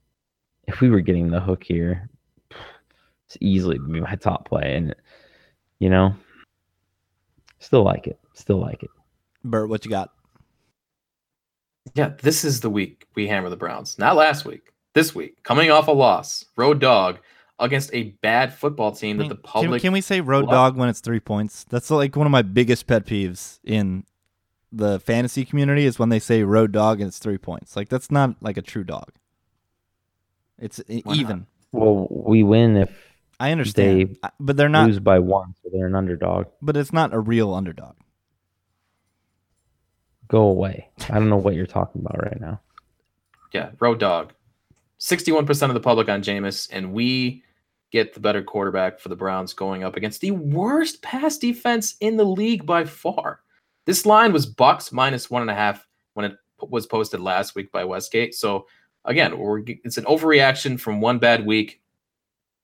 If 0.67 0.81
we 0.81 0.91
were 0.91 1.01
getting 1.01 1.31
the 1.31 1.41
hook 1.41 1.65
here, 1.65 2.09
it's 3.27 3.39
easily 3.41 3.79
be 3.79 4.01
my 4.01 4.17
top 4.17 4.49
play, 4.49 4.77
and 4.77 4.95
you 5.79 5.89
know, 5.89 6.15
still 7.59 7.83
like 7.83 8.07
it. 8.07 8.21
Still 8.35 8.61
like 8.61 8.83
it. 8.83 8.91
Bert, 9.45 9.69
what 9.69 9.85
you 9.85 9.91
got? 9.91 10.11
Yeah, 11.95 12.13
this 12.23 12.45
is 12.45 12.61
the 12.61 12.71
week 12.71 13.07
we 13.15 13.27
hammer 13.29 13.49
the 13.49 13.57
Browns. 13.57 13.99
Not 13.99 14.17
last 14.17 14.45
week. 14.45 14.73
This 14.95 15.15
week, 15.15 15.43
coming 15.45 15.71
off 15.71 15.87
a 15.89 15.93
loss, 15.93 16.45
road 16.57 16.81
dog 16.81 17.19
against 17.59 17.93
a 17.95 18.05
bad 18.23 18.53
football 18.55 18.91
team 18.93 19.19
that 19.19 19.29
the 19.29 19.35
public. 19.37 19.83
can 19.83 19.93
we 19.93 20.01
say 20.01 20.21
road 20.21 20.47
What? 20.47 20.53
dog 20.53 20.77
when 20.77 20.89
it's 20.89 21.01
three 21.01 21.21
points? 21.21 21.65
That's 21.65 21.91
like 21.91 22.17
one 22.17 22.27
of 22.27 22.31
my 22.33 22.43
biggest 22.43 22.87
pet 22.87 23.07
peeves 23.07 23.61
in 23.65 24.05
the 24.73 24.99
fantasy 25.01 25.45
community 25.45 25.85
is 25.85 25.99
when 25.99 26.09
they 26.09 26.19
say 26.19 26.43
road 26.43 26.73
dog 26.73 27.01
and 27.01 27.09
it's 27.09 27.19
three 27.19 27.39
points. 27.39 27.77
Like 27.77 27.89
that's 27.89 28.11
not 28.11 28.37
like 28.41 28.57
a 28.57 28.63
true 28.63 28.85
dog. 28.85 29.11
It's 30.59 30.81
Why 30.89 31.03
not? 31.05 31.17
even. 31.17 31.47
Well, 31.73 32.07
we 32.11 32.43
win 32.43 32.77
if 32.77 32.91
I 33.39 33.53
understand, 33.53 34.17
They 34.23 34.29
but 34.41 34.57
they're 34.57 34.69
not. 34.69 34.87
lose 34.89 34.99
by 35.01 35.19
one, 35.21 35.55
so 35.63 35.71
they're 35.73 35.87
an 35.87 35.95
underdog. 35.95 36.47
But 36.61 36.77
it's 36.77 36.93
not 36.93 37.15
a 37.15 37.21
real 37.21 37.55
underdog. 37.55 37.95
Go 40.31 40.43
away. 40.43 40.89
I 41.11 41.15
don't 41.15 41.29
know 41.29 41.37
what 41.37 41.55
you're 41.55 41.67
talking 41.67 42.01
about 42.01 42.23
right 42.23 42.41
now. 42.41 42.61
yeah, 43.53 43.71
road 43.81 43.99
dog. 43.99 44.33
61% 45.01 45.69
of 45.69 45.75
the 45.75 45.81
public 45.81 46.09
on 46.09 46.23
Jameis, 46.23 46.69
and 46.71 46.93
we 46.93 47.43
get 47.91 48.15
the 48.15 48.21
better 48.21 48.43
quarterback 48.43 49.01
for 49.01 49.09
the 49.09 49.17
Browns 49.17 49.53
going 49.53 49.83
up 49.83 49.97
against 49.97 50.21
the 50.21 50.31
worst 50.31 51.03
pass 51.03 51.37
defense 51.37 51.97
in 52.01 52.17
the 52.17 52.25
league 52.25 52.65
by 52.65 52.85
far. 52.85 53.41
This 53.87 54.07
line 54.07 54.33
was 54.33 54.47
Bucks 54.47 54.93
minus 54.93 55.31
one 55.31 55.43
and 55.43 55.51
a 55.51 55.55
half 55.55 55.87
when 56.15 56.27
it 56.27 56.37
was 56.61 56.87
posted 56.87 57.21
last 57.21 57.57
week 57.57 57.73
by 57.73 57.85
Westgate. 57.85 58.35
So 58.35 58.67
again, 59.05 59.33
it's 59.83 59.99
an 59.99 60.05
overreaction 60.05 60.79
from 60.79 61.01
one 61.01 61.19
bad 61.19 61.45
week 61.45 61.81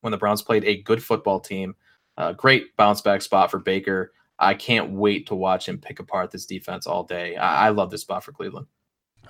when 0.03 0.13
the 0.13 0.19
Browns 0.19 0.43
played 0.43 0.65
a 0.65 0.83
good 0.83 1.03
football 1.03 1.41
team. 1.41 1.75
Uh, 2.17 2.33
great 2.33 2.77
bounce 2.77 3.01
back 3.01 3.23
spot 3.23 3.51
for 3.51 3.59
Baker. 3.59 4.13
I 4.39 4.55
can't 4.55 4.91
wait 4.93 5.27
to 5.29 5.35
watch 5.35 5.69
him 5.69 5.79
pick 5.79 5.99
apart 5.99 6.31
this 6.31 6.47
defense 6.47 6.87
all 6.87 7.05
day. 7.05 7.37
I, 7.37 7.67
I 7.67 7.69
love 7.71 7.91
this 7.91 8.03
spot 8.03 8.23
for 8.25 8.33
Cleveland. 8.33 8.67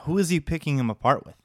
Who 0.01 0.19
is 0.19 0.29
he 0.29 0.40
picking 0.40 0.79
him 0.79 0.90
apart 0.90 1.25
with? 1.25 1.37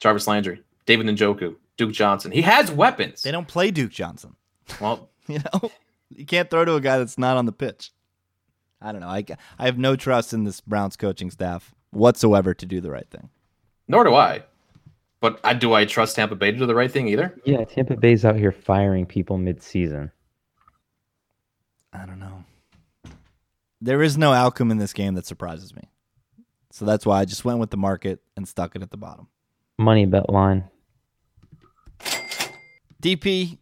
Jarvis 0.00 0.26
Landry, 0.26 0.62
David 0.86 1.06
Njoku, 1.06 1.56
Duke 1.76 1.92
Johnson. 1.92 2.32
He 2.32 2.42
has 2.42 2.70
weapons. 2.70 3.22
They 3.22 3.30
don't 3.30 3.48
play 3.48 3.70
Duke 3.70 3.90
Johnson. 3.92 4.36
Well, 4.80 5.08
You 5.28 5.40
know, 5.40 5.70
you 6.14 6.24
can't 6.24 6.48
throw 6.48 6.64
to 6.64 6.76
a 6.76 6.80
guy 6.80 6.98
that's 6.98 7.18
not 7.18 7.36
on 7.36 7.46
the 7.46 7.52
pitch. 7.52 7.90
I 8.80 8.92
don't 8.92 9.00
know. 9.00 9.08
I, 9.08 9.24
I 9.58 9.64
have 9.64 9.76
no 9.76 9.96
trust 9.96 10.32
in 10.32 10.44
this 10.44 10.60
Browns 10.60 10.96
coaching 10.96 11.32
staff 11.32 11.74
whatsoever 11.90 12.54
to 12.54 12.64
do 12.66 12.80
the 12.80 12.90
right 12.92 13.10
thing. 13.10 13.28
nor 13.88 14.04
do 14.04 14.14
I. 14.14 14.44
But 15.18 15.40
I, 15.42 15.54
do 15.54 15.72
I 15.72 15.84
trust 15.84 16.14
Tampa 16.14 16.36
Bay 16.36 16.52
to 16.52 16.58
do 16.58 16.66
the 16.66 16.74
right 16.76 16.90
thing 16.92 17.08
either? 17.08 17.34
Yeah, 17.44 17.64
Tampa 17.64 17.96
Bay's 17.96 18.24
out 18.24 18.36
here 18.36 18.52
firing 18.52 19.04
people 19.06 19.36
mid-season. 19.38 20.12
I 21.92 22.06
don't 22.06 22.20
know. 22.20 22.44
There 23.80 24.02
is 24.02 24.16
no 24.16 24.32
outcome 24.32 24.70
in 24.70 24.78
this 24.78 24.92
game 24.92 25.14
that 25.14 25.26
surprises 25.26 25.74
me. 25.74 25.82
So 26.70 26.84
that's 26.84 27.06
why 27.06 27.20
I 27.20 27.24
just 27.24 27.44
went 27.44 27.58
with 27.58 27.70
the 27.70 27.76
market 27.76 28.20
and 28.36 28.46
stuck 28.46 28.76
it 28.76 28.82
at 28.82 28.90
the 28.90 28.96
bottom. 28.96 29.28
Money 29.78 30.06
bet 30.06 30.30
line. 30.30 30.64
DP, 33.02 33.58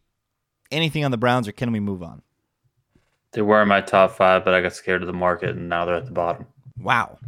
anything 0.70 1.04
on 1.04 1.10
the 1.10 1.16
Browns 1.16 1.48
or 1.48 1.52
can 1.52 1.72
we 1.72 1.80
move 1.80 2.02
on? 2.02 2.22
They 3.32 3.42
were 3.42 3.60
in 3.60 3.68
my 3.68 3.80
top 3.80 4.12
five, 4.12 4.44
but 4.44 4.54
I 4.54 4.62
got 4.62 4.74
scared 4.74 5.02
of 5.02 5.08
the 5.08 5.12
market, 5.12 5.50
and 5.50 5.68
now 5.68 5.84
they're 5.84 5.96
at 5.96 6.06
the 6.06 6.12
bottom. 6.12 6.46
Wow. 6.78 7.18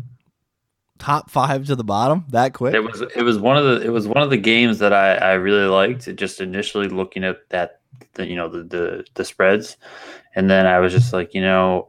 Top 0.99 1.31
five 1.31 1.67
to 1.67 1.77
the 1.77 1.85
bottom 1.85 2.25
that 2.31 2.55
quick? 2.55 2.75
It 2.75 2.81
was 2.81 3.03
it 3.03 3.23
was 3.23 3.39
one 3.39 3.57
of 3.57 3.65
the 3.65 3.85
it 3.85 3.91
was 3.91 4.09
one 4.09 4.23
of 4.23 4.31
the 4.31 4.37
games 4.37 4.79
that 4.79 4.93
I, 4.93 5.17
I 5.17 5.33
really 5.35 5.67
liked. 5.67 6.09
It 6.09 6.15
just 6.15 6.41
initially 6.41 6.89
looking 6.89 7.23
at 7.23 7.49
that 7.51 7.81
the, 8.15 8.27
you 8.27 8.35
know 8.35 8.49
the, 8.49 8.63
the 8.63 9.05
the 9.15 9.25
spreads, 9.25 9.77
and 10.35 10.49
then 10.49 10.67
I 10.67 10.79
was 10.79 10.93
just 10.93 11.13
like 11.13 11.35
you 11.35 11.43
know 11.43 11.89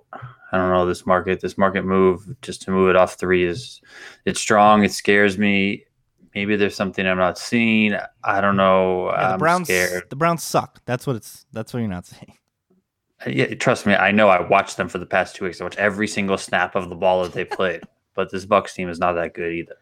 I 0.51 0.57
don't 0.57 0.69
know 0.69 0.85
this 0.85 1.05
market 1.05 1.41
this 1.41 1.57
market 1.57 1.83
move 1.83 2.35
just 2.41 2.61
to 2.63 2.71
move 2.71 2.89
it 2.89 2.95
off 2.95 3.15
three 3.15 3.43
is 3.45 3.81
it's 4.25 4.39
strong. 4.39 4.83
It 4.83 4.91
scares 4.91 5.37
me. 5.37 5.83
Maybe 6.35 6.55
there's 6.55 6.75
something 6.75 7.05
I'm 7.05 7.17
not 7.17 7.37
seeing. 7.37 7.95
I 8.23 8.41
don't 8.41 8.55
know. 8.57 9.09
Yeah, 9.11 9.27
the 9.27 9.33
I'm 9.33 9.39
Browns 9.39 9.67
scared. 9.67 10.03
the 10.09 10.15
Browns 10.15 10.43
suck. 10.43 10.81
That's 10.85 11.05
what 11.07 11.15
it's 11.15 11.45
that's 11.51 11.73
what 11.73 11.79
you're 11.79 11.89
not 11.89 12.05
saying. 12.05 12.33
Yeah, 13.25 13.55
trust 13.55 13.85
me, 13.87 13.95
I 13.95 14.11
know. 14.11 14.29
I 14.29 14.41
watched 14.47 14.77
them 14.77 14.87
for 14.89 14.99
the 14.99 15.05
past 15.07 15.35
two 15.35 15.45
weeks. 15.45 15.59
I 15.59 15.63
watched 15.63 15.79
every 15.79 16.07
single 16.07 16.37
snap 16.37 16.75
of 16.75 16.89
the 16.89 16.95
ball 16.95 17.23
that 17.23 17.33
they 17.33 17.45
played. 17.57 17.81
but 18.13 18.31
this 18.31 18.45
Bucks 18.45 18.73
team 18.75 18.89
is 18.89 18.99
not 18.99 19.13
that 19.13 19.33
good 19.33 19.51
either. 19.53 19.75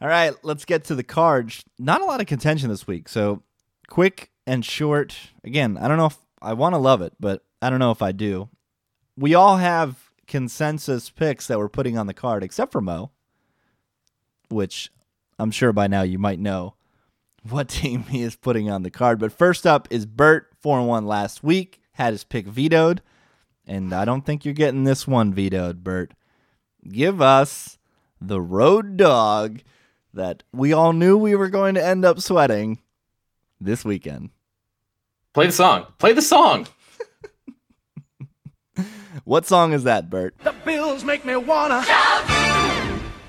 All 0.00 0.08
right, 0.08 0.34
let's 0.42 0.64
get 0.64 0.84
to 0.84 0.94
the 0.94 1.02
cards. 1.04 1.64
Not 1.78 2.00
a 2.00 2.04
lot 2.04 2.20
of 2.20 2.26
contention 2.26 2.68
this 2.68 2.86
week. 2.86 3.08
So 3.08 3.42
quick 3.88 4.30
and 4.46 4.64
short. 4.64 5.16
Again, 5.44 5.78
I 5.78 5.86
don't 5.88 5.96
know 5.96 6.06
if 6.06 6.18
I 6.42 6.52
want 6.54 6.74
to 6.74 6.78
love 6.78 7.02
it, 7.02 7.14
but 7.20 7.44
I 7.62 7.70
don't 7.70 7.78
know 7.78 7.92
if 7.92 8.02
I 8.02 8.10
do. 8.12 8.48
We 9.16 9.34
all 9.34 9.58
have 9.58 10.10
consensus 10.26 11.10
picks 11.10 11.46
that 11.46 11.58
we're 11.58 11.68
putting 11.68 11.98
on 11.98 12.06
the 12.06 12.14
card, 12.14 12.42
except 12.42 12.72
for 12.72 12.80
Mo, 12.80 13.10
which 14.48 14.90
I'm 15.38 15.50
sure 15.50 15.72
by 15.72 15.86
now 15.86 16.02
you 16.02 16.18
might 16.18 16.38
know 16.38 16.74
what 17.48 17.68
team 17.68 18.04
he 18.04 18.22
is 18.22 18.36
putting 18.36 18.70
on 18.70 18.82
the 18.82 18.90
card. 18.90 19.18
But 19.18 19.32
first 19.32 19.66
up 19.66 19.88
is 19.90 20.06
Bert, 20.06 20.50
4 20.60 20.86
1 20.86 21.06
last 21.06 21.42
week, 21.42 21.80
had 21.92 22.12
his 22.12 22.24
pick 22.24 22.46
vetoed. 22.46 23.02
And 23.66 23.92
I 23.92 24.04
don't 24.04 24.26
think 24.26 24.44
you're 24.44 24.54
getting 24.54 24.84
this 24.84 25.06
one 25.06 25.32
vetoed, 25.32 25.84
Bert. 25.84 26.12
Give 26.88 27.22
us 27.22 27.78
the 28.20 28.40
road 28.40 28.96
dog 28.96 29.60
that 30.12 30.42
we 30.52 30.72
all 30.72 30.92
knew 30.92 31.16
we 31.16 31.36
were 31.36 31.48
going 31.48 31.74
to 31.74 31.84
end 31.84 32.04
up 32.04 32.20
sweating 32.20 32.80
this 33.60 33.84
weekend. 33.84 34.30
Play 35.32 35.46
the 35.46 35.52
song. 35.52 35.86
Play 35.98 36.12
the 36.12 36.22
song. 36.22 36.66
What 39.24 39.46
song 39.46 39.72
is 39.72 39.84
that, 39.84 40.10
Bert? 40.10 40.34
The 40.42 40.54
bills 40.64 41.04
make 41.04 41.24
me 41.24 41.36
wanna. 41.36 41.84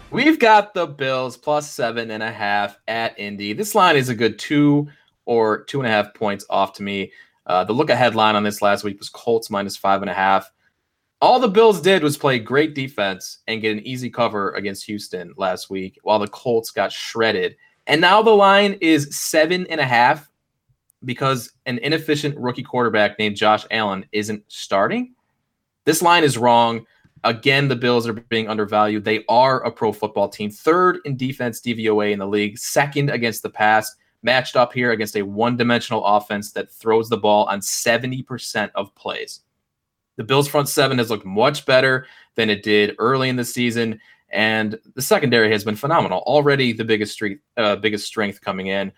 We've 0.09 0.39
got 0.39 0.73
the 0.73 0.87
Bills 0.87 1.37
plus 1.37 1.71
seven 1.71 2.11
and 2.11 2.23
a 2.23 2.31
half 2.31 2.79
at 2.87 3.17
Indy. 3.19 3.53
This 3.53 3.75
line 3.75 3.95
is 3.95 4.09
a 4.09 4.15
good 4.15 4.39
two 4.39 4.87
or 5.25 5.63
two 5.63 5.79
and 5.79 5.87
a 5.87 5.91
half 5.91 6.13
points 6.13 6.45
off 6.49 6.73
to 6.73 6.83
me. 6.83 7.11
Uh, 7.45 7.63
the 7.63 7.73
look 7.73 7.89
ahead 7.89 8.15
line 8.15 8.35
on 8.35 8.43
this 8.43 8.61
last 8.61 8.83
week 8.83 8.97
was 8.99 9.09
Colts 9.09 9.49
minus 9.49 9.77
five 9.77 10.01
and 10.01 10.09
a 10.09 10.13
half. 10.13 10.51
All 11.21 11.39
the 11.39 11.47
Bills 11.47 11.79
did 11.79 12.03
was 12.03 12.17
play 12.17 12.39
great 12.39 12.73
defense 12.73 13.39
and 13.47 13.61
get 13.61 13.71
an 13.71 13.85
easy 13.85 14.09
cover 14.09 14.51
against 14.51 14.85
Houston 14.85 15.33
last 15.37 15.69
week, 15.69 15.99
while 16.03 16.19
the 16.19 16.27
Colts 16.27 16.71
got 16.71 16.91
shredded. 16.91 17.55
And 17.87 18.01
now 18.01 18.21
the 18.21 18.31
line 18.31 18.77
is 18.81 19.15
seven 19.15 19.67
and 19.67 19.79
a 19.79 19.85
half 19.85 20.29
because 21.05 21.51
an 21.65 21.77
inefficient 21.79 22.37
rookie 22.37 22.63
quarterback 22.63 23.19
named 23.19 23.35
Josh 23.35 23.65
Allen 23.71 24.05
isn't 24.11 24.43
starting. 24.47 25.13
This 25.85 26.01
line 26.01 26.23
is 26.23 26.37
wrong. 26.37 26.85
Again, 27.23 27.67
the 27.67 27.75
Bills 27.75 28.07
are 28.07 28.13
being 28.13 28.49
undervalued. 28.49 29.05
They 29.05 29.23
are 29.29 29.63
a 29.63 29.71
pro 29.71 29.93
football 29.93 30.27
team, 30.27 30.49
third 30.49 30.99
in 31.05 31.15
defense 31.15 31.61
DVOA 31.61 32.11
in 32.11 32.19
the 32.19 32.27
league, 32.27 32.57
second 32.57 33.09
against 33.09 33.43
the 33.43 33.49
pass, 33.49 33.95
matched 34.23 34.55
up 34.55 34.73
here 34.73 34.91
against 34.91 35.15
a 35.15 35.21
one 35.21 35.55
dimensional 35.55 36.05
offense 36.05 36.51
that 36.51 36.71
throws 36.71 37.09
the 37.09 37.17
ball 37.17 37.45
on 37.45 37.59
70% 37.59 38.71
of 38.75 38.93
plays. 38.95 39.41
The 40.17 40.23
Bills' 40.23 40.47
front 40.47 40.69
seven 40.69 40.97
has 40.97 41.09
looked 41.09 41.25
much 41.25 41.65
better 41.65 42.07
than 42.35 42.49
it 42.49 42.63
did 42.63 42.95
early 42.99 43.29
in 43.29 43.35
the 43.35 43.45
season, 43.45 43.99
and 44.29 44.77
the 44.95 45.01
secondary 45.01 45.51
has 45.51 45.63
been 45.63 45.75
phenomenal. 45.75 46.19
Already 46.19 46.73
the 46.73 46.85
biggest 46.85 47.21
uh, 47.57 47.75
biggest 47.77 48.05
strength 48.05 48.41
coming 48.41 48.67
in. 48.67 48.91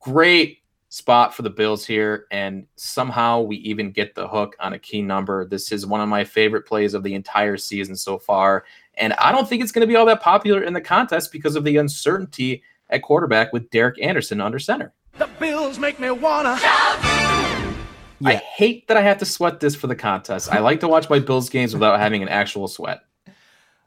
Great 0.00 0.61
spot 0.92 1.34
for 1.34 1.40
the 1.40 1.48
Bills 1.48 1.86
here, 1.86 2.26
and 2.30 2.66
somehow 2.76 3.40
we 3.40 3.56
even 3.56 3.92
get 3.92 4.14
the 4.14 4.28
hook 4.28 4.54
on 4.60 4.74
a 4.74 4.78
key 4.78 5.00
number. 5.00 5.46
This 5.46 5.72
is 5.72 5.86
one 5.86 6.02
of 6.02 6.08
my 6.10 6.22
favorite 6.22 6.66
plays 6.66 6.92
of 6.92 7.02
the 7.02 7.14
entire 7.14 7.56
season 7.56 7.96
so 7.96 8.18
far, 8.18 8.66
and 8.98 9.14
I 9.14 9.32
don't 9.32 9.48
think 9.48 9.62
it's 9.62 9.72
going 9.72 9.80
to 9.80 9.90
be 9.90 9.96
all 9.96 10.04
that 10.04 10.20
popular 10.20 10.62
in 10.62 10.74
the 10.74 10.82
contest 10.82 11.32
because 11.32 11.56
of 11.56 11.64
the 11.64 11.78
uncertainty 11.78 12.62
at 12.90 13.00
quarterback 13.00 13.54
with 13.54 13.70
Derek 13.70 14.02
Anderson 14.02 14.38
under 14.42 14.58
center. 14.58 14.92
The 15.16 15.30
bills 15.40 15.78
make 15.78 15.98
me 15.98 16.10
wanna. 16.10 16.58
I 16.60 18.34
hate 18.34 18.86
that 18.88 18.98
I 18.98 19.00
have 19.00 19.16
to 19.18 19.24
sweat 19.24 19.60
this 19.60 19.74
for 19.74 19.86
the 19.86 19.96
contest. 19.96 20.52
I 20.52 20.58
like 20.58 20.80
to 20.80 20.88
watch 20.88 21.08
my 21.08 21.20
Bills 21.20 21.48
games 21.48 21.72
without 21.72 21.98
having 22.00 22.22
an 22.22 22.28
actual 22.28 22.68
sweat. 22.68 23.00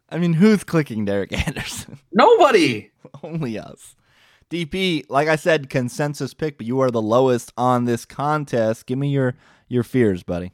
I 0.10 0.18
mean, 0.18 0.34
who's 0.34 0.64
clicking 0.64 1.06
Derek 1.06 1.32
Anderson? 1.48 2.00
Nobody. 2.12 2.92
Only 3.24 3.60
us. 3.60 3.96
DP, 4.50 5.06
like 5.10 5.28
I 5.28 5.36
said, 5.36 5.70
consensus 5.70 6.34
pick, 6.34 6.58
but 6.58 6.68
you 6.68 6.80
are 6.80 6.92
the 6.92 7.02
lowest 7.02 7.52
on 7.58 7.86
this 7.86 8.06
contest. 8.06 8.86
Give 8.86 8.98
me 8.98 9.10
your 9.10 9.36
your 9.68 9.84
fears, 9.84 10.24
buddy. 10.24 10.54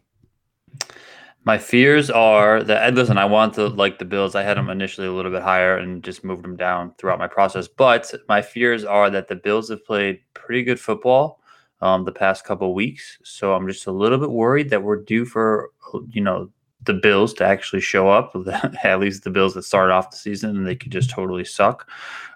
My 1.44 1.58
fears 1.58 2.10
are 2.10 2.64
that 2.64 2.94
listen, 2.94 3.18
I 3.18 3.26
want 3.26 3.56
to 3.56 3.68
like 3.68 4.00
the 4.00 4.06
Bills. 4.06 4.36
I 4.36 4.44
had 4.44 4.58
them 4.58 4.70
initially 4.70 5.08
a 5.08 5.12
little 5.12 5.32
bit 5.32 5.42
higher 5.42 5.78
and 5.78 6.04
just 6.04 6.24
moved 6.24 6.44
them 6.44 6.56
down 6.56 6.94
throughout 6.98 7.20
my 7.20 7.28
process. 7.28 7.68
But 7.68 8.14
my 8.30 8.42
fears 8.42 8.84
are 8.86 9.10
that 9.10 9.28
the 9.28 9.36
Bills 9.36 9.70
have 9.70 9.84
played 9.84 10.20
pretty 10.34 10.64
good 10.64 10.80
football 10.80 11.42
um, 11.82 12.06
the 12.06 12.12
past 12.12 12.46
couple 12.46 12.74
weeks. 12.74 13.18
So 13.24 13.54
I'm 13.54 13.68
just 13.68 13.88
a 13.88 13.92
little 13.92 14.20
bit 14.20 14.30
worried 14.30 14.70
that 14.70 14.84
we're 14.84 15.02
due 15.02 15.26
for 15.26 15.72
you 16.12 16.22
know 16.22 16.50
the 16.84 16.94
Bills 16.94 17.34
to 17.36 17.46
actually 17.46 17.82
show 17.82 18.10
up. 18.10 18.36
At 18.84 19.00
least 19.00 19.24
the 19.24 19.30
Bills 19.30 19.54
that 19.54 19.64
started 19.64 19.94
off 19.94 20.12
the 20.12 20.18
season 20.18 20.58
and 20.58 20.68
they 20.68 20.76
could 20.76 20.92
just 20.92 21.10
totally 21.10 21.46
suck. 21.46 21.90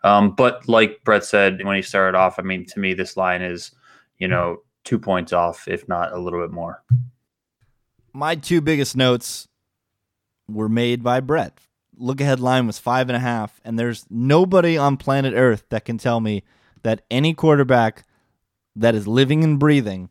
Um, 0.03 0.31
but 0.31 0.67
like 0.67 1.03
Brett 1.03 1.23
said 1.23 1.63
when 1.63 1.75
he 1.75 1.81
started 1.81 2.17
off, 2.17 2.39
I 2.39 2.43
mean 2.43 2.65
to 2.67 2.79
me 2.79 2.93
this 2.93 3.17
line 3.17 3.41
is 3.41 3.71
you 4.17 4.27
know 4.27 4.61
two 4.83 4.99
points 4.99 5.33
off, 5.33 5.67
if 5.67 5.87
not 5.87 6.13
a 6.13 6.19
little 6.19 6.39
bit 6.39 6.51
more. 6.51 6.83
My 8.13 8.35
two 8.35 8.61
biggest 8.61 8.95
notes 8.95 9.47
were 10.47 10.69
made 10.69 11.03
by 11.03 11.19
Brett. 11.19 11.59
Look 11.97 12.21
ahead 12.21 12.39
line 12.39 12.67
was 12.67 12.77
five 12.77 13.09
and 13.09 13.15
a 13.15 13.19
half, 13.19 13.59
and 13.65 13.79
there's 13.79 14.05
nobody 14.09 14.77
on 14.77 14.97
planet 14.97 15.33
Earth 15.33 15.65
that 15.69 15.85
can 15.85 15.97
tell 15.97 16.19
me 16.19 16.43
that 16.83 17.03
any 17.09 17.33
quarterback 17.33 18.05
that 18.75 18.95
is 18.95 19.07
living 19.07 19.43
and 19.43 19.57
breathing 19.57 20.09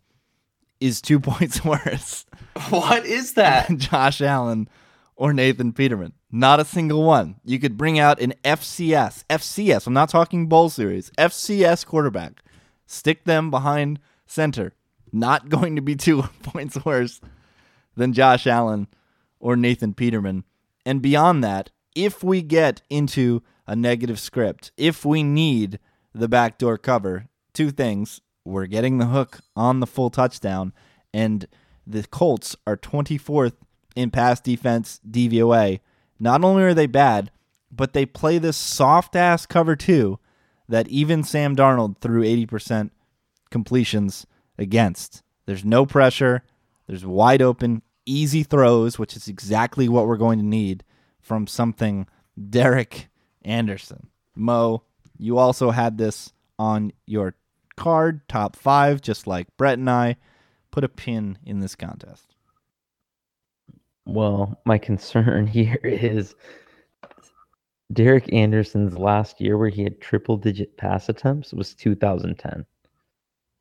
is 0.80 1.00
two 1.00 1.20
points 1.20 1.64
worse 1.64 2.26
What 2.70 3.04
is 3.04 3.34
that? 3.34 3.68
Josh 3.76 4.20
Allen 4.20 4.68
or 5.16 5.32
Nathan 5.32 5.72
Peterman. 5.72 6.12
Not 6.30 6.60
a 6.60 6.64
single 6.64 7.04
one. 7.04 7.36
You 7.44 7.58
could 7.58 7.76
bring 7.76 7.98
out 7.98 8.20
an 8.20 8.34
FCS, 8.44 9.24
FCS. 9.30 9.86
I'm 9.86 9.92
not 9.92 10.08
talking 10.08 10.48
bowl 10.48 10.68
series. 10.68 11.10
FCS 11.16 11.86
quarterback. 11.86 12.42
Stick 12.86 13.24
them 13.24 13.50
behind 13.50 14.00
center. 14.26 14.72
Not 15.12 15.48
going 15.48 15.76
to 15.76 15.82
be 15.82 15.94
two 15.94 16.22
points 16.42 16.84
worse 16.84 17.20
than 17.96 18.12
Josh 18.12 18.46
Allen 18.46 18.88
or 19.38 19.56
Nathan 19.56 19.94
Peterman. 19.94 20.44
And 20.84 21.00
beyond 21.00 21.44
that, 21.44 21.70
if 21.94 22.24
we 22.24 22.42
get 22.42 22.82
into 22.90 23.42
a 23.66 23.76
negative 23.76 24.18
script, 24.18 24.72
if 24.76 25.04
we 25.04 25.22
need 25.22 25.78
the 26.12 26.28
backdoor 26.28 26.78
cover, 26.78 27.28
two 27.52 27.70
things. 27.70 28.20
We're 28.44 28.66
getting 28.66 28.98
the 28.98 29.06
hook 29.06 29.40
on 29.56 29.80
the 29.80 29.86
full 29.86 30.10
touchdown, 30.10 30.72
and 31.12 31.46
the 31.86 32.04
Colts 32.04 32.56
are 32.66 32.76
24th 32.76 33.54
in 33.96 34.10
pass 34.10 34.40
defense 34.40 35.00
DVOA. 35.08 35.80
Not 36.18 36.44
only 36.44 36.62
are 36.64 36.74
they 36.74 36.86
bad, 36.86 37.30
but 37.70 37.92
they 37.92 38.06
play 38.06 38.38
this 38.38 38.56
soft 38.56 39.16
ass 39.16 39.46
cover 39.46 39.76
two 39.76 40.18
that 40.68 40.88
even 40.88 41.24
Sam 41.24 41.56
Darnold 41.56 41.98
threw 41.98 42.22
80% 42.22 42.90
completions 43.50 44.26
against. 44.58 45.22
There's 45.46 45.64
no 45.64 45.84
pressure. 45.86 46.42
There's 46.86 47.04
wide 47.04 47.42
open, 47.42 47.82
easy 48.06 48.42
throws, 48.42 48.98
which 48.98 49.16
is 49.16 49.28
exactly 49.28 49.88
what 49.88 50.06
we're 50.06 50.16
going 50.16 50.38
to 50.38 50.44
need 50.44 50.84
from 51.20 51.46
something 51.46 52.06
Derek 52.50 53.08
Anderson. 53.42 54.08
Mo, 54.34 54.82
you 55.18 55.38
also 55.38 55.70
had 55.70 55.98
this 55.98 56.32
on 56.58 56.92
your 57.06 57.34
card, 57.76 58.26
top 58.28 58.56
five, 58.56 59.00
just 59.00 59.26
like 59.26 59.48
Brett 59.56 59.78
and 59.78 59.90
I. 59.90 60.16
Put 60.70 60.84
a 60.84 60.88
pin 60.88 61.38
in 61.44 61.60
this 61.60 61.76
contest. 61.76 62.34
Well, 64.06 64.60
my 64.64 64.78
concern 64.78 65.46
here 65.48 65.80
is 65.82 66.34
Derek 67.92 68.32
Anderson's 68.32 68.98
last 68.98 69.40
year 69.40 69.56
where 69.56 69.68
he 69.68 69.84
had 69.84 70.00
triple 70.00 70.36
digit 70.36 70.76
pass 70.76 71.08
attempts 71.08 71.52
was 71.52 71.74
2010. 71.74 72.66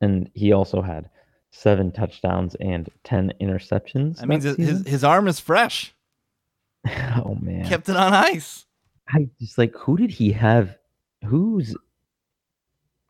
And 0.00 0.30
he 0.34 0.52
also 0.52 0.82
had 0.82 1.08
seven 1.50 1.92
touchdowns 1.92 2.56
and 2.56 2.90
10 3.04 3.32
interceptions. 3.40 4.18
That 4.18 4.28
means 4.28 4.44
his, 4.44 4.56
his, 4.56 4.68
season. 4.68 4.84
his 4.86 5.04
arm 5.04 5.28
is 5.28 5.38
fresh. 5.38 5.94
oh 7.16 7.38
man. 7.40 7.66
Kept 7.66 7.88
it 7.88 7.96
on 7.96 8.12
ice. 8.12 8.66
I 9.08 9.28
just 9.40 9.58
like 9.58 9.74
who 9.76 9.96
did 9.96 10.10
he 10.10 10.32
have 10.32 10.76
whose 11.24 11.76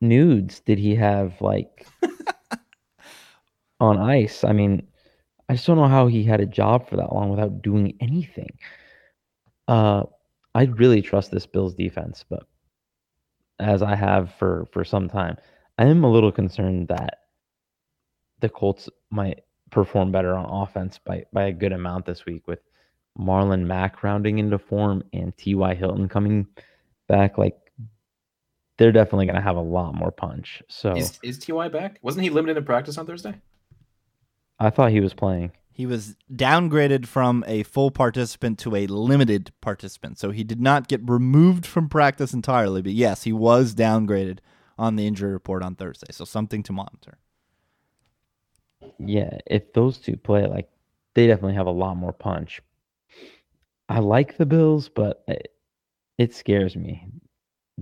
nudes 0.07 0.59
did 0.61 0.79
he 0.79 0.95
have 0.95 1.39
like 1.41 1.87
on 3.79 3.97
ice? 3.97 4.43
I 4.43 4.53
mean, 4.53 4.87
I 5.49 5.53
just 5.55 5.67
don't 5.67 5.77
know 5.77 5.87
how 5.87 6.07
he 6.07 6.23
had 6.23 6.41
a 6.41 6.45
job 6.45 6.89
for 6.89 6.97
that 6.97 7.13
long 7.13 7.29
without 7.29 7.61
doing 7.61 7.95
anything. 7.99 8.57
Uh 9.67 10.03
I 10.53 10.63
really 10.63 11.01
trust 11.01 11.31
this 11.31 11.45
Bills 11.45 11.75
defense, 11.75 12.23
but 12.29 12.43
as 13.59 13.81
I 13.81 13.95
have 13.95 14.33
for 14.35 14.67
for 14.71 14.83
some 14.83 15.09
time, 15.09 15.37
I 15.77 15.85
am 15.85 16.03
a 16.03 16.11
little 16.11 16.31
concerned 16.31 16.87
that 16.87 17.19
the 18.39 18.49
Colts 18.49 18.89
might 19.11 19.41
perform 19.71 20.11
better 20.11 20.35
on 20.35 20.45
offense 20.45 20.97
by 20.97 21.25
by 21.33 21.45
a 21.45 21.53
good 21.53 21.73
amount 21.73 22.05
this 22.05 22.25
week 22.25 22.47
with 22.47 22.59
Marlon 23.19 23.65
Mack 23.65 24.03
rounding 24.03 24.39
into 24.39 24.57
form 24.57 25.03
and 25.13 25.35
T.Y. 25.37 25.75
Hilton 25.75 26.07
coming 26.09 26.47
back. 27.07 27.37
Like 27.37 27.64
they're 28.77 28.91
definitely 28.91 29.25
going 29.25 29.35
to 29.35 29.41
have 29.41 29.55
a 29.55 29.61
lot 29.61 29.95
more 29.95 30.11
punch. 30.11 30.61
So 30.67 30.95
Is, 30.95 31.19
is 31.23 31.39
Ty 31.39 31.69
back? 31.69 31.99
Wasn't 32.01 32.23
he 32.23 32.29
limited 32.29 32.57
in 32.57 32.65
practice 32.65 32.97
on 32.97 33.05
Thursday? 33.05 33.35
I 34.59 34.69
thought 34.69 34.91
he 34.91 35.01
was 35.01 35.13
playing. 35.13 35.51
He 35.71 35.85
was 35.85 36.15
downgraded 36.33 37.05
from 37.05 37.43
a 37.47 37.63
full 37.63 37.91
participant 37.91 38.59
to 38.59 38.75
a 38.75 38.87
limited 38.87 39.51
participant. 39.59 40.17
So 40.17 40.31
he 40.31 40.43
did 40.43 40.61
not 40.61 40.87
get 40.87 41.01
removed 41.03 41.65
from 41.65 41.89
practice 41.89 42.33
entirely, 42.33 42.81
but 42.81 42.93
yes, 42.93 43.23
he 43.23 43.33
was 43.33 43.75
downgraded 43.75 44.39
on 44.77 44.95
the 44.95 45.05
injury 45.05 45.33
report 45.33 45.63
on 45.63 45.75
Thursday. 45.75 46.07
So 46.11 46.23
something 46.23 46.63
to 46.63 46.73
monitor. 46.73 47.17
Yeah, 48.99 49.37
if 49.45 49.73
those 49.73 49.97
two 49.97 50.15
play, 50.15 50.45
like 50.45 50.69
they 51.13 51.27
definitely 51.27 51.55
have 51.55 51.67
a 51.67 51.71
lot 51.71 51.97
more 51.97 52.13
punch. 52.13 52.61
I 53.89 53.99
like 53.99 54.37
the 54.37 54.45
Bills, 54.45 54.89
but 54.89 55.23
it, 55.27 55.53
it 56.17 56.33
scares 56.33 56.75
me. 56.75 57.05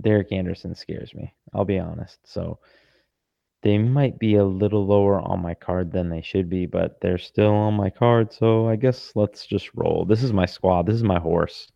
Derek 0.00 0.32
Anderson 0.32 0.74
scares 0.74 1.14
me. 1.14 1.32
I'll 1.52 1.64
be 1.64 1.78
honest. 1.78 2.18
So 2.24 2.58
They 3.62 3.78
might 3.78 4.18
be 4.18 4.34
a 4.34 4.44
little 4.44 4.86
lower 4.86 5.20
on 5.20 5.40
my 5.40 5.54
card 5.54 5.90
than 5.92 6.10
they 6.10 6.20
should 6.20 6.50
be, 6.50 6.66
but 6.66 7.00
they're 7.00 7.16
still 7.18 7.52
on 7.54 7.74
my 7.74 7.90
card. 7.90 8.32
So 8.32 8.68
I 8.68 8.76
guess 8.76 9.12
let's 9.14 9.46
just 9.46 9.70
roll. 9.74 10.04
This 10.04 10.22
is 10.22 10.32
my 10.32 10.46
squad. 10.46 10.86
This 10.86 10.96
is 10.96 11.02
my 11.04 11.18
horse. 11.18 11.70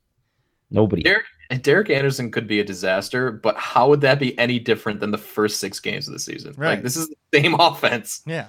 Nobody. 0.71 1.03
Derek 1.03 1.25
Derek 1.63 1.89
Anderson 1.89 2.31
could 2.31 2.47
be 2.47 2.61
a 2.61 2.65
disaster, 2.65 3.33
but 3.33 3.57
how 3.57 3.89
would 3.89 4.03
that 4.03 4.19
be 4.19 4.39
any 4.39 4.59
different 4.59 5.01
than 5.01 5.13
the 5.13 5.17
first 5.17 5.61
six 5.61 5.81
games 5.81 6.07
of 6.07 6.13
the 6.13 6.21
season? 6.21 6.53
Right. 6.59 6.71
Like 6.71 6.83
this 6.83 6.97
is 6.97 7.09
the 7.09 7.41
same 7.41 7.55
offense. 7.59 8.23
Yeah. 8.27 8.49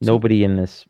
Nobody 0.00 0.44
in 0.44 0.56
this 0.56 0.84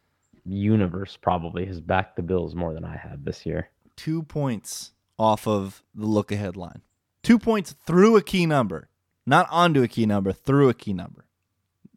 universe 0.45 1.17
probably 1.17 1.65
has 1.65 1.81
backed 1.81 2.17
the 2.17 2.23
Bills 2.23 2.55
more 2.55 2.75
than 2.75 2.85
I 2.85 2.97
have 2.97 3.25
this 3.25 3.47
year. 3.47 3.71
Two 3.97 4.23
points 4.23 4.93
off 5.19 5.47
of 5.47 5.83
the 5.95 6.07
look 6.07 6.31
ahead 6.31 6.57
line. 6.57 6.83
Two 7.23 7.39
points 7.39 7.75
through 7.87 8.17
a 8.17 8.23
key 8.23 8.47
number, 8.47 8.89
not 9.27 9.47
onto 9.51 9.83
a 9.83 9.89
key 9.89 10.07
number, 10.07 10.33
through 10.33 10.69
a 10.69 10.75
key 10.75 10.93
number. 10.93 11.25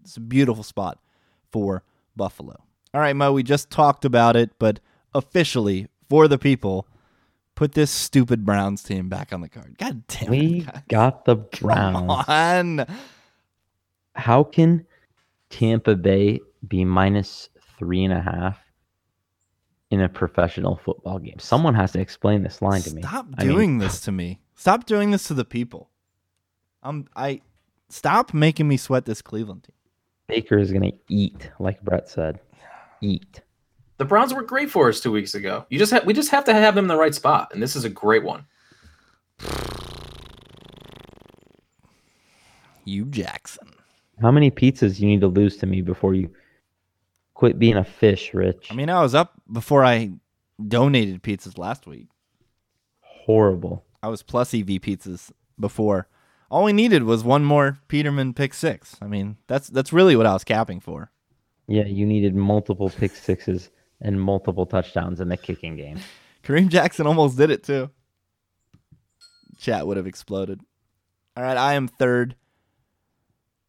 It's 0.04 0.18
a 0.18 0.22
beautiful 0.22 0.64
spot 0.64 1.00
for 1.52 1.84
Buffalo. 2.16 2.64
All 2.94 3.02
right, 3.02 3.16
Mo, 3.16 3.34
we 3.34 3.44
just 3.44 3.70
talked 3.72 4.06
about 4.06 4.36
it, 4.36 4.52
but 4.60 4.80
officially 5.14 5.88
for 6.10 6.28
the 6.28 6.38
people, 6.38 6.88
put 7.56 7.72
this 7.74 7.90
stupid 7.90 8.46
Browns 8.46 8.84
team 8.84 9.10
back 9.10 9.34
on 9.34 9.42
the 9.42 9.50
card. 9.50 9.78
God 9.80 10.06
damn 10.08 10.26
it. 10.26 10.30
We 10.30 10.68
got 10.90 11.26
the 11.26 11.38
Come 11.54 11.68
Browns. 11.68 12.26
on. 12.28 12.86
How 14.14 14.44
can 14.44 14.86
Tampa 15.50 15.96
Bay 15.96 16.40
be 16.68 16.86
minus 16.86 17.50
three 17.78 18.04
and 18.04 18.14
a 18.14 18.22
half 18.22 18.60
in 19.90 20.02
a 20.02 20.08
professional 20.08 20.78
football 20.78 21.20
game? 21.20 21.40
Someone 21.40 21.74
has 21.74 21.92
to 21.94 22.00
explain 22.00 22.44
this 22.44 22.62
line 22.62 22.82
to 22.84 22.94
me. 22.94 23.02
Stop 23.02 23.26
I 23.38 23.44
mean, 23.44 23.54
doing 23.54 23.78
this 23.80 24.02
to 24.02 24.12
me. 24.12 24.40
Stop 24.56 24.86
doing 24.86 25.12
this 25.12 25.28
to 25.28 25.34
the 25.34 25.46
people. 25.46 25.90
Um, 26.84 27.08
I 27.16 27.42
stop 27.90 28.34
making 28.34 28.68
me 28.68 28.78
sweat 28.78 29.06
this 29.06 29.22
Cleveland 29.22 29.64
team. 29.64 29.76
Baker 30.28 30.58
is 30.58 30.72
going 30.72 30.92
to 30.92 30.98
eat, 31.10 31.52
like 31.60 31.82
Brett 31.82 32.10
said. 32.10 32.40
Eat. 33.02 33.42
The 33.98 34.06
Browns 34.06 34.34
were 34.34 34.42
great 34.42 34.70
for 34.70 34.90
us 34.90 35.00
two 35.00 35.12
weeks 35.12 35.36
ago. 35.36 35.66
You 35.70 35.80
just 35.80 35.92
have 35.92 36.06
we 36.06 36.14
just 36.14 36.32
have 36.32 36.46
to 36.46 36.54
have 36.54 36.76
them 36.76 36.86
in 36.86 36.90
the 36.90 36.98
right 36.98 37.14
spot, 37.14 37.52
and 37.54 37.62
this 37.62 37.76
is 37.76 37.86
a 37.86 37.90
great 37.90 38.24
one. 38.24 38.46
You 42.88 43.06
Jackson. 43.06 43.68
How 44.22 44.30
many 44.30 44.52
pizzas 44.52 45.00
you 45.00 45.08
need 45.08 45.22
to 45.22 45.28
lose 45.28 45.58
to 45.58 45.66
me 45.66 45.82
before 45.82 46.14
you 46.14 46.30
quit 47.34 47.58
being 47.58 47.78
a 47.78 47.84
fish, 47.84 48.32
Rich? 48.32 48.68
I 48.70 48.76
mean, 48.76 48.92
I 48.92 49.02
was 49.02 49.16
up 49.16 49.34
before 49.52 49.84
I 49.84 50.12
donated 50.68 51.24
pizzas 51.24 51.58
last 51.58 51.88
week. 51.88 52.08
horrible. 53.02 53.85
I 54.06 54.08
was 54.08 54.22
plus 54.22 54.54
EV 54.54 54.68
pizzas 54.68 55.32
before. 55.60 56.08
All 56.52 56.64
we 56.64 56.74
needed 56.74 57.06
was 57.06 57.24
one 57.24 57.44
more 57.44 57.80
Peterman 57.88 58.36
pick 58.36 58.54
six. 58.54 58.96
I 59.02 59.08
mean, 59.08 59.38
that's 59.48 59.68
that's 59.68 59.92
really 59.92 60.16
what 60.16 60.28
I 60.28 60.34
was 60.34 60.44
capping 60.44 60.80
for. 60.80 61.10
Yeah, 61.68 61.86
you 61.86 62.06
needed 62.06 62.36
multiple 62.36 62.92
pick 62.92 63.16
sixes 63.16 63.72
and 64.00 64.22
multiple 64.22 64.68
touchdowns 64.68 65.20
in 65.20 65.30
the 65.30 65.38
kicking 65.38 65.76
game. 65.76 65.98
Kareem 66.44 66.68
Jackson 66.68 67.08
almost 67.08 67.36
did 67.36 67.50
it 67.50 67.64
too. 67.64 67.90
Chat 69.58 69.88
would 69.88 69.98
have 69.98 70.06
exploded. 70.06 70.62
All 71.36 71.44
right, 71.44 71.58
I 71.58 71.74
am 71.74 71.88
third. 71.88 72.36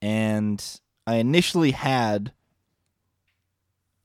And 0.02 0.62
I 1.06 1.14
initially 1.14 1.70
had 1.70 2.34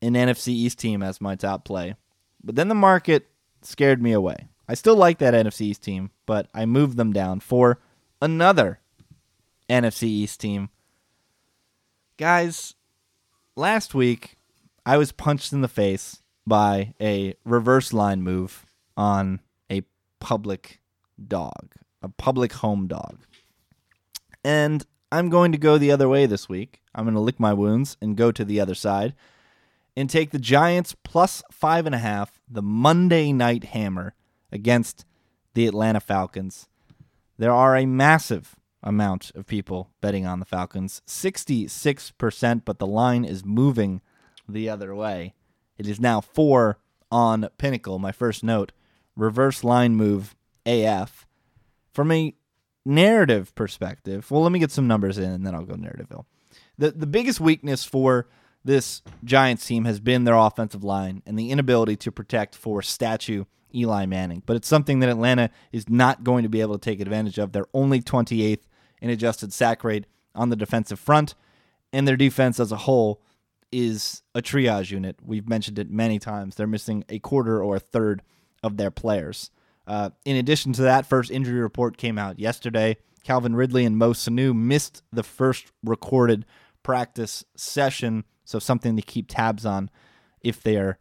an 0.01 0.13
NFC 0.13 0.47
East 0.47 0.79
team 0.79 1.03
as 1.03 1.19
my 1.19 1.35
top 1.35 1.65
play. 1.65 1.95
But 2.41 2.55
then 2.55 2.69
the 2.69 2.75
market 2.75 3.27
scared 3.63 4.01
me 4.01 4.13
away. 4.13 4.47
I 4.71 4.73
still 4.73 4.95
like 4.95 5.17
that 5.17 5.33
NFC 5.33 5.63
East 5.63 5.83
team, 5.83 6.11
but 6.25 6.47
I 6.53 6.65
moved 6.65 6.95
them 6.95 7.11
down 7.11 7.41
for 7.41 7.81
another 8.21 8.79
NFC 9.69 10.03
East 10.03 10.39
team. 10.39 10.69
Guys, 12.15 12.75
last 13.57 13.93
week 13.93 14.37
I 14.85 14.95
was 14.95 15.11
punched 15.11 15.51
in 15.51 15.59
the 15.59 15.67
face 15.67 16.23
by 16.47 16.93
a 17.01 17.35
reverse 17.43 17.91
line 17.91 18.21
move 18.21 18.65
on 18.95 19.41
a 19.69 19.81
public 20.21 20.79
dog, 21.21 21.73
a 22.01 22.07
public 22.07 22.53
home 22.53 22.87
dog. 22.87 23.25
And 24.41 24.85
I'm 25.11 25.27
going 25.27 25.51
to 25.51 25.57
go 25.57 25.77
the 25.77 25.91
other 25.91 26.07
way 26.07 26.27
this 26.27 26.47
week. 26.47 26.79
I'm 26.95 27.03
going 27.03 27.15
to 27.15 27.19
lick 27.19 27.41
my 27.41 27.51
wounds 27.51 27.97
and 28.01 28.15
go 28.15 28.31
to 28.31 28.45
the 28.45 28.61
other 28.61 28.75
side 28.75 29.15
and 29.97 30.09
take 30.09 30.31
the 30.31 30.39
Giants 30.39 30.95
plus 31.03 31.43
five 31.51 31.85
and 31.85 31.93
a 31.93 31.97
half, 31.97 32.39
the 32.49 32.61
Monday 32.61 33.33
night 33.33 33.65
hammer 33.65 34.13
against 34.51 35.05
the 35.53 35.67
Atlanta 35.67 35.99
Falcons. 35.99 36.67
There 37.37 37.51
are 37.51 37.75
a 37.75 37.85
massive 37.85 38.55
amount 38.83 39.31
of 39.35 39.45
people 39.45 39.91
betting 40.01 40.25
on 40.25 40.39
the 40.39 40.45
Falcons, 40.45 41.01
66%, 41.07 42.61
but 42.65 42.79
the 42.79 42.87
line 42.87 43.25
is 43.25 43.45
moving 43.45 44.01
the 44.47 44.69
other 44.69 44.93
way. 44.95 45.33
It 45.77 45.87
is 45.87 45.99
now 45.99 46.21
four 46.21 46.79
on 47.11 47.49
Pinnacle. 47.57 47.99
My 47.99 48.11
first 48.11 48.43
note 48.43 48.71
reverse 49.15 49.63
line 49.63 49.95
move 49.95 50.35
AF. 50.65 51.27
From 51.93 52.11
a 52.11 52.33
narrative 52.85 53.53
perspective, 53.55 54.31
well, 54.31 54.43
let 54.43 54.51
me 54.51 54.59
get 54.59 54.71
some 54.71 54.87
numbers 54.87 55.17
in 55.17 55.29
and 55.29 55.45
then 55.45 55.53
I'll 55.53 55.65
go 55.65 55.75
narrativeville. 55.75 56.25
The, 56.77 56.91
the 56.91 57.07
biggest 57.07 57.39
weakness 57.39 57.83
for 57.83 58.27
this 58.63 59.01
Giants 59.23 59.65
team 59.65 59.85
has 59.85 59.99
been 59.99 60.23
their 60.23 60.35
offensive 60.35 60.83
line 60.83 61.21
and 61.25 61.37
the 61.37 61.51
inability 61.51 61.95
to 61.97 62.11
protect 62.11 62.55
for 62.55 62.81
statue 62.81 63.45
Eli 63.75 64.05
Manning. 64.05 64.43
But 64.45 64.55
it's 64.55 64.67
something 64.67 64.99
that 64.99 65.09
Atlanta 65.09 65.49
is 65.71 65.89
not 65.89 66.23
going 66.23 66.43
to 66.43 66.49
be 66.49 66.61
able 66.61 66.77
to 66.77 66.89
take 66.89 66.99
advantage 66.99 67.37
of. 67.37 67.51
They're 67.51 67.65
only 67.73 68.01
28th 68.01 68.63
in 69.01 69.09
adjusted 69.09 69.53
sack 69.53 69.83
rate 69.83 70.05
on 70.35 70.49
the 70.49 70.55
defensive 70.55 70.99
front, 70.99 71.35
and 71.91 72.07
their 72.07 72.15
defense 72.15 72.59
as 72.59 72.71
a 72.71 72.77
whole 72.77 73.21
is 73.71 74.21
a 74.35 74.41
triage 74.41 74.91
unit. 74.91 75.17
We've 75.23 75.47
mentioned 75.47 75.79
it 75.79 75.89
many 75.89 76.19
times. 76.19 76.55
They're 76.55 76.67
missing 76.67 77.03
a 77.09 77.19
quarter 77.19 77.63
or 77.63 77.77
a 77.77 77.79
third 77.79 78.21
of 78.63 78.77
their 78.77 78.91
players. 78.91 79.49
Uh, 79.87 80.11
in 80.25 80.35
addition 80.35 80.73
to 80.73 80.81
that, 80.83 81.05
first 81.05 81.31
injury 81.31 81.59
report 81.59 81.97
came 81.97 82.17
out 82.17 82.39
yesterday. 82.39 82.97
Calvin 83.23 83.55
Ridley 83.55 83.85
and 83.85 83.97
Mo 83.97 84.13
Sanu 84.13 84.55
missed 84.55 85.03
the 85.11 85.23
first 85.23 85.71
recorded 85.83 86.45
practice 86.83 87.43
session, 87.55 88.23
so 88.43 88.59
something 88.59 88.95
to 88.95 89.01
keep 89.01 89.27
tabs 89.29 89.65
on 89.65 89.89
if 90.41 90.61
they 90.61 90.77
are 90.77 90.97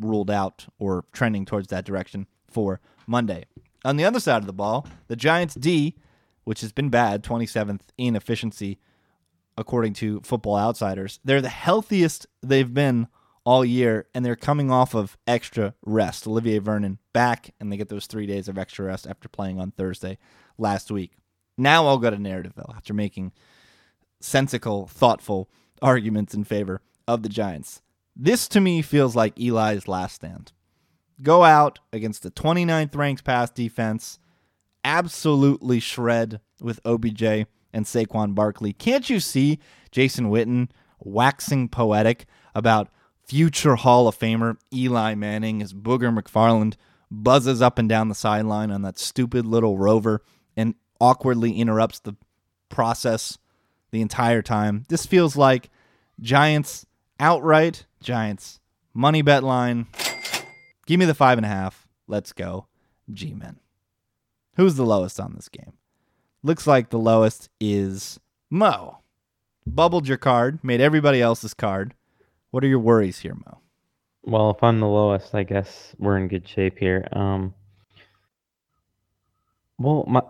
ruled 0.00 0.30
out 0.30 0.66
or 0.78 1.04
trending 1.12 1.44
towards 1.44 1.68
that 1.68 1.84
direction 1.84 2.26
for 2.48 2.80
Monday. 3.06 3.44
On 3.84 3.96
the 3.96 4.04
other 4.04 4.20
side 4.20 4.42
of 4.42 4.46
the 4.46 4.52
ball, 4.52 4.86
the 5.06 5.16
Giants 5.16 5.54
D, 5.54 5.96
which 6.44 6.60
has 6.60 6.72
been 6.72 6.88
bad, 6.88 7.22
27th 7.22 7.80
in 7.96 8.16
efficiency 8.16 8.78
according 9.56 9.92
to 9.92 10.20
Football 10.20 10.56
Outsiders, 10.56 11.18
they're 11.24 11.42
the 11.42 11.48
healthiest 11.48 12.26
they've 12.42 12.72
been 12.72 13.08
all 13.44 13.64
year, 13.64 14.06
and 14.14 14.24
they're 14.24 14.36
coming 14.36 14.70
off 14.70 14.94
of 14.94 15.16
extra 15.26 15.74
rest. 15.84 16.26
Olivier 16.26 16.58
Vernon 16.58 16.98
back, 17.12 17.54
and 17.58 17.72
they 17.72 17.76
get 17.76 17.88
those 17.88 18.06
three 18.06 18.26
days 18.26 18.46
of 18.46 18.58
extra 18.58 18.84
rest 18.84 19.06
after 19.06 19.28
playing 19.28 19.58
on 19.58 19.70
Thursday 19.70 20.18
last 20.58 20.90
week. 20.90 21.12
Now 21.56 21.86
I'll 21.86 21.98
go 21.98 22.10
to 22.10 22.16
Narrativeville 22.16 22.76
after 22.76 22.94
making 22.94 23.32
sensical, 24.20 24.86
thoughtful 24.86 25.48
arguments 25.82 26.34
in 26.34 26.44
favor 26.44 26.82
of 27.06 27.22
the 27.22 27.28
Giants. 27.28 27.80
This 28.20 28.48
to 28.48 28.60
me 28.60 28.82
feels 28.82 29.14
like 29.14 29.38
Eli's 29.38 29.86
last 29.86 30.16
stand. 30.16 30.52
Go 31.22 31.44
out 31.44 31.78
against 31.92 32.24
the 32.24 32.32
29th 32.32 32.96
ranked 32.96 33.22
pass 33.22 33.48
defense, 33.48 34.18
absolutely 34.84 35.78
shred 35.78 36.40
with 36.60 36.80
OBJ 36.84 37.22
and 37.72 37.84
Saquon 37.84 38.34
Barkley. 38.34 38.72
Can't 38.72 39.08
you 39.08 39.20
see 39.20 39.60
Jason 39.92 40.30
Witten 40.30 40.68
waxing 40.98 41.68
poetic 41.68 42.26
about 42.56 42.88
future 43.24 43.76
Hall 43.76 44.08
of 44.08 44.18
Famer 44.18 44.56
Eli 44.72 45.14
Manning 45.14 45.62
as 45.62 45.72
Booger 45.72 46.12
McFarland 46.12 46.74
buzzes 47.10 47.62
up 47.62 47.78
and 47.78 47.88
down 47.88 48.08
the 48.08 48.14
sideline 48.16 48.72
on 48.72 48.82
that 48.82 48.98
stupid 48.98 49.46
little 49.46 49.78
rover 49.78 50.22
and 50.56 50.74
awkwardly 51.00 51.52
interrupts 51.52 52.00
the 52.00 52.16
process 52.68 53.38
the 53.92 54.00
entire 54.00 54.42
time? 54.42 54.84
This 54.88 55.06
feels 55.06 55.36
like 55.36 55.70
Giants 56.20 56.84
outright, 57.18 57.86
Giants 58.02 58.60
money 58.98 59.22
bet 59.22 59.44
line. 59.44 59.86
Give 60.86 60.98
me 60.98 61.06
the 61.06 61.14
five 61.14 61.38
and 61.38 61.44
a 61.44 61.48
half. 61.48 61.86
Let's 62.08 62.32
go, 62.32 62.66
G 63.12 63.32
Men. 63.32 63.60
Who's 64.56 64.74
the 64.74 64.84
lowest 64.84 65.20
on 65.20 65.34
this 65.34 65.48
game? 65.48 65.74
Looks 66.42 66.66
like 66.66 66.90
the 66.90 66.98
lowest 66.98 67.48
is 67.60 68.18
Mo. 68.50 68.98
Bubbled 69.66 70.08
your 70.08 70.16
card, 70.16 70.58
made 70.64 70.80
everybody 70.80 71.20
else's 71.20 71.54
card. 71.54 71.94
What 72.50 72.64
are 72.64 72.68
your 72.68 72.78
worries 72.80 73.20
here, 73.20 73.34
Mo? 73.34 73.58
Well, 74.22 74.50
if 74.50 74.62
I'm 74.62 74.80
the 74.80 74.86
lowest, 74.86 75.34
I 75.34 75.42
guess 75.44 75.94
we're 75.98 76.16
in 76.16 76.28
good 76.28 76.48
shape 76.48 76.78
here. 76.78 77.06
Um, 77.12 77.54
well, 79.78 80.04
my, 80.08 80.22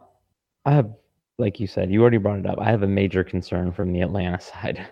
I 0.66 0.72
have, 0.72 0.90
like 1.38 1.58
you 1.58 1.66
said, 1.66 1.90
you 1.90 2.02
already 2.02 2.18
brought 2.18 2.40
it 2.40 2.46
up. 2.46 2.58
I 2.60 2.70
have 2.70 2.82
a 2.82 2.88
major 2.88 3.24
concern 3.24 3.72
from 3.72 3.92
the 3.92 4.02
Atlanta 4.02 4.40
side. 4.40 4.86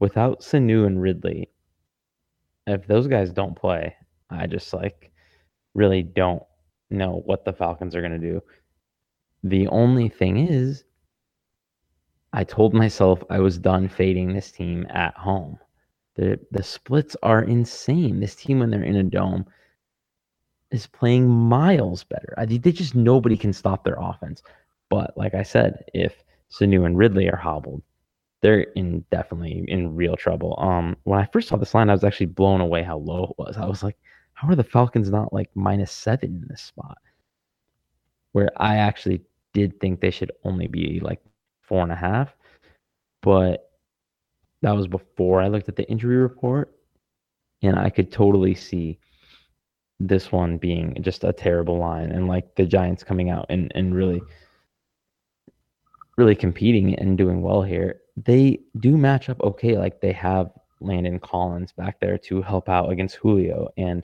Without 0.00 0.40
Sanu 0.40 0.86
and 0.86 1.00
Ridley, 1.00 1.50
if 2.66 2.86
those 2.86 3.06
guys 3.06 3.32
don't 3.32 3.54
play, 3.54 3.94
I 4.30 4.46
just 4.46 4.72
like 4.72 5.12
really 5.74 6.02
don't 6.02 6.42
know 6.90 7.22
what 7.26 7.44
the 7.44 7.52
Falcons 7.52 7.94
are 7.94 8.00
going 8.00 8.18
to 8.20 8.32
do. 8.32 8.42
The 9.44 9.68
only 9.68 10.08
thing 10.08 10.48
is, 10.48 10.84
I 12.32 12.44
told 12.44 12.74
myself 12.74 13.22
I 13.30 13.40
was 13.40 13.58
done 13.58 13.88
fading 13.88 14.32
this 14.32 14.50
team 14.50 14.86
at 14.90 15.16
home. 15.16 15.58
The 16.16 16.38
the 16.50 16.62
splits 16.62 17.16
are 17.22 17.42
insane. 17.42 18.20
This 18.20 18.34
team 18.34 18.60
when 18.60 18.70
they're 18.70 18.82
in 18.82 18.96
a 18.96 19.02
dome 19.02 19.46
is 20.70 20.86
playing 20.86 21.28
miles 21.28 22.04
better. 22.04 22.34
I 22.38 22.46
they 22.46 22.72
just 22.72 22.94
nobody 22.94 23.36
can 23.36 23.52
stop 23.52 23.84
their 23.84 23.98
offense. 23.98 24.42
But 24.88 25.16
like 25.16 25.34
I 25.34 25.42
said, 25.42 25.84
if 25.94 26.24
Sanu 26.50 26.86
and 26.86 26.96
Ridley 26.96 27.28
are 27.30 27.36
hobbled, 27.36 27.82
they're 28.42 28.62
in 28.74 29.04
definitely 29.10 29.64
in 29.68 29.94
real 29.94 30.16
trouble. 30.16 30.54
Um, 30.58 30.96
when 31.04 31.20
I 31.20 31.26
first 31.26 31.48
saw 31.48 31.56
this 31.56 31.74
line, 31.74 31.90
I 31.90 31.92
was 31.92 32.04
actually 32.04 32.26
blown 32.26 32.60
away 32.60 32.82
how 32.82 32.98
low 32.98 33.24
it 33.24 33.38
was. 33.38 33.56
I 33.56 33.66
was 33.66 33.82
like, 33.82 33.96
how 34.32 34.48
are 34.48 34.54
the 34.54 34.64
Falcons 34.64 35.10
not 35.10 35.32
like 35.32 35.50
minus 35.54 35.92
seven 35.92 36.40
in 36.42 36.48
this 36.48 36.62
spot? 36.62 36.98
Where 38.32 38.50
I 38.56 38.76
actually 38.76 39.22
did 39.52 39.78
think 39.80 40.00
they 40.00 40.10
should 40.10 40.32
only 40.44 40.68
be 40.68 41.00
like 41.00 41.20
four 41.60 41.82
and 41.82 41.92
a 41.92 41.96
half, 41.96 42.34
but 43.20 43.70
that 44.62 44.72
was 44.72 44.86
before 44.86 45.42
I 45.42 45.48
looked 45.48 45.68
at 45.68 45.76
the 45.76 45.88
injury 45.90 46.16
report, 46.16 46.74
and 47.62 47.78
I 47.78 47.90
could 47.90 48.10
totally 48.10 48.54
see 48.54 48.98
this 49.98 50.32
one 50.32 50.56
being 50.56 50.96
just 51.02 51.24
a 51.24 51.32
terrible 51.32 51.76
line 51.76 52.10
and 52.10 52.26
like 52.26 52.54
the 52.54 52.64
Giants 52.64 53.04
coming 53.04 53.28
out 53.28 53.44
and, 53.50 53.70
and 53.74 53.94
really 53.94 54.22
really 56.20 56.34
competing 56.34 56.94
and 56.96 57.16
doing 57.16 57.40
well 57.40 57.62
here. 57.62 58.00
They 58.24 58.60
do 58.78 58.96
match 58.96 59.28
up 59.28 59.40
okay. 59.40 59.78
Like 59.78 60.00
they 60.00 60.12
have 60.12 60.50
Landon 60.80 61.18
Collins 61.18 61.72
back 61.72 62.00
there 62.00 62.18
to 62.18 62.42
help 62.42 62.68
out 62.68 62.90
against 62.90 63.16
Julio 63.16 63.68
and 63.76 64.02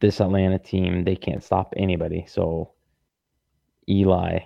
this 0.00 0.20
Atlanta 0.20 0.58
team, 0.58 1.04
they 1.04 1.16
can't 1.16 1.42
stop 1.42 1.74
anybody. 1.76 2.24
So 2.28 2.72
Eli 3.88 4.40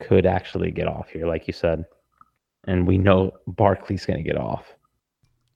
could 0.00 0.26
actually 0.26 0.70
get 0.70 0.86
off 0.86 1.08
here, 1.08 1.26
like 1.26 1.46
you 1.46 1.52
said. 1.52 1.84
And 2.66 2.86
we 2.86 2.98
know 2.98 3.32
Barkley's 3.46 4.06
going 4.06 4.18
to 4.18 4.28
get 4.28 4.38
off. 4.38 4.74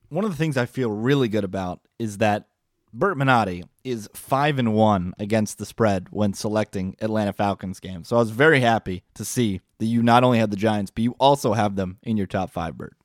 One 0.09 0.25
of 0.25 0.31
the 0.31 0.37
things 0.37 0.57
I 0.57 0.67
feel 0.67 0.91
really 0.91 1.29
good 1.29 1.45
about 1.45 1.81
is 1.99 2.19
that 2.19 2.47
Bert 2.93 3.17
Minotti 3.17 3.65
is 3.85 4.09
five 4.15 4.59
and 4.59 4.75
one 4.75 5.15
against 5.19 5.59
the 5.59 5.67
spread 5.67 6.09
when 6.11 6.33
selecting 6.33 6.97
Atlanta 7.01 7.33
Falcons 7.33 7.81
games. 7.81 8.09
So 8.09 8.17
I 8.17 8.19
was 8.19 8.31
very 8.31 8.61
happy 8.61 9.05
to 9.15 9.25
see 9.25 9.61
that 9.79 9.87
you 9.87 10.03
not 10.03 10.25
only 10.25 10.39
have 10.39 10.51
the 10.51 10.57
Giants, 10.57 10.91
but 10.91 11.05
you 11.05 11.15
also 11.21 11.53
have 11.53 11.77
them 11.77 11.99
in 12.03 12.17
your 12.17 12.27
top 12.27 12.51
five, 12.51 12.77
Bert. 12.77 12.97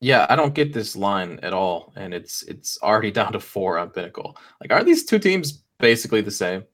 Yeah, 0.00 0.26
I 0.30 0.36
don't 0.36 0.54
get 0.54 0.72
this 0.72 0.96
line 0.96 1.38
at 1.42 1.52
all, 1.52 1.92
and 1.94 2.14
it's 2.14 2.42
it's 2.44 2.78
already 2.82 3.10
down 3.12 3.32
to 3.32 3.40
four 3.40 3.78
on 3.78 3.90
Pinnacle. 3.90 4.36
Like, 4.60 4.72
are 4.72 4.82
these 4.82 5.04
two 5.04 5.18
teams 5.18 5.62
basically 5.78 6.22
the 6.22 6.30
same? 6.30 6.64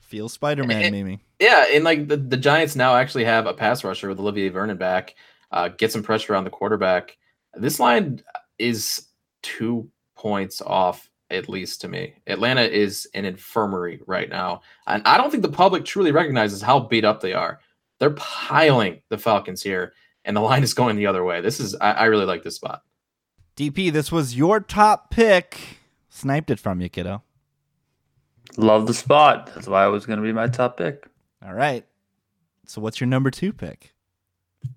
Feel 0.00 0.28
Spider 0.28 0.64
Man, 0.64 0.92
Mimi. 0.92 1.24
Yeah, 1.40 1.64
and 1.72 1.84
like 1.84 2.08
the, 2.08 2.18
the 2.18 2.36
Giants 2.36 2.76
now 2.76 2.94
actually 2.94 3.24
have 3.24 3.46
a 3.46 3.54
pass 3.54 3.82
rusher 3.82 4.10
with 4.10 4.20
Olivier 4.20 4.50
Vernon 4.50 4.76
back, 4.76 5.14
uh, 5.50 5.68
get 5.68 5.90
some 5.90 6.02
pressure 6.02 6.34
on 6.34 6.44
the 6.44 6.50
quarterback. 6.50 7.16
This 7.54 7.80
line 7.80 8.20
is 8.58 9.08
two 9.42 9.90
points 10.22 10.62
off, 10.62 11.10
at 11.30 11.48
least 11.48 11.80
to 11.80 11.88
me. 11.88 12.14
Atlanta 12.28 12.62
is 12.62 13.08
an 13.14 13.24
infirmary 13.24 14.00
right 14.06 14.30
now. 14.30 14.62
And 14.86 15.02
I 15.04 15.16
don't 15.18 15.30
think 15.30 15.42
the 15.42 15.48
public 15.48 15.84
truly 15.84 16.12
recognizes 16.12 16.62
how 16.62 16.78
beat 16.78 17.04
up 17.04 17.20
they 17.20 17.32
are. 17.32 17.58
They're 17.98 18.10
piling 18.10 19.02
the 19.08 19.18
Falcons 19.18 19.62
here, 19.62 19.94
and 20.24 20.36
the 20.36 20.40
line 20.40 20.62
is 20.62 20.74
going 20.74 20.94
the 20.94 21.06
other 21.06 21.24
way. 21.24 21.40
This 21.40 21.58
is, 21.58 21.74
I, 21.80 21.90
I 21.92 22.04
really 22.04 22.24
like 22.24 22.44
this 22.44 22.56
spot. 22.56 22.82
DP, 23.56 23.92
this 23.92 24.12
was 24.12 24.36
your 24.36 24.60
top 24.60 25.10
pick. 25.10 25.58
Sniped 26.08 26.50
it 26.50 26.60
from 26.60 26.80
you, 26.80 26.88
kiddo. 26.88 27.22
Love 28.56 28.86
the 28.86 28.94
spot. 28.94 29.50
That's 29.54 29.66
why 29.66 29.84
it 29.86 29.90
was 29.90 30.06
going 30.06 30.18
to 30.18 30.22
be 30.24 30.32
my 30.32 30.46
top 30.46 30.76
pick. 30.76 31.06
All 31.44 31.54
right. 31.54 31.84
So, 32.66 32.80
what's 32.80 33.00
your 33.00 33.08
number 33.08 33.30
two 33.30 33.52
pick? 33.52 33.94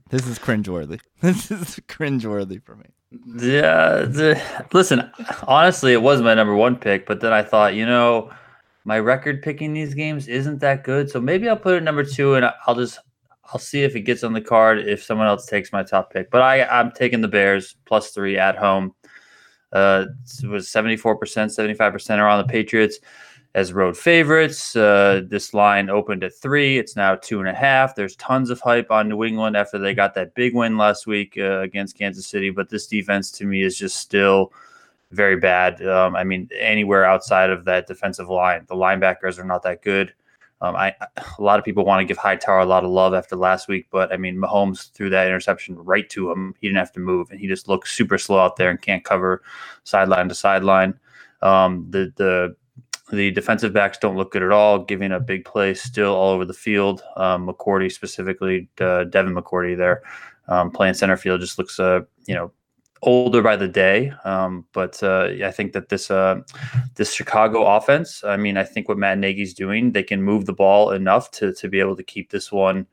This 0.09 0.27
is 0.27 0.39
cringeworthy. 0.39 0.99
This 1.21 1.51
is 1.51 1.79
cringeworthy 1.87 2.61
for 2.63 2.75
me. 2.75 2.94
Yeah, 3.11 4.01
the, 4.01 4.41
listen. 4.73 5.09
Honestly, 5.47 5.93
it 5.93 6.01
was 6.01 6.21
my 6.21 6.33
number 6.33 6.55
one 6.55 6.75
pick, 6.75 7.05
but 7.05 7.21
then 7.21 7.33
I 7.33 7.43
thought, 7.43 7.75
you 7.75 7.85
know, 7.85 8.31
my 8.83 8.99
record 8.99 9.41
picking 9.41 9.73
these 9.73 9.93
games 9.93 10.27
isn't 10.27 10.59
that 10.59 10.83
good, 10.83 11.09
so 11.09 11.21
maybe 11.21 11.47
I'll 11.47 11.57
put 11.57 11.75
it 11.75 11.83
number 11.83 12.03
two, 12.03 12.35
and 12.35 12.45
I'll 12.65 12.75
just 12.75 12.99
I'll 13.45 13.59
see 13.59 13.83
if 13.83 13.95
it 13.95 14.01
gets 14.01 14.23
on 14.23 14.33
the 14.33 14.41
card 14.41 14.79
if 14.79 15.03
someone 15.03 15.27
else 15.27 15.45
takes 15.45 15.71
my 15.71 15.83
top 15.83 16.11
pick. 16.11 16.29
But 16.31 16.41
I 16.41 16.63
I'm 16.65 16.91
taking 16.91 17.21
the 17.21 17.27
Bears 17.27 17.75
plus 17.85 18.11
three 18.11 18.37
at 18.37 18.57
home. 18.57 18.93
Uh, 19.71 20.05
it 20.41 20.47
was 20.47 20.69
seventy 20.69 20.97
four 20.97 21.15
percent, 21.15 21.51
seventy 21.51 21.73
five 21.73 21.93
percent 21.93 22.21
are 22.21 22.27
on 22.27 22.39
the 22.39 22.51
Patriots 22.51 22.99
as 23.55 23.71
road 23.71 23.97
favorites. 23.97 24.75
Uh, 24.75 25.21
this 25.25 25.53
line 25.53 25.89
opened 25.89 26.25
at 26.25 26.35
three. 26.35 26.77
It's 26.77 26.97
now 26.97 27.15
two 27.15 27.39
and 27.39 27.47
a 27.47 27.53
half. 27.53 27.95
There's 27.95 28.17
tons 28.17 28.49
of 28.49 28.59
hype 28.59 28.91
on 28.91 29.07
New 29.07 29.23
England 29.23 29.55
after 29.55 29.79
they 29.79 29.93
got 29.93 30.13
that 30.15 30.35
big 30.35 30.53
win 30.53 30.77
last 30.77 31.07
week 31.07 31.35
uh, 31.37 31.61
against 31.61 31.97
Kansas 31.97 32.27
City. 32.27 32.49
But 32.49 32.69
this 32.69 32.85
defense 32.85 33.31
to 33.31 33.45
me 33.45 33.63
is 33.63 33.77
just 33.77 33.95
still 33.95 34.51
very 35.11 35.37
bad. 35.37 35.81
Um, 35.87 36.17
I 36.17 36.25
mean, 36.25 36.49
anywhere 36.59 37.05
outside 37.05 37.49
of 37.49 37.63
that 37.63 37.87
defensive 37.87 38.27
line, 38.27 38.65
the 38.67 38.75
linebackers 38.75 39.39
are 39.39 39.45
not 39.45 39.63
that 39.63 39.81
good. 39.81 40.13
Um, 40.59 40.75
I 40.75 40.93
a 41.37 41.41
lot 41.41 41.57
of 41.57 41.63
people 41.63 41.85
want 41.85 42.01
to 42.01 42.05
give 42.05 42.17
Hightower 42.17 42.59
a 42.59 42.65
lot 42.65 42.83
of 42.83 42.91
love 42.91 43.13
after 43.13 43.37
last 43.37 43.69
week, 43.69 43.87
but 43.89 44.11
I 44.11 44.17
mean, 44.17 44.35
Mahomes 44.35 44.91
threw 44.91 45.09
that 45.11 45.27
interception 45.27 45.77
right 45.77 46.09
to 46.09 46.29
him. 46.29 46.55
He 46.59 46.67
didn't 46.67 46.79
have 46.79 46.93
to 46.93 46.99
move, 46.99 47.31
and 47.31 47.39
he 47.39 47.47
just 47.47 47.69
looks 47.69 47.95
super 47.95 48.17
slow 48.17 48.39
out 48.39 48.57
there 48.57 48.69
and 48.69 48.81
can't 48.81 49.03
cover 49.03 49.43
sideline 49.85 50.27
to 50.27 50.35
sideline. 50.35 50.99
Um, 51.41 51.87
the 51.89 52.11
the 52.15 52.55
the 53.11 53.31
defensive 53.31 53.73
backs 53.73 53.97
don't 53.97 54.17
look 54.17 54.31
good 54.31 54.43
at 54.43 54.51
all, 54.51 54.83
giving 54.83 55.11
up 55.11 55.25
big 55.25 55.45
plays 55.45 55.81
still 55.81 56.15
all 56.15 56.31
over 56.31 56.45
the 56.45 56.53
field. 56.53 57.03
Um, 57.17 57.47
McCourty 57.47 57.91
specifically, 57.91 58.67
uh, 58.79 59.03
Devin 59.05 59.35
McCourty 59.35 59.77
there, 59.77 60.01
um, 60.47 60.71
playing 60.71 60.95
center 60.95 61.17
field 61.17 61.41
just 61.41 61.57
looks, 61.57 61.79
uh, 61.79 62.01
you 62.25 62.33
know, 62.33 62.51
older 63.03 63.41
by 63.43 63.55
the 63.55 63.67
day. 63.67 64.11
Um, 64.23 64.65
but 64.73 65.01
uh, 65.03 65.29
I 65.43 65.51
think 65.51 65.73
that 65.73 65.89
this 65.89 66.09
uh, 66.09 66.41
this 66.95 67.13
Chicago 67.13 67.65
offense, 67.65 68.23
I 68.23 68.37
mean, 68.37 68.57
I 68.57 68.63
think 68.63 68.89
what 68.89 68.97
Matt 68.97 69.19
Nagy's 69.19 69.53
doing, 69.53 69.91
they 69.91 70.03
can 70.03 70.23
move 70.23 70.45
the 70.45 70.53
ball 70.53 70.91
enough 70.91 71.31
to 71.31 71.53
to 71.53 71.69
be 71.69 71.79
able 71.79 71.95
to 71.95 72.03
keep 72.03 72.31
this 72.31 72.51
one 72.51 72.87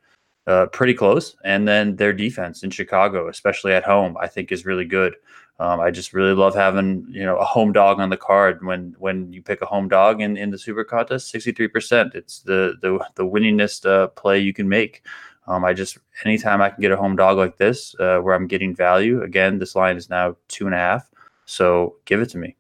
uh, 0.46 0.66
pretty 0.66 0.94
close. 0.94 1.36
And 1.44 1.66
then 1.66 1.96
their 1.96 2.12
defense 2.12 2.62
in 2.62 2.70
Chicago, 2.70 3.28
especially 3.28 3.72
at 3.72 3.84
home, 3.84 4.16
I 4.20 4.26
think 4.26 4.52
is 4.52 4.66
really 4.66 4.84
good. 4.84 5.14
Um, 5.58 5.80
I 5.80 5.90
just 5.90 6.12
really 6.12 6.34
love 6.34 6.54
having 6.54 7.06
you 7.10 7.24
know 7.24 7.36
a 7.36 7.44
home 7.44 7.72
dog 7.72 8.00
on 8.00 8.10
the 8.10 8.16
card 8.16 8.64
when 8.64 8.96
when 8.98 9.32
you 9.32 9.42
pick 9.42 9.62
a 9.62 9.66
home 9.66 9.88
dog 9.88 10.20
in, 10.20 10.36
in 10.36 10.50
the 10.50 10.58
Super 10.58 10.84
Contest. 10.84 11.30
Sixty 11.30 11.52
three 11.52 11.68
percent. 11.68 12.14
It's 12.14 12.40
the 12.40 12.74
the 12.80 13.04
the 13.14 13.24
winningest 13.24 13.86
uh, 13.86 14.08
play 14.08 14.38
you 14.38 14.52
can 14.52 14.68
make. 14.68 15.04
Um, 15.46 15.64
I 15.64 15.72
just 15.72 15.98
anytime 16.24 16.62
I 16.62 16.70
can 16.70 16.80
get 16.80 16.92
a 16.92 16.96
home 16.96 17.16
dog 17.16 17.36
like 17.36 17.58
this 17.58 17.94
uh, 17.98 18.18
where 18.18 18.34
I'm 18.34 18.46
getting 18.46 18.74
value. 18.74 19.22
Again, 19.22 19.58
this 19.58 19.76
line 19.76 19.96
is 19.96 20.08
now 20.08 20.36
two 20.48 20.66
and 20.66 20.74
a 20.74 20.78
half. 20.78 21.10
So 21.44 21.96
give 22.04 22.20
it 22.20 22.30
to 22.30 22.38
me. 22.38 22.56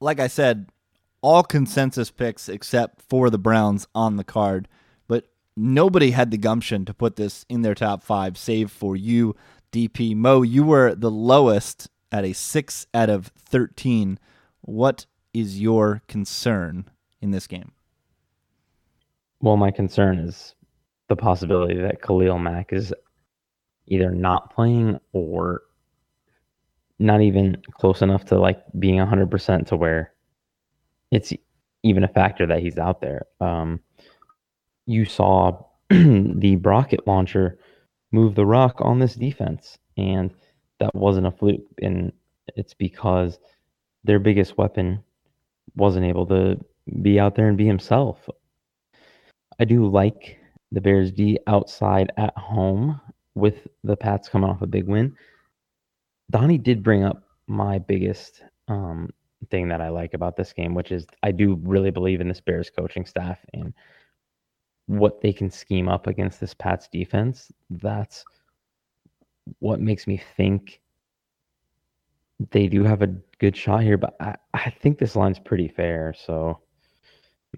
Like 0.00 0.20
I 0.20 0.26
said, 0.26 0.66
all 1.22 1.42
consensus 1.42 2.10
picks 2.10 2.48
except 2.48 3.02
for 3.02 3.30
the 3.30 3.38
Browns 3.38 3.86
on 3.94 4.16
the 4.16 4.24
card, 4.24 4.68
but 5.06 5.28
nobody 5.56 6.10
had 6.10 6.30
the 6.30 6.38
gumption 6.38 6.84
to 6.86 6.94
put 6.94 7.16
this 7.16 7.44
in 7.48 7.62
their 7.62 7.74
top 7.74 8.02
five, 8.02 8.38
save 8.38 8.70
for 8.70 8.96
you, 8.96 9.36
DP. 9.72 10.16
Mo, 10.16 10.42
you 10.42 10.64
were 10.64 10.94
the 10.94 11.10
lowest 11.10 11.88
at 12.12 12.24
a 12.24 12.32
6 12.32 12.86
out 12.94 13.10
of 13.10 13.28
13. 13.38 14.18
What 14.62 15.06
is 15.32 15.60
your 15.60 16.02
concern 16.08 16.86
in 17.20 17.30
this 17.30 17.46
game? 17.46 17.72
Well, 19.40 19.56
my 19.56 19.70
concern 19.70 20.18
is 20.18 20.54
the 21.08 21.16
possibility 21.16 21.80
that 21.80 22.02
Khalil 22.02 22.38
Mack 22.38 22.72
is 22.72 22.92
either 23.86 24.10
not 24.10 24.54
playing 24.54 24.98
or 25.12 25.62
not 26.98 27.22
even 27.22 27.56
close 27.72 28.02
enough 28.02 28.24
to 28.26 28.38
like 28.38 28.62
being 28.78 28.98
100% 28.98 29.66
to 29.68 29.76
where 29.76 30.12
it's 31.10 31.32
even 31.82 32.04
a 32.04 32.08
factor 32.08 32.46
that 32.46 32.60
he's 32.60 32.78
out 32.78 33.00
there. 33.00 33.24
Um, 33.40 33.80
you 34.86 35.04
saw 35.06 35.64
the 35.90 36.58
rocket 36.62 37.06
launcher 37.06 37.58
move 38.12 38.34
the 38.34 38.46
rock 38.46 38.76
on 38.80 38.98
this 38.98 39.14
defense. 39.14 39.78
And 39.96 40.32
that 40.78 40.94
wasn't 40.94 41.26
a 41.26 41.30
fluke. 41.30 41.62
And 41.82 42.12
it's 42.56 42.74
because 42.74 43.38
their 44.04 44.18
biggest 44.18 44.56
weapon 44.56 45.02
wasn't 45.76 46.06
able 46.06 46.26
to 46.26 46.58
be 47.02 47.20
out 47.20 47.34
there 47.34 47.48
and 47.48 47.56
be 47.56 47.66
himself. 47.66 48.28
I 49.58 49.64
do 49.64 49.86
like 49.86 50.38
the 50.72 50.80
Bears 50.80 51.12
D 51.12 51.38
outside 51.46 52.12
at 52.16 52.36
home 52.36 53.00
with 53.34 53.66
the 53.84 53.96
Pats 53.96 54.28
coming 54.28 54.48
off 54.48 54.62
a 54.62 54.66
big 54.66 54.86
win. 54.86 55.14
Donnie 56.30 56.58
did 56.58 56.82
bring 56.82 57.04
up 57.04 57.24
my 57.46 57.78
biggest 57.78 58.42
um, 58.68 59.10
thing 59.50 59.68
that 59.68 59.80
I 59.80 59.88
like 59.88 60.14
about 60.14 60.36
this 60.36 60.52
game, 60.52 60.74
which 60.74 60.92
is 60.92 61.06
I 61.22 61.32
do 61.32 61.58
really 61.62 61.90
believe 61.90 62.20
in 62.20 62.28
this 62.28 62.40
Bears 62.40 62.70
coaching 62.70 63.04
staff 63.04 63.38
and 63.52 63.74
what 64.90 65.20
they 65.20 65.32
can 65.32 65.50
scheme 65.50 65.88
up 65.88 66.08
against 66.08 66.40
this 66.40 66.52
Pats 66.52 66.88
defense, 66.88 67.52
that's 67.70 68.24
what 69.60 69.80
makes 69.80 70.08
me 70.08 70.20
think 70.36 70.80
they 72.50 72.66
do 72.66 72.82
have 72.82 73.00
a 73.00 73.14
good 73.38 73.56
shot 73.56 73.82
here. 73.82 73.96
But 73.96 74.16
I, 74.20 74.34
I 74.52 74.70
think 74.70 74.98
this 74.98 75.14
line's 75.14 75.38
pretty 75.38 75.68
fair. 75.68 76.12
So 76.18 76.58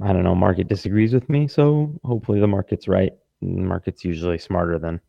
I 0.03 0.13
don't 0.13 0.25
know. 0.25 0.35
Market 0.35 0.69
disagrees 0.69 1.15
with 1.15 1.31
me. 1.31 1.49
So 1.49 1.99
hopefully 2.05 2.39
the 2.39 2.47
market's 2.47 2.87
right. 2.87 3.13
The 3.41 3.49
market's 3.49 4.05
usually 4.05 4.39
smarter 4.39 4.79
than 4.79 5.01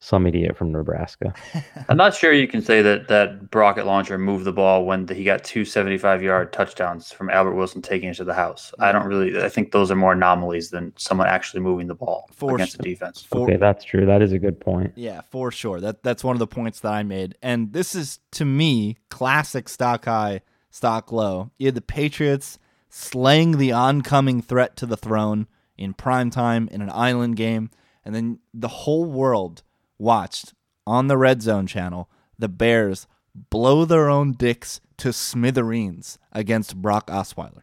some 0.00 0.26
idiot 0.26 0.56
from 0.56 0.70
Nebraska. 0.70 1.34
I'm 1.88 1.96
not 1.96 2.14
sure 2.14 2.32
you 2.32 2.46
can 2.46 2.62
say 2.62 2.82
that 2.82 3.08
that 3.08 3.52
rocket 3.52 3.84
launcher 3.84 4.16
moved 4.16 4.44
the 4.44 4.52
ball 4.52 4.84
when 4.84 5.06
the, 5.06 5.14
he 5.14 5.24
got 5.24 5.42
two 5.42 5.64
75 5.64 6.22
yard 6.22 6.52
touchdowns 6.52 7.10
from 7.10 7.30
Albert 7.30 7.54
Wilson 7.54 7.82
taking 7.82 8.08
it 8.08 8.14
to 8.14 8.24
the 8.24 8.34
house. 8.34 8.72
I 8.78 8.92
don't 8.92 9.06
really. 9.06 9.42
I 9.42 9.48
think 9.48 9.72
those 9.72 9.90
are 9.90 9.96
more 9.96 10.12
anomalies 10.12 10.70
than 10.70 10.92
someone 10.96 11.26
actually 11.26 11.60
moving 11.60 11.88
the 11.88 11.94
ball 11.94 12.28
For 12.32 12.54
against 12.54 12.74
sure. 12.74 12.82
the 12.82 12.90
defense. 12.90 13.22
For- 13.22 13.40
okay, 13.40 13.56
that's 13.56 13.84
true. 13.84 14.06
That 14.06 14.22
is 14.22 14.32
a 14.32 14.38
good 14.38 14.60
point. 14.60 14.92
Yeah, 14.94 15.22
for 15.30 15.50
sure. 15.50 15.80
That 15.80 16.02
that's 16.02 16.22
one 16.22 16.36
of 16.36 16.40
the 16.40 16.46
points 16.46 16.80
that 16.80 16.92
I 16.92 17.02
made. 17.02 17.36
And 17.42 17.72
this 17.72 17.94
is 17.94 18.20
to 18.32 18.44
me 18.44 18.98
classic 19.10 19.68
stock 19.68 20.04
high, 20.04 20.42
stock 20.70 21.10
low. 21.10 21.50
You 21.58 21.66
had 21.66 21.74
the 21.74 21.80
Patriots 21.80 22.58
slaying 22.88 23.58
the 23.58 23.72
oncoming 23.72 24.42
threat 24.42 24.76
to 24.76 24.86
the 24.86 24.96
throne 24.96 25.48
in 25.76 25.92
prime 25.92 26.30
time 26.30 26.68
in 26.70 26.82
an 26.82 26.90
island 26.90 27.36
game, 27.36 27.70
and 28.04 28.14
then 28.14 28.38
the 28.54 28.68
whole 28.68 29.04
world 29.04 29.62
watched 29.98 30.54
on 30.86 31.08
the 31.08 31.16
red 31.16 31.42
zone 31.42 31.66
channel 31.66 32.08
the 32.38 32.48
Bears 32.48 33.06
blow 33.50 33.84
their 33.84 34.08
own 34.08 34.32
dicks 34.32 34.80
to 34.98 35.12
smithereens 35.12 36.18
against 36.32 36.76
Brock 36.76 37.08
Osweiler. 37.08 37.62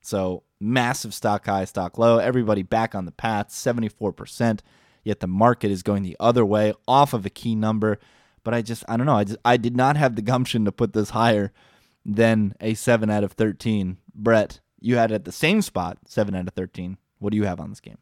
So 0.00 0.42
massive 0.60 1.14
stock 1.14 1.46
high, 1.46 1.64
stock 1.64 1.98
low. 1.98 2.18
Everybody 2.18 2.62
back 2.62 2.94
on 2.94 3.04
the 3.04 3.12
path, 3.12 3.48
74%. 3.48 4.60
Yet 5.04 5.20
the 5.20 5.26
market 5.26 5.70
is 5.70 5.82
going 5.82 6.02
the 6.02 6.16
other 6.20 6.44
way 6.44 6.72
off 6.86 7.12
of 7.12 7.26
a 7.26 7.30
key 7.30 7.54
number. 7.54 7.98
But 8.44 8.54
I 8.54 8.62
just, 8.62 8.84
I 8.88 8.96
don't 8.96 9.06
know. 9.06 9.16
I 9.16 9.24
just, 9.24 9.38
I 9.44 9.56
did 9.56 9.76
not 9.76 9.96
have 9.96 10.16
the 10.16 10.22
gumption 10.22 10.64
to 10.64 10.72
put 10.72 10.92
this 10.92 11.10
higher 11.10 11.52
than 12.04 12.54
a 12.60 12.74
7 12.74 13.10
out 13.10 13.24
of 13.24 13.32
13. 13.32 13.98
Brett, 14.14 14.60
you 14.80 14.96
had 14.96 15.12
at 15.12 15.24
the 15.24 15.32
same 15.32 15.62
spot, 15.62 15.98
7 16.06 16.34
out 16.34 16.48
of 16.48 16.54
13. 16.54 16.98
What 17.18 17.30
do 17.30 17.36
you 17.36 17.44
have 17.44 17.60
on 17.60 17.70
this 17.70 17.80
game? 17.80 17.98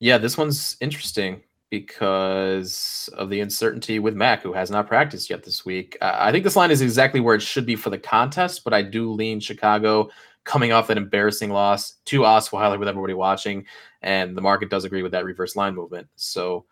Yeah, 0.00 0.18
this 0.18 0.36
one's 0.36 0.76
interesting 0.80 1.42
because 1.80 3.10
of 3.14 3.30
the 3.30 3.40
uncertainty 3.40 3.98
with 3.98 4.14
Mack, 4.14 4.42
who 4.42 4.52
has 4.52 4.70
not 4.70 4.86
practiced 4.86 5.28
yet 5.28 5.42
this 5.42 5.64
week. 5.64 5.98
I 6.00 6.30
think 6.30 6.44
this 6.44 6.54
line 6.54 6.70
is 6.70 6.82
exactly 6.82 7.18
where 7.18 7.34
it 7.34 7.42
should 7.42 7.66
be 7.66 7.74
for 7.74 7.90
the 7.90 7.98
contest, 7.98 8.62
but 8.62 8.72
I 8.72 8.82
do 8.82 9.10
lean 9.10 9.40
Chicago 9.40 10.08
coming 10.44 10.70
off 10.70 10.86
that 10.86 10.96
embarrassing 10.96 11.50
loss 11.50 11.94
to 12.04 12.20
Osweiler 12.20 12.78
with 12.78 12.86
everybody 12.86 13.14
watching, 13.14 13.66
and 14.02 14.36
the 14.36 14.40
market 14.40 14.70
does 14.70 14.84
agree 14.84 15.02
with 15.02 15.10
that 15.12 15.24
reverse 15.24 15.56
line 15.56 15.74
movement. 15.74 16.06
So 16.14 16.64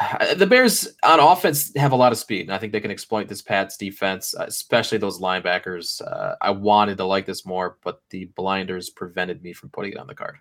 the 0.36 0.46
Bears 0.46 0.88
on 1.02 1.20
offense 1.20 1.70
have 1.76 1.92
a 1.92 1.96
lot 1.96 2.12
of 2.12 2.18
speed, 2.18 2.46
and 2.46 2.54
I 2.54 2.58
think 2.58 2.72
they 2.72 2.80
can 2.80 2.90
exploit 2.90 3.28
this 3.28 3.42
Pats 3.42 3.76
defense, 3.76 4.34
especially 4.38 4.96
those 4.96 5.20
linebackers. 5.20 6.00
Uh, 6.00 6.36
I 6.40 6.50
wanted 6.50 6.96
to 6.96 7.04
like 7.04 7.26
this 7.26 7.44
more, 7.44 7.76
but 7.84 8.00
the 8.08 8.24
blinders 8.36 8.88
prevented 8.88 9.42
me 9.42 9.52
from 9.52 9.68
putting 9.68 9.92
it 9.92 9.98
on 9.98 10.06
the 10.06 10.14
card. 10.14 10.38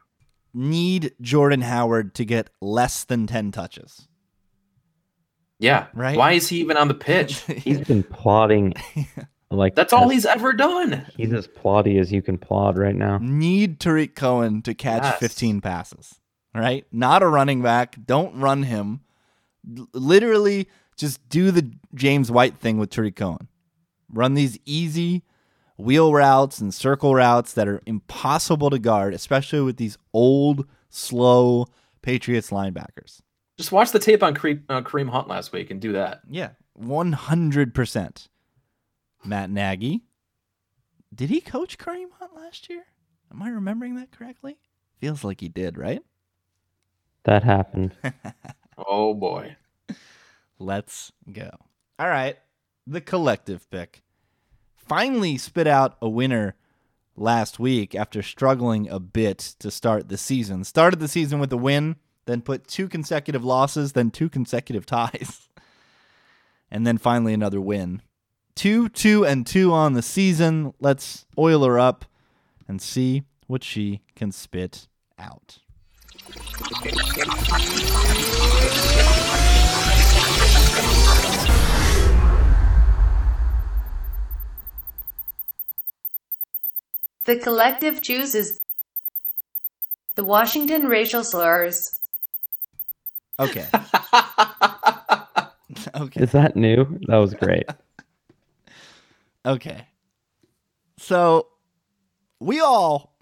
Need 0.54 1.14
Jordan 1.22 1.62
Howard 1.62 2.14
to 2.16 2.26
get 2.26 2.50
less 2.62 3.04
than 3.04 3.28
10 3.28 3.52
touches. 3.52 4.08
Yeah. 5.60 5.88
Right? 5.94 6.18
Why 6.18 6.34
is 6.34 6.50
he 6.50 6.60
even 6.60 6.78
on 6.78 6.88
the 6.88 6.94
pitch? 6.94 7.40
He's 7.58 7.80
been 7.82 8.04
plotting 8.04 8.74
like 9.52 9.76
That's 9.76 9.94
all 9.94 10.06
as- 10.06 10.12
he's 10.12 10.26
ever 10.26 10.54
done. 10.54 11.06
He's 11.18 11.34
as 11.34 11.48
plotty 11.48 12.00
as 12.00 12.12
you 12.12 12.22
can 12.22 12.38
plod 12.38 12.78
right 12.78 12.96
now. 12.96 13.20
Need 13.22 13.80
Tarik 13.80 14.16
Cohen 14.16 14.62
to 14.64 14.74
catch 14.74 15.04
Yes. 15.04 15.20
15 15.20 15.62
passes, 15.62 16.20
right? 16.56 16.86
Not 16.92 17.22
a 17.24 17.28
running 17.28 17.62
back. 17.62 17.96
Don't 18.06 18.36
run 18.40 18.64
him. 18.64 19.02
L- 19.78 19.88
literally, 19.94 20.68
just 20.98 21.28
do 21.30 21.52
the 21.52 21.72
James 21.94 22.32
White 22.32 22.58
thing 22.58 22.78
with 22.78 22.90
Tarik 22.90 23.16
Cohen. 23.16 23.48
Run 24.12 24.34
these 24.34 24.58
easy 24.66 25.24
wheel 25.82 26.14
routes 26.14 26.60
and 26.60 26.74
circle 26.74 27.16
routes 27.16 27.54
that 27.54 27.68
are 27.68 27.82
impossible 27.86 28.70
to 28.70 28.80
guard, 28.80 29.14
especially 29.14 29.62
with 29.62 29.78
these 29.78 29.98
old, 30.14 30.68
slow 30.90 31.68
Patriots 32.02 32.50
linebackers. 32.50 33.22
Just 33.58 33.72
watch 33.72 33.92
the 33.92 34.00
tape 34.00 34.24
on 34.24 34.34
Kareem, 34.34 34.64
uh, 34.70 34.82
Kareem 34.82 35.10
Hunt 35.10 35.28
last 35.28 35.52
week 35.52 35.70
and 35.70 35.80
do 35.80 35.92
that. 35.94 36.22
Yeah, 36.30 36.52
100%. 36.80 38.28
Matt 39.24 39.50
Nagy. 39.50 40.02
Did 41.14 41.30
he 41.30 41.42
coach 41.42 41.78
Kareem 41.78 42.12
Hunt 42.20 42.36
last 42.36 42.70
year? 42.70 42.84
Am 43.32 43.42
I 43.42 43.50
remembering 43.50 43.96
that 43.96 44.12
correctly? 44.12 44.58
Feels 44.98 45.24
like 45.24 45.42
he 45.42 45.50
did, 45.50 45.78
right? 45.78 46.02
That 47.24 47.44
happened. 47.44 47.94
Oh 48.88 49.14
boy. 49.14 49.58
Let's 50.58 51.12
go. 51.32 51.52
All 52.00 52.08
right. 52.08 52.38
The 52.88 53.02
collective 53.02 53.70
pick 53.70 54.02
finally 54.92 55.38
spit 55.38 55.68
out 55.68 55.96
a 56.02 56.10
winner 56.10 56.54
last 57.16 57.58
week 57.58 57.96
after 57.96 58.22
struggling 58.22 58.90
a 58.90 59.00
bit 59.00 59.38
to 59.38 59.72
start 59.72 60.10
the 60.10 60.18
season. 60.18 60.66
Started 60.66 61.00
the 61.00 61.08
season 61.08 61.40
with 61.40 61.54
a 61.54 61.56
win, 61.56 61.96
then 62.26 62.42
put 62.42 62.68
two 62.68 62.90
consecutive 62.90 63.42
losses, 63.42 63.94
then 63.94 64.12
two 64.12 64.28
consecutive 64.28 64.86
ties, 64.98 65.48
and 66.70 66.86
then 66.86 66.98
finally 66.98 67.34
another 67.34 67.62
win. 67.62 68.02
Two, 68.54 68.90
two, 68.90 69.26
and 69.26 69.48
two 69.48 69.72
on 69.72 69.94
the 69.94 70.02
season. 70.02 70.74
Let's 70.82 71.26
oil 71.38 71.64
her 71.64 71.80
up 71.80 72.04
and 72.68 72.82
see 72.82 73.24
what 73.48 73.64
she 73.64 74.02
can 74.14 74.34
spit 74.34 74.90
out. 75.18 75.60
The 87.26 87.38
collective 87.38 88.02
chooses 88.02 88.60
the 90.16 90.24
Washington 90.24 90.88
racial 90.88 91.24
slurs. 91.24 92.00
Okay. 93.40 93.68
okay. 95.96 96.22
Is 96.22 96.32
that 96.32 96.56
new? 96.56 97.00
That 97.08 97.18
was 97.18 97.34
great. 97.34 97.66
Okay. 99.44 99.88
So 101.00 101.48
we 102.40 102.60
all 102.60 103.16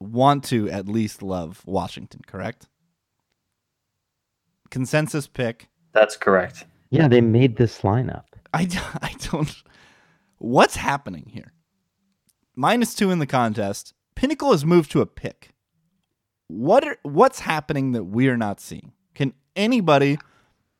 want 0.00 0.44
to 0.44 0.70
at 0.70 0.88
least 0.88 1.22
love 1.22 1.62
Washington, 1.66 2.22
correct? 2.26 2.66
Consensus 4.70 5.26
pick. 5.26 5.68
That's 5.92 6.16
correct. 6.16 6.64
Yeah, 6.88 7.08
they 7.08 7.20
made 7.20 7.56
this 7.56 7.82
lineup. 7.82 8.24
I, 8.54 8.62
I 9.02 9.14
don't. 9.30 9.54
What's 10.38 10.76
happening 10.76 11.26
here? 11.28 11.52
Minus 12.60 12.94
two 12.94 13.10
in 13.10 13.20
the 13.20 13.26
contest. 13.26 13.94
Pinnacle 14.14 14.52
has 14.52 14.66
moved 14.66 14.90
to 14.90 15.00
a 15.00 15.06
pick. 15.06 15.48
What 16.48 16.86
are, 16.86 16.98
what's 17.04 17.40
happening 17.40 17.92
that 17.92 18.04
we 18.04 18.28
are 18.28 18.36
not 18.36 18.60
seeing? 18.60 18.92
Can 19.14 19.32
anybody? 19.56 20.18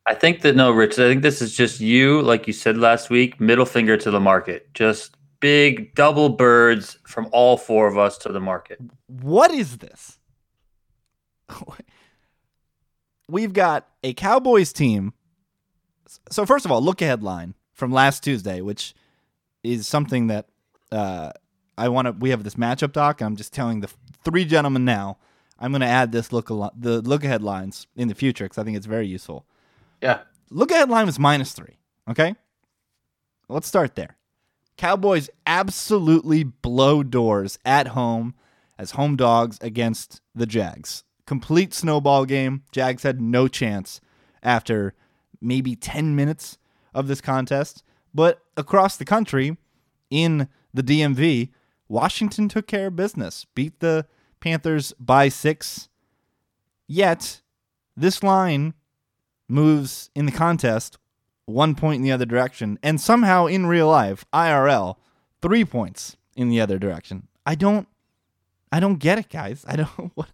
I 0.04 0.12
think 0.12 0.42
that 0.42 0.54
no, 0.54 0.72
Rich. 0.72 0.98
I 0.98 1.08
think 1.08 1.22
this 1.22 1.40
is 1.40 1.56
just 1.56 1.80
you, 1.80 2.20
like 2.20 2.46
you 2.46 2.52
said 2.52 2.76
last 2.76 3.08
week, 3.08 3.40
middle 3.40 3.64
finger 3.64 3.96
to 3.96 4.10
the 4.10 4.20
market. 4.20 4.74
Just 4.74 5.16
big 5.40 5.94
double 5.94 6.28
birds 6.28 6.98
from 7.06 7.30
all 7.32 7.56
four 7.56 7.88
of 7.88 7.96
us 7.96 8.18
to 8.18 8.28
the 8.28 8.40
market. 8.40 8.78
What 9.06 9.50
is 9.50 9.78
this? 9.78 10.18
We've 13.26 13.54
got 13.54 13.88
a 14.04 14.12
Cowboys 14.12 14.74
team. 14.74 15.14
So 16.30 16.44
first 16.44 16.66
of 16.66 16.72
all, 16.72 16.82
look 16.82 17.00
ahead 17.00 17.22
line 17.22 17.54
from 17.72 17.90
last 17.90 18.22
Tuesday, 18.22 18.60
which 18.60 18.94
is 19.62 19.86
something 19.86 20.26
that 20.26 20.46
uh, 20.92 21.30
I 21.78 21.88
want 21.88 22.06
to. 22.06 22.12
We 22.12 22.30
have 22.30 22.44
this 22.44 22.54
matchup 22.54 22.92
doc, 22.92 23.20
and 23.20 23.26
I'm 23.26 23.36
just 23.36 23.52
telling 23.52 23.80
the 23.80 23.90
three 24.24 24.44
gentlemen 24.44 24.84
now. 24.84 25.18
I'm 25.58 25.72
going 25.72 25.82
to 25.82 25.86
add 25.86 26.12
this 26.12 26.32
look 26.32 26.50
al- 26.50 26.72
the 26.76 27.02
look 27.02 27.22
ahead 27.24 27.42
lines 27.42 27.86
in 27.94 28.08
the 28.08 28.14
future 28.14 28.44
because 28.44 28.58
I 28.58 28.64
think 28.64 28.76
it's 28.76 28.86
very 28.86 29.06
useful. 29.06 29.44
Yeah. 30.00 30.20
Look 30.50 30.70
ahead 30.70 30.88
line 30.88 31.06
was 31.06 31.18
minus 31.18 31.52
three. 31.52 31.78
Okay, 32.08 32.34
let's 33.48 33.68
start 33.68 33.94
there. 33.94 34.16
Cowboys 34.76 35.28
absolutely 35.46 36.42
blow 36.42 37.02
doors 37.02 37.58
at 37.64 37.88
home 37.88 38.34
as 38.78 38.92
home 38.92 39.14
dogs 39.14 39.58
against 39.60 40.22
the 40.34 40.46
Jags. 40.46 41.04
Complete 41.26 41.74
snowball 41.74 42.24
game. 42.24 42.62
Jags 42.72 43.02
had 43.02 43.20
no 43.20 43.46
chance 43.46 44.00
after 44.42 44.94
maybe 45.40 45.76
10 45.76 46.16
minutes 46.16 46.56
of 46.94 47.06
this 47.06 47.20
contest. 47.20 47.84
But 48.14 48.40
across 48.56 48.96
the 48.96 49.04
country, 49.04 49.56
in 50.10 50.48
the 50.72 50.82
DMV, 50.82 51.50
Washington 51.90 52.48
took 52.48 52.68
care 52.68 52.86
of 52.86 52.96
business, 52.96 53.46
beat 53.56 53.80
the 53.80 54.06
Panthers 54.38 54.94
by 55.00 55.28
six. 55.28 55.88
Yet, 56.86 57.42
this 57.96 58.22
line 58.22 58.74
moves 59.48 60.08
in 60.14 60.24
the 60.24 60.32
contest 60.32 60.98
one 61.46 61.74
point 61.74 61.96
in 61.96 62.02
the 62.02 62.12
other 62.12 62.24
direction, 62.24 62.78
and 62.80 63.00
somehow 63.00 63.46
in 63.46 63.66
real 63.66 63.88
life, 63.88 64.24
IRL, 64.32 64.96
three 65.42 65.64
points 65.64 66.16
in 66.36 66.48
the 66.48 66.60
other 66.60 66.78
direction. 66.78 67.26
I 67.44 67.56
don't 67.56 67.88
I 68.70 68.78
don't 68.78 69.00
get 69.00 69.18
it, 69.18 69.28
guys. 69.28 69.64
I 69.66 69.74
don't 69.76 69.88
what 70.14 70.28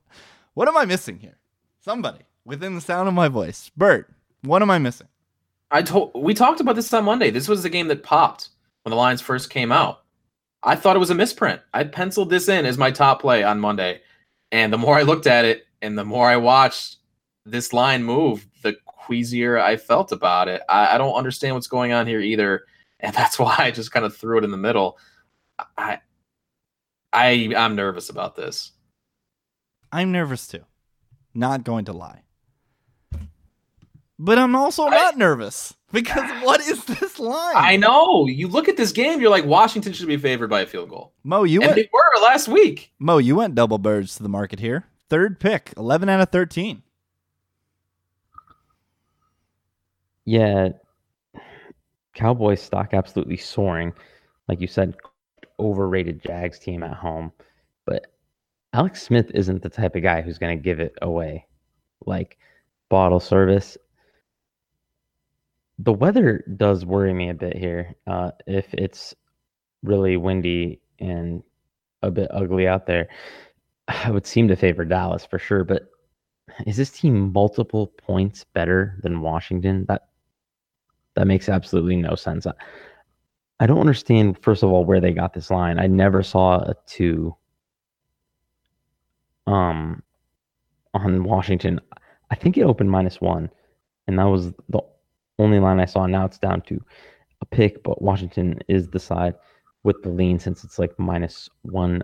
what 0.52 0.68
am 0.68 0.76
I 0.76 0.84
missing 0.84 1.20
here? 1.20 1.38
Somebody 1.80 2.20
within 2.44 2.74
the 2.74 2.82
sound 2.82 3.09
of 3.09 3.14
my 3.14 3.28
voice. 3.28 3.70
Bert, 3.74 4.11
what 4.42 4.61
am 4.61 4.70
I 4.70 4.78
missing? 4.78 5.09
I 5.70 5.80
told 5.80 6.12
we 6.14 6.34
talked 6.34 6.61
about 6.61 6.76
this 6.76 6.92
on 6.92 7.07
Monday. 7.07 7.30
This 7.30 7.48
was 7.48 7.62
the 7.62 7.70
game 7.70 7.88
that 7.88 8.02
popped 8.02 8.50
when 8.82 8.90
the 8.90 8.96
lines 8.96 9.22
first 9.22 9.48
came 9.48 9.72
out. 9.72 10.02
I 10.62 10.76
thought 10.76 10.96
it 10.96 11.00
was 11.00 11.11
a 11.11 11.14
misprint. 11.14 11.61
I 11.72 11.84
penciled 11.84 12.30
this 12.30 12.48
in 12.48 12.66
as 12.66 12.78
my 12.78 12.90
top 12.90 13.20
play 13.20 13.44
on 13.44 13.61
Monday. 13.61 14.00
And 14.52 14.72
the 14.72 14.78
more 14.78 14.96
I 14.96 15.02
looked 15.02 15.26
at 15.26 15.44
it 15.44 15.66
and 15.82 15.98
the 15.98 16.04
more 16.04 16.28
I 16.28 16.36
watched, 16.36 16.96
this 17.44 17.72
line 17.72 18.02
move, 18.02 18.46
the 18.62 18.76
queasier 18.86 19.59
I 19.59 19.76
felt 19.76 20.12
about 20.12 20.48
it. 20.48 20.62
I, 20.68 20.94
I 20.94 20.98
don't 20.98 21.14
understand 21.14 21.54
what's 21.54 21.68
going 21.68 21.92
on 21.92 22.07
here 22.07 22.20
either, 22.20 22.64
and 23.00 23.14
that's 23.16 23.38
why 23.38 23.54
I 23.59 23.70
just 23.70 23.92
kind 23.92 24.04
of 24.04 24.16
threw 24.16 24.38
it 24.38 24.44
in 24.44 24.50
the 24.50 24.57
middle. 24.57 24.98
I, 25.78 26.00
I, 27.12 27.54
I'm 27.57 27.76
nervous 27.76 28.11
about 28.11 28.36
this. 28.36 28.72
I'm 29.92 30.12
nervous 30.12 30.48
too. 30.48 30.64
Not 31.32 31.64
going 31.64 31.84
to 31.86 31.92
lie. 31.92 32.22
But 34.19 34.39
I'm 34.39 34.57
also 34.57 34.89
not 34.89 35.19
nervous 35.19 35.75
because 35.93 36.29
what 36.43 36.61
is 36.61 36.85
this 36.85 37.19
line? 37.19 37.55
I 37.55 37.77
know. 37.77 38.27
You 38.27 38.49
look 38.49 38.69
at 38.69 38.77
this 38.77 38.93
game, 38.93 39.21
you're 39.21 39.31
like 39.31 39.45
Washington 39.45 39.93
should 39.93 40.09
be 40.09 40.17
favored 40.17 40.49
by 40.49 40.62
a 40.62 40.67
field 40.67 40.89
goal. 40.89 41.12
Mo, 41.23 41.45
you 41.45 41.61
and 41.61 41.69
went 41.69 41.77
they 41.77 41.91
were 41.93 42.23
last 42.23 42.49
week. 42.49 42.93
Mo, 42.99 43.19
you 43.19 43.37
went 43.37 43.55
double 43.55 43.79
birds 43.79 44.17
to 44.17 44.23
the 44.23 44.29
market 44.29 44.59
here. 44.59 44.85
Third 45.11 45.39
pick, 45.39 45.73
11 45.77 46.09
out 46.09 46.21
of 46.21 46.31
13. 46.31 46.83
Yeah, 50.25 50.71
Cowboys 52.17 52.61
stock 52.61 52.95
absolutely 52.95 53.37
soaring. 53.37 53.93
Like 54.49 54.61
you 54.61 54.67
said, 54.67 54.97
overrated 55.61 56.23
Jags 56.23 56.59
team 56.59 56.83
at 56.83 56.95
home. 56.95 57.31
But 57.85 58.07
Alex 58.73 59.03
Smith 59.03 59.31
isn't 59.35 59.62
the 59.62 59.69
type 59.69 59.95
of 59.95 60.03
guy 60.03 60.23
who's 60.23 60.39
going 60.39 60.57
to 60.57 60.62
give 60.62 60.81
it 60.81 60.95
away. 61.03 61.47
Like 62.07 62.39
bottle 62.89 63.21
service. 63.21 63.77
The 65.79 65.93
weather 65.93 66.43
does 66.57 66.87
worry 66.87 67.12
me 67.12 67.29
a 67.29 67.35
bit 67.35 67.57
here. 67.57 67.95
Uh, 68.07 68.31
if 68.47 68.72
it's 68.72 69.14
really 69.83 70.16
windy 70.16 70.81
and 70.99 71.43
a 72.03 72.11
bit 72.11 72.29
ugly 72.33 72.66
out 72.66 72.87
there, 72.87 73.09
I 73.89 74.11
would 74.11 74.27
seem 74.27 74.49
to 74.49 74.57
favor 74.57 74.85
Dallas 74.85 75.27
for 75.27 75.39
sure. 75.39 75.64
But 75.64 75.91
is 76.66 76.77
this 76.77 76.91
team 76.91 77.33
multiple 77.33 77.89
points 77.99 78.45
better 78.45 78.99
than 79.03 79.20
Washington? 79.20 79.85
That 79.89 80.09
that 81.14 81.27
makes 81.27 81.49
absolutely 81.49 81.97
no 81.97 82.14
sense. 82.14 82.47
I, 82.47 82.53
I 83.61 83.66
don't 83.66 83.81
understand, 83.81 84.39
first 84.43 84.62
of 84.62 84.70
all, 84.70 84.85
where 84.85 85.01
they 85.01 85.12
got 85.12 85.33
this 85.35 85.51
line. 85.51 85.79
I 85.79 85.87
never 85.87 86.22
saw 86.22 86.59
a 86.59 86.74
two 86.87 87.35
um 89.47 90.03
on 90.95 91.24
Washington. 91.24 91.81
I 92.31 92.35
think 92.35 92.57
it 92.57 92.62
opened 92.62 92.91
minus 92.91 93.20
one, 93.20 93.51
and 94.07 94.18
that 94.18 94.24
was 94.24 94.53
the 94.68 94.81
only 95.39 95.59
line 95.61 95.80
I 95.80 95.84
saw. 95.84 96.07
Now 96.07 96.24
it's 96.24 96.39
down 96.39 96.62
to 96.62 96.80
a 97.41 97.47
pick, 97.47 97.82
but 97.82 98.03
Washington 98.03 98.59
is 98.68 98.89
the 98.89 98.99
side 98.99 99.34
with 99.82 100.03
the 100.03 100.09
lean 100.09 100.39
since 100.39 100.64
it's 100.64 100.78
like 100.78 100.99
minus 100.99 101.49
one 101.62 102.03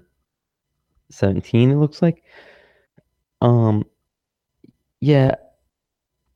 seventeen. 1.11 1.71
It 1.71 1.77
looks 1.77 2.03
like. 2.03 2.23
Um, 3.41 3.85
yeah, 5.01 5.35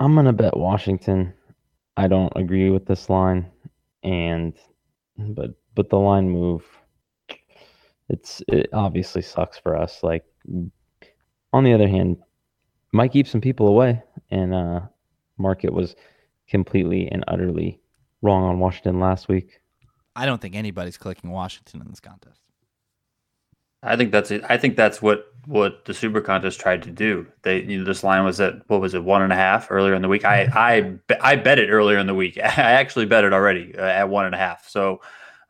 I'm 0.01 0.15
gonna 0.15 0.33
bet 0.33 0.57
Washington. 0.57 1.33
I 1.97 2.09
don't 2.09 2.33
agree 2.37 2.71
with 2.71 2.87
this 2.87 3.09
line, 3.09 3.51
and 4.03 4.55
but 5.19 5.51
but 5.75 5.89
the 5.89 5.99
line 5.99 6.29
move, 6.29 6.65
it's 8.09 8.43
it 8.49 8.69
obviously 8.73 9.23
sucks 9.23 9.57
for 9.59 9.77
us. 9.77 10.03
Like 10.03 10.25
on 11.53 11.65
the 11.65 11.73
other 11.73 11.89
hand, 11.89 12.19
might 12.93 13.13
keep 13.13 13.29
some 13.29 13.41
people 13.41 13.69
away, 13.69 14.03
and 14.31 14.53
uh, 14.53 14.81
market 15.39 15.73
was 15.73 15.95
completely 16.49 17.09
and 17.09 17.25
utterly 17.29 17.81
wrong 18.23 18.45
on 18.45 18.59
Washington 18.59 19.01
last 19.01 19.29
week. 19.29 19.61
I 20.15 20.27
don't 20.27 20.41
think 20.41 20.55
anybody's 20.55 20.97
clicking 20.97 21.31
Washington 21.31 21.81
in 21.83 21.89
this 21.89 22.01
contest. 22.01 22.41
I 23.83 23.97
think 23.97 24.11
that's 24.11 24.31
it. 24.31 24.43
I 24.49 24.57
think 24.57 24.77
that's 24.77 25.01
what 25.01 25.27
what 25.45 25.85
the 25.85 25.95
Super 25.95 26.21
Contest 26.21 26.59
tried 26.59 26.83
to 26.83 26.91
do. 26.91 27.27
They 27.43 27.63
you 27.63 27.79
know, 27.79 27.85
this 27.85 28.03
line 28.03 28.25
was 28.25 28.41
at 28.41 28.69
what 28.69 28.81
was 28.81 28.95
it 28.95 29.05
one 29.05 29.23
and 29.23 29.33
a 29.33 29.37
half 29.37 29.71
earlier 29.71 29.95
in 29.95 30.03
the 30.03 30.09
week. 30.09 30.25
I 30.25 30.49
I 30.53 30.81
be- 30.81 31.21
I 31.21 31.37
bet 31.37 31.59
it 31.59 31.69
earlier 31.69 31.99
in 31.99 32.07
the 32.07 32.15
week. 32.15 32.39
I 32.43 32.73
actually 32.73 33.07
bet 33.07 33.25
it 33.25 33.33
already 33.33 33.77
uh, 33.77 33.83
at 33.83 34.09
one 34.09 34.27
and 34.27 34.35
a 34.35 34.39
half. 34.39 34.69
So 34.69 35.03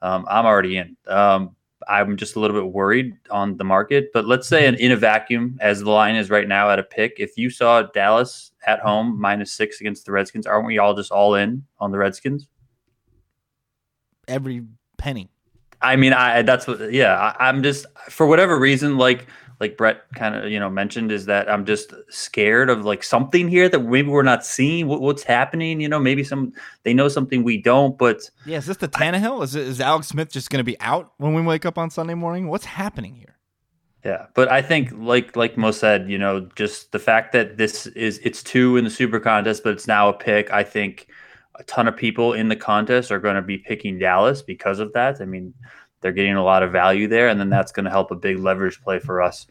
um, 0.03 0.27
I'm 0.29 0.45
already 0.45 0.77
in. 0.77 0.97
Um, 1.07 1.57
I'm 1.89 2.17
just 2.17 2.37
a 2.37 2.41
little 2.41 2.61
bit 2.61 2.73
worried 2.73 3.15
on 3.31 3.57
the 3.57 3.65
market. 3.65 4.13
But 4.13 4.27
let's 4.27 4.49
say 4.49 4.67
in, 4.67 4.75
mm-hmm. 4.75 4.85
in 4.85 4.93
a 4.93 4.97
vacuum, 4.97 5.59
as 5.61 5.81
the 5.81 5.91
line 5.91 6.17
is 6.17 6.31
right 6.31 6.49
now 6.49 6.71
at 6.71 6.79
a 6.79 6.83
pick, 6.83 7.15
if 7.19 7.37
you 7.37 7.51
saw 7.51 7.83
Dallas 7.83 8.53
at 8.67 8.79
mm-hmm. 8.79 8.89
home 8.89 9.21
minus 9.21 9.53
six 9.53 9.81
against 9.81 10.07
the 10.07 10.13
Redskins, 10.13 10.47
aren't 10.47 10.67
we 10.67 10.79
all 10.79 10.95
just 10.95 11.13
all 11.13 11.35
in 11.35 11.65
on 11.79 11.93
the 11.93 11.99
Redskins? 11.99 12.49
Every 14.29 14.65
penny. 14.99 15.29
I 15.81 15.97
mean, 15.97 16.13
I 16.13 16.43
that's 16.43 16.67
what. 16.67 16.93
Yeah, 16.93 17.15
I, 17.17 17.49
I'm 17.49 17.63
just 17.63 17.87
for 18.09 18.27
whatever 18.27 18.59
reason, 18.59 18.97
like 18.97 19.27
like 19.61 19.77
Brett 19.77 20.03
kind 20.15 20.35
of 20.35 20.51
you 20.51 20.61
know 20.61 20.71
mentioned, 20.71 21.11
is 21.11 21.27
that 21.27 21.51
I'm 21.51 21.65
just 21.65 21.93
scared 22.09 22.71
of 22.71 22.85
like 22.85 23.03
something 23.03 23.49
here 23.49 23.69
that 23.69 23.81
maybe 23.81 24.09
we're 24.09 24.23
not 24.23 24.45
seeing 24.45 24.87
what, 24.87 25.01
what's 25.01 25.23
happening. 25.23 25.81
You 25.81 25.89
know, 25.89 25.99
maybe 25.99 26.25
some 26.25 26.53
they 26.83 26.95
know 26.95 27.09
something 27.09 27.43
we 27.43 27.61
don't, 27.61 27.97
but 27.97 28.31
Yeah, 28.45 28.59
is 28.59 28.67
this 28.67 28.77
the 28.77 28.89
Tannehill? 28.89 29.43
Is 29.43 29.55
it, 29.55 29.67
is 29.67 29.81
Alex 29.81 30.09
Smith 30.09 30.31
just 30.31 30.51
going 30.51 30.59
to 30.59 30.65
be 30.65 30.79
out 30.81 31.13
when 31.19 31.35
we 31.35 31.43
wake 31.43 31.65
up 31.65 31.79
on 31.79 31.91
Sunday 31.91 32.15
morning? 32.15 32.49
What's 32.49 32.67
happening 32.67 33.15
here? 33.15 33.37
Yeah, 34.05 34.27
but 34.35 34.51
I 34.51 34.63
think 34.63 34.93
like 34.93 35.35
like 35.35 35.57
Mo 35.57 35.73
said, 35.73 36.09
you 36.09 36.19
know, 36.19 36.49
just 36.55 36.93
the 36.93 36.99
fact 36.99 37.33
that 37.33 37.57
this 37.57 37.87
is 37.89 38.21
it's 38.23 38.43
two 38.43 38.77
in 38.77 38.85
the 38.85 38.91
super 38.91 39.19
contest, 39.19 39.65
but 39.65 39.73
it's 39.73 39.89
now 39.89 40.09
a 40.09 40.13
pick. 40.13 40.51
I 40.53 40.63
think 40.63 41.09
a 41.59 41.65
ton 41.65 41.89
of 41.89 41.97
people 41.97 42.33
in 42.33 42.49
the 42.49 42.57
contest 42.57 43.11
are 43.11 43.19
going 43.19 43.37
to 43.37 43.43
be 43.43 43.59
picking 43.59 43.99
Dallas 43.99 44.43
because 44.43 44.79
of 44.79 44.93
that. 44.93 45.21
I 45.21 45.25
mean, 45.25 45.55
they're 46.01 46.13
getting 46.13 46.35
a 46.35 46.45
lot 46.45 46.63
of 46.63 46.73
value 46.73 47.09
there, 47.09 47.29
and 47.29 47.41
then 47.41 47.51
that's 47.51 47.73
going 47.73 47.85
to 47.85 47.91
help 47.91 48.11
a 48.11 48.17
big 48.17 48.39
leverage 48.39 48.81
play 48.83 48.99
for 48.99 49.23
us. 49.23 49.47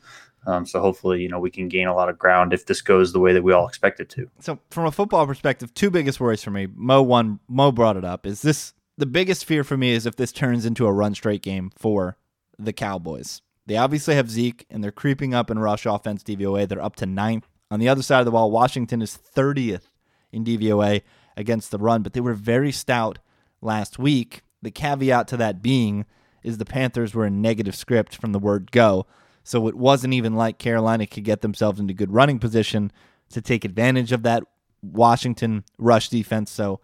Um, 0.48 0.66
so 0.66 0.80
hopefully, 0.80 1.22
you 1.22 1.30
know, 1.30 1.40
we 1.40 1.50
can 1.50 1.68
gain 1.68 1.88
a 1.88 1.96
lot 1.96 2.08
of 2.08 2.20
ground 2.20 2.54
if 2.54 2.68
this 2.68 2.82
goes 2.82 3.14
the 3.14 3.20
way 3.20 3.34
that 3.34 3.44
we 3.44 3.52
all 3.52 3.68
expect 3.68 4.00
it 4.00 4.10
to. 4.10 4.30
So, 4.40 4.60
from 4.70 4.86
a 4.86 4.92
football 4.92 5.26
perspective, 5.26 5.74
two 5.74 5.90
biggest 5.90 6.20
worries 6.20 6.44
for 6.44 6.52
me. 6.52 6.68
Mo 6.76 7.02
one, 7.02 7.40
Mo 7.48 7.72
brought 7.72 7.98
it 7.98 8.06
up. 8.06 8.28
Is 8.28 8.44
this 8.44 8.74
the 8.98 9.08
biggest 9.08 9.46
fear 9.46 9.64
for 9.64 9.76
me? 9.76 9.92
Is 9.92 10.06
if 10.06 10.16
this 10.16 10.32
turns 10.32 10.66
into 10.66 10.86
a 10.86 10.94
run 10.94 11.16
straight 11.16 11.42
game 11.42 11.72
for 11.76 12.18
the 12.58 12.74
Cowboys. 12.74 13.42
They 13.66 13.78
obviously 13.78 14.16
have 14.16 14.30
Zeke, 14.30 14.66
and 14.70 14.84
they're 14.84 14.92
creeping 14.92 15.34
up 15.34 15.50
in 15.50 15.58
rush 15.58 15.86
offense 15.86 16.24
DVOA. 16.24 16.68
They're 16.68 16.84
up 16.84 16.96
to 16.98 17.06
ninth. 17.06 17.48
On 17.72 17.80
the 17.80 17.90
other 17.90 18.04
side 18.04 18.20
of 18.20 18.26
the 18.26 18.32
ball, 18.32 18.52
Washington 18.52 19.02
is 19.02 19.18
30th 19.18 19.90
in 20.32 20.46
DVOA 20.46 21.02
against 21.36 21.72
the 21.72 21.80
run, 21.80 22.04
but 22.04 22.14
they 22.14 22.22
were 22.22 22.34
very 22.34 22.72
stout 22.72 23.18
last 23.62 23.98
week. 23.98 24.44
The 24.62 24.72
caveat 24.72 25.28
to 25.30 25.38
that 25.38 25.62
being 25.62 26.06
is 26.46 26.58
the 26.58 26.66
Panthers 26.66 27.14
were 27.14 27.26
in 27.26 27.42
negative 27.42 27.76
script 27.76 28.16
from 28.16 28.32
the 28.32 28.40
word 28.40 28.72
go. 28.72 29.06
So 29.44 29.68
it 29.68 29.76
wasn't 29.76 30.14
even 30.14 30.36
like 30.36 30.58
Carolina 30.58 31.08
could 31.08 31.24
get 31.24 31.42
themselves 31.42 31.80
into 31.80 31.94
good 31.94 32.14
running 32.14 32.40
position 32.40 32.92
to 33.30 33.42
take 33.42 33.66
advantage 33.66 34.12
of 34.12 34.24
that 34.24 34.44
Washington 34.82 35.64
rush 35.78 36.10
defense. 36.10 36.52
So 36.52 36.80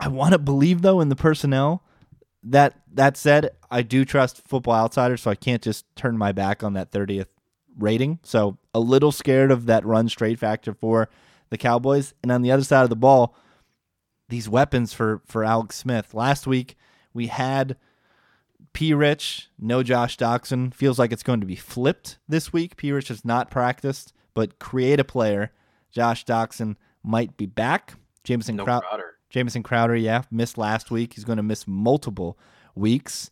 I 0.00 0.08
want 0.08 0.32
to 0.32 0.38
believe 0.38 0.82
though 0.82 1.00
in 1.00 1.08
the 1.08 1.16
personnel. 1.16 1.82
That 2.42 2.78
that 2.92 3.16
said, 3.16 3.50
I 3.70 3.82
do 3.82 4.04
trust 4.04 4.46
Football 4.46 4.74
Outsiders, 4.74 5.22
so 5.22 5.30
I 5.30 5.34
can't 5.34 5.62
just 5.62 5.86
turn 5.96 6.18
my 6.18 6.30
back 6.30 6.62
on 6.62 6.74
that 6.74 6.90
30th 6.92 7.28
rating. 7.78 8.18
So 8.22 8.58
a 8.74 8.80
little 8.80 9.12
scared 9.12 9.50
of 9.50 9.66
that 9.66 9.86
run 9.86 10.08
straight 10.08 10.38
factor 10.38 10.74
for 10.74 11.08
the 11.48 11.56
Cowboys. 11.56 12.12
And 12.22 12.30
on 12.30 12.42
the 12.42 12.52
other 12.52 12.64
side 12.64 12.82
of 12.82 12.90
the 12.90 12.96
ball, 12.96 13.34
these 14.28 14.48
weapons 14.48 14.92
for 14.92 15.22
for 15.26 15.42
Alex 15.44 15.76
Smith. 15.76 16.12
Last 16.12 16.46
week 16.46 16.76
we 17.14 17.28
had 17.28 17.76
P. 18.74 18.92
Rich, 18.92 19.48
no 19.58 19.82
Josh 19.82 20.18
Doctson. 20.18 20.74
Feels 20.74 20.98
like 20.98 21.12
it's 21.12 21.22
going 21.22 21.40
to 21.40 21.46
be 21.46 21.56
flipped 21.56 22.18
this 22.28 22.52
week. 22.52 22.76
P. 22.76 22.92
Rich 22.92 23.08
has 23.08 23.24
not 23.24 23.50
practiced, 23.50 24.12
but 24.34 24.58
create 24.58 25.00
a 25.00 25.04
player. 25.04 25.52
Josh 25.90 26.24
Doctson 26.26 26.76
might 27.02 27.36
be 27.38 27.46
back. 27.46 27.94
Jamison 28.24 28.56
No 28.56 28.64
Crow- 28.64 28.80
Crowder. 28.80 29.14
Jamison 29.30 29.62
Crowder, 29.62 29.96
yeah, 29.96 30.22
missed 30.30 30.58
last 30.58 30.90
week. 30.90 31.14
He's 31.14 31.24
going 31.24 31.38
to 31.38 31.42
miss 31.42 31.66
multiple 31.66 32.38
weeks. 32.74 33.30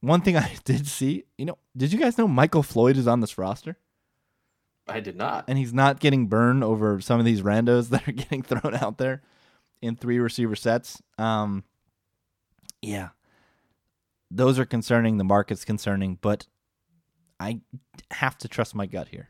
One 0.00 0.20
thing 0.20 0.36
I 0.38 0.56
did 0.64 0.86
see, 0.86 1.24
you 1.36 1.44
know, 1.44 1.58
did 1.76 1.92
you 1.92 1.98
guys 1.98 2.16
know 2.18 2.26
Michael 2.28 2.62
Floyd 2.62 2.96
is 2.96 3.06
on 3.06 3.20
this 3.20 3.36
roster? 3.36 3.76
I 4.90 5.00
did 5.00 5.16
not. 5.16 5.44
and 5.48 5.58
he's 5.58 5.74
not 5.74 6.00
getting 6.00 6.28
burned 6.28 6.64
over 6.64 6.98
some 7.00 7.18
of 7.20 7.26
these 7.26 7.42
randos 7.42 7.88
that 7.90 8.08
are 8.08 8.12
getting 8.12 8.42
thrown 8.42 8.74
out 8.76 8.96
there 8.98 9.22
in 9.82 9.96
three 9.96 10.18
receiver 10.18 10.56
sets. 10.56 11.02
Um, 11.18 11.62
yeah, 12.80 13.08
those 14.30 14.58
are 14.58 14.64
concerning. 14.64 15.16
The 15.18 15.24
market's 15.24 15.64
concerning, 15.64 16.18
but 16.20 16.46
I 17.40 17.60
have 18.10 18.36
to 18.38 18.48
trust 18.48 18.74
my 18.74 18.86
gut 18.86 19.08
here. 19.08 19.28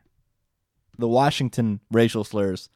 The 0.97 1.07
Washington 1.07 1.79
racial 1.91 2.23
slurs 2.23 2.69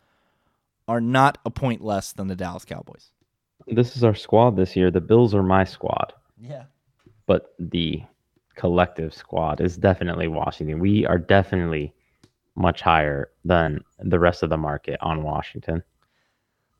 are 0.87 1.01
not 1.01 1.37
a 1.45 1.49
point 1.49 1.81
less 1.81 2.13
than 2.13 2.27
the 2.27 2.35
Dallas 2.35 2.65
Cowboys. 2.65 3.11
This 3.67 3.95
is 3.95 4.03
our 4.03 4.15
squad 4.15 4.55
this 4.55 4.75
year. 4.75 4.91
The 4.91 5.01
Bills 5.01 5.33
are 5.33 5.43
my 5.43 5.63
squad, 5.63 6.13
Yeah. 6.37 6.65
but 7.25 7.53
the 7.59 8.03
collective 8.55 9.13
squad 9.13 9.61
is 9.61 9.77
definitely 9.77 10.27
Washington. 10.27 10.79
We 10.79 11.05
are 11.05 11.17
definitely 11.17 11.93
much 12.55 12.81
higher 12.81 13.29
than 13.43 13.83
the 13.99 14.19
rest 14.19 14.43
of 14.43 14.49
the 14.49 14.57
market 14.57 14.97
on 15.01 15.23
Washington. 15.23 15.83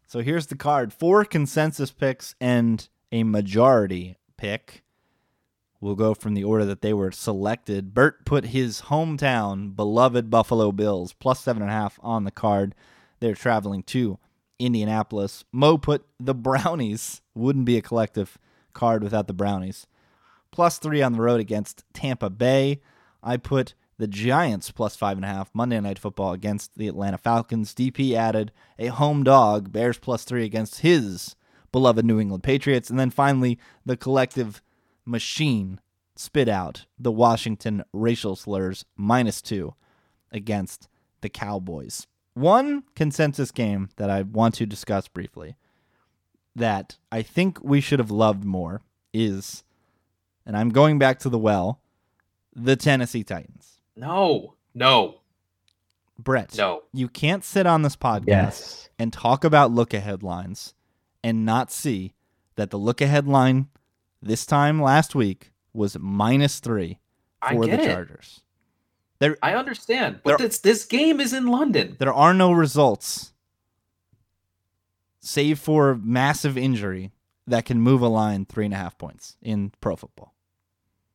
So 0.07 0.19
here's 0.19 0.47
the 0.47 0.55
card 0.55 0.93
four 0.93 1.25
consensus 1.25 1.91
picks 1.91 2.35
and 2.39 2.87
a 3.11 3.23
majority 3.23 4.17
pick. 4.37 4.82
We'll 5.83 5.95
go 5.95 6.13
from 6.13 6.33
the 6.33 6.45
order 6.45 6.63
that 6.63 6.81
they 6.81 6.93
were 6.93 7.11
selected. 7.11 7.93
Bert 7.93 8.23
put 8.23 8.45
his 8.45 8.83
hometown, 8.83 9.75
beloved 9.75 10.29
Buffalo 10.29 10.71
Bills, 10.71 11.11
plus 11.11 11.41
seven 11.41 11.61
and 11.61 11.69
a 11.69 11.73
half 11.73 11.99
on 12.01 12.23
the 12.23 12.31
card. 12.31 12.73
They're 13.19 13.35
traveling 13.35 13.83
to 13.83 14.17
Indianapolis. 14.59 15.43
Mo 15.51 15.77
put 15.77 16.05
the 16.21 16.33
Brownies, 16.33 17.21
wouldn't 17.35 17.65
be 17.65 17.75
a 17.75 17.81
collective 17.81 18.37
card 18.71 19.03
without 19.03 19.27
the 19.27 19.33
Brownies. 19.33 19.85
Plus 20.51 20.77
three 20.77 21.01
on 21.01 21.11
the 21.11 21.19
road 21.19 21.41
against 21.41 21.83
Tampa 21.93 22.29
Bay. 22.29 22.79
I 23.21 23.35
put 23.35 23.73
the 23.97 24.07
Giants 24.07 24.71
plus 24.71 24.95
five 24.95 25.17
and 25.17 25.25
a 25.25 25.27
half 25.27 25.53
Monday 25.53 25.81
Night 25.81 25.99
Football 25.99 26.31
against 26.31 26.77
the 26.77 26.87
Atlanta 26.87 27.17
Falcons. 27.17 27.73
DP 27.73 28.13
added 28.13 28.53
a 28.79 28.87
home 28.87 29.25
dog, 29.25 29.73
Bears 29.73 29.97
plus 29.97 30.23
three 30.23 30.45
against 30.45 30.79
his 30.79 31.35
beloved 31.73 32.05
New 32.05 32.21
England 32.21 32.43
Patriots. 32.43 32.89
And 32.89 32.97
then 32.97 33.09
finally, 33.09 33.59
the 33.85 33.97
collective 33.97 34.61
machine 35.05 35.79
spit 36.15 36.47
out 36.47 36.85
the 36.99 37.11
Washington 37.11 37.83
racial 37.91 38.35
slurs 38.35 38.85
minus 38.95 39.41
two 39.41 39.73
against 40.31 40.87
the 41.21 41.29
Cowboys. 41.29 42.07
One 42.33 42.83
consensus 42.95 43.51
game 43.51 43.89
that 43.97 44.09
I 44.09 44.21
want 44.23 44.55
to 44.55 44.65
discuss 44.65 45.07
briefly 45.07 45.55
that 46.55 46.97
I 47.11 47.21
think 47.21 47.63
we 47.63 47.81
should 47.81 47.99
have 47.99 48.11
loved 48.11 48.43
more 48.43 48.81
is, 49.13 49.63
and 50.45 50.55
I'm 50.57 50.69
going 50.69 50.99
back 50.99 51.19
to 51.19 51.29
the 51.29 51.37
well, 51.37 51.79
the 52.55 52.75
Tennessee 52.75 53.23
Titans. 53.23 53.79
No, 53.95 54.55
no, 54.73 55.21
Brett, 56.19 56.55
no. 56.57 56.83
you 56.93 57.07
can't 57.07 57.43
sit 57.43 57.65
on 57.65 57.81
this 57.81 57.95
podcast 57.95 58.27
Yes. 58.27 58.89
and 58.99 59.11
talk 59.11 59.43
about 59.43 59.71
look 59.71 59.93
ahead 59.93 60.21
lines 60.23 60.73
and 61.23 61.45
not 61.45 61.71
see 61.71 62.13
that 62.55 62.69
the 62.69 62.77
look 62.77 63.01
ahead 63.01 63.27
line 63.27 63.67
this 64.23 64.45
time 64.45 64.81
last 64.81 65.15
week 65.15 65.51
was 65.73 65.97
minus 65.99 66.59
three 66.59 66.99
for 67.51 67.65
the 67.65 67.73
it. 67.81 67.85
Chargers. 67.85 68.41
There, 69.19 69.37
I 69.41 69.53
understand, 69.55 70.19
but 70.23 70.37
There- 70.37 70.47
this 70.47 70.59
this 70.59 70.85
game 70.85 71.19
is 71.19 71.33
in 71.33 71.47
London. 71.47 71.95
there 71.99 72.13
are 72.13 72.33
no 72.33 72.51
results, 72.51 73.33
save 75.19 75.59
for 75.59 75.95
massive 75.95 76.57
injury, 76.57 77.11
that 77.47 77.65
can 77.65 77.79
move 77.81 78.01
a 78.01 78.07
line 78.07 78.45
three 78.45 78.65
and 78.65 78.73
a 78.73 78.77
half 78.77 78.97
points 78.97 79.35
in 79.41 79.71
pro 79.81 79.95
football. 79.95 80.33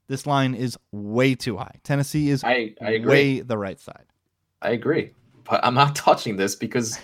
This 0.08 0.26
line 0.26 0.54
is 0.54 0.78
way 0.92 1.34
too 1.34 1.56
high. 1.58 1.76
Tennessee 1.84 2.28
is 2.30 2.42
I 2.44 2.74
I 2.82 2.90
agree. 2.92 3.10
way 3.10 3.40
the 3.40 3.58
right 3.58 3.80
side. 3.80 4.06
I 4.62 4.70
agree, 4.70 5.14
but 5.44 5.64
I'm 5.64 5.74
not 5.74 5.94
touching 6.06 6.36
this 6.36 6.54
because 6.56 6.98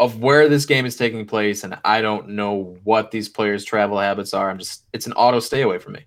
of 0.00 0.18
where 0.18 0.48
this 0.48 0.64
game 0.66 0.86
is 0.86 0.96
taking 0.96 1.26
place, 1.26 1.62
and 1.62 1.78
I 1.84 2.00
don't 2.00 2.30
know 2.30 2.76
what 2.84 3.10
these 3.10 3.28
players' 3.28 3.64
travel 3.64 3.98
habits 4.00 4.32
are. 4.34 4.50
I'm 4.50 4.58
just 4.58 4.84
it's 4.92 5.06
an 5.06 5.12
auto 5.12 5.38
stay 5.40 5.60
away 5.62 5.78
from 5.78 5.92
me. 5.92 6.04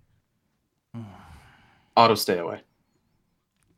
Auto 1.96 2.16
stay 2.16 2.40
away. 2.40 2.62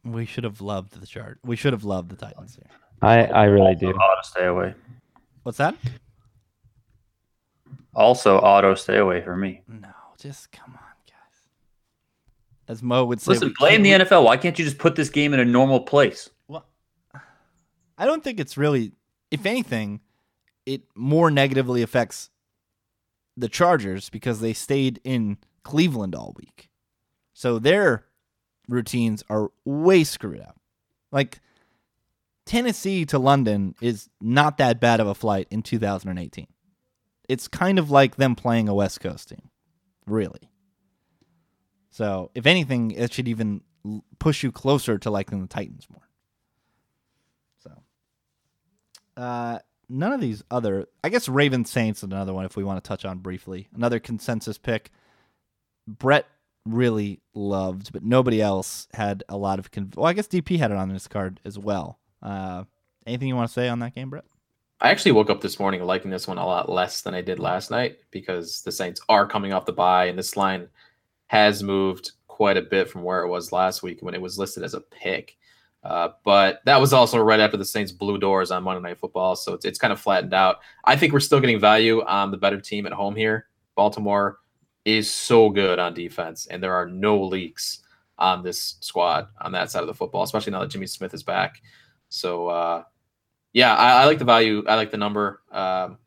We 0.05 0.25
should 0.25 0.45
have 0.45 0.61
loved 0.61 0.99
the 1.01 1.05
chart. 1.05 1.39
We 1.43 1.55
should 1.57 1.73
have 1.73 1.83
loved 1.83 2.09
the 2.09 2.15
Titans 2.15 2.55
here. 2.55 2.69
I, 3.01 3.25
I 3.25 3.43
really 3.45 3.75
do. 3.75 3.89
Auto 3.91 4.21
stay 4.23 4.45
away. 4.45 4.73
What's 5.43 5.57
that? 5.57 5.75
Also, 7.93 8.37
auto 8.39 8.73
stay 8.75 8.97
away 8.97 9.21
for 9.21 9.35
me. 9.35 9.61
No, 9.67 9.89
just 10.17 10.51
come 10.51 10.71
on, 10.73 10.79
guys. 11.07 11.49
As 12.67 12.81
Mo 12.83 13.05
would 13.05 13.19
say, 13.21 13.31
Listen, 13.33 13.53
blame 13.59 13.83
the 13.83 13.89
can't- 13.91 14.03
NFL. 14.09 14.23
Why 14.23 14.37
can't 14.37 14.57
you 14.57 14.63
just 14.65 14.77
put 14.77 14.95
this 14.95 15.09
game 15.09 15.33
in 15.33 15.39
a 15.39 15.45
normal 15.45 15.81
place? 15.81 16.29
Well, 16.47 16.65
I 17.97 18.05
don't 18.05 18.23
think 18.23 18.39
it's 18.39 18.57
really. 18.57 18.93
If 19.31 19.45
anything, 19.45 19.99
it 20.65 20.83
more 20.95 21.29
negatively 21.31 21.81
affects 21.81 22.29
the 23.37 23.49
Chargers 23.49 24.09
because 24.09 24.39
they 24.39 24.53
stayed 24.53 24.99
in 25.03 25.37
Cleveland 25.63 26.15
all 26.15 26.33
week, 26.37 26.69
so 27.33 27.59
their 27.59 28.05
routines 28.67 29.23
are 29.29 29.51
way 29.63 30.03
screwed 30.03 30.41
up. 30.41 30.59
Like 31.11 31.39
Tennessee 32.45 33.05
to 33.07 33.19
London 33.19 33.75
is 33.81 34.09
not 34.21 34.57
that 34.57 34.79
bad 34.79 34.99
of 34.99 35.07
a 35.07 35.15
flight 35.15 35.47
in 35.49 35.63
2018. 35.63 36.47
It's 37.27 37.47
kind 37.47 37.79
of 37.79 37.89
like 37.89 38.17
them 38.17 38.35
playing 38.35 38.69
a 38.69 38.75
West 38.75 38.99
Coast 38.99 39.29
team, 39.29 39.49
really. 40.05 40.51
So, 41.89 42.29
if 42.35 42.45
anything, 42.45 42.91
it 42.91 43.13
should 43.13 43.27
even 43.27 43.61
push 44.19 44.43
you 44.43 44.51
closer 44.51 44.97
to 44.99 45.09
liking 45.09 45.41
the 45.41 45.47
Titans 45.47 45.87
more. 45.89 46.07
So, 47.63 47.71
uh, 49.17 49.59
none 49.89 50.13
of 50.13 50.21
these 50.21 50.43
other, 50.49 50.87
I 51.03 51.09
guess 51.09 51.29
Ravens 51.29 51.71
Saints 51.71 51.99
is 51.99 52.03
another 52.03 52.33
one 52.33 52.45
if 52.45 52.55
we 52.55 52.63
want 52.63 52.83
to 52.83 52.87
touch 52.87 53.05
on 53.05 53.19
briefly. 53.19 53.67
Another 53.75 53.99
consensus 53.99 54.57
pick. 54.57 54.91
Brett 55.87 56.25
really 56.65 57.21
loved, 57.33 57.93
but 57.93 58.03
nobody 58.03 58.41
else 58.41 58.87
had 58.93 59.23
a 59.29 59.37
lot 59.37 59.59
of. 59.59 59.71
Conv- 59.71 59.95
well, 59.95 60.07
I 60.07 60.13
guess 60.13 60.27
DP 60.27 60.57
had 60.57 60.71
it 60.71 60.77
on 60.77 60.89
this 60.89 61.07
card 61.07 61.39
as 61.45 61.59
well. 61.59 61.99
Uh, 62.21 62.63
anything 63.05 63.27
you 63.27 63.35
want 63.35 63.49
to 63.49 63.53
say 63.53 63.67
on 63.67 63.79
that 63.79 63.95
game, 63.95 64.09
Brett? 64.09 64.25
I 64.81 64.89
actually 64.89 65.13
woke 65.13 65.29
up 65.29 65.41
this 65.41 65.59
morning 65.59 65.81
liking 65.83 66.11
this 66.11 66.27
one 66.27 66.37
a 66.37 66.45
lot 66.45 66.69
less 66.69 67.01
than 67.01 67.13
I 67.13 67.21
did 67.21 67.39
last 67.39 67.71
night 67.71 67.99
because 68.11 68.61
the 68.61 68.71
Saints 68.71 69.01
are 69.07 69.27
coming 69.27 69.53
off 69.53 69.65
the 69.65 69.71
bye, 69.73 70.05
and 70.05 70.17
this 70.17 70.35
line 70.35 70.67
has 71.27 71.63
moved 71.63 72.11
quite 72.27 72.57
a 72.57 72.61
bit 72.61 72.89
from 72.89 73.03
where 73.03 73.21
it 73.21 73.29
was 73.29 73.51
last 73.51 73.81
week 73.81 74.01
when 74.01 74.13
it 74.13 74.21
was 74.21 74.37
listed 74.37 74.63
as 74.63 74.73
a 74.73 74.81
pick. 74.81 75.37
Uh, 75.85 76.09
but 76.23 76.61
that 76.65 76.81
was 76.81 76.93
also 76.93 77.19
right 77.19 77.39
after 77.39 77.57
the 77.57 77.63
Saints 77.63 77.91
blew 77.91 78.17
doors 78.17 78.49
on 78.49 78.63
Monday 78.63 78.81
Night 78.81 78.97
Football, 78.97 79.35
so 79.35 79.53
it's, 79.53 79.65
it's 79.65 79.77
kind 79.77 79.93
of 79.93 80.01
flattened 80.01 80.33
out. 80.33 80.57
I 80.83 80.95
think 80.95 81.13
we're 81.13 81.19
still 81.19 81.39
getting 81.39 81.59
value 81.59 82.03
on 82.05 82.31
the 82.31 82.37
better 82.37 82.59
team 82.59 82.87
at 82.87 82.91
home 82.91 83.15
here. 83.15 83.45
Baltimore 83.75 84.39
is 84.83 85.13
so 85.13 85.47
good 85.51 85.77
on 85.77 85.93
defense, 85.93 86.47
and 86.47 86.61
there 86.61 86.73
are 86.73 86.87
no 86.87 87.21
leaks 87.23 87.83
on 88.17 88.41
this 88.41 88.77
squad 88.79 89.27
on 89.41 89.51
that 89.51 89.69
side 89.69 89.81
of 89.81 89.87
the 89.87 89.93
football, 89.93 90.23
especially 90.23 90.53
now 90.53 90.61
that 90.61 90.71
Jimmy 90.71 90.87
Smith 90.87 91.13
is 91.13 91.21
back. 91.21 91.61
So, 92.09 92.47
uh, 92.47 92.83
yeah, 93.53 93.75
I, 93.75 94.01
I 94.01 94.05
like 94.05 94.17
the 94.17 94.25
value. 94.25 94.63
I 94.67 94.75
like 94.75 94.89
the 94.89 94.97
number. 94.97 95.43
Um, 95.51 95.99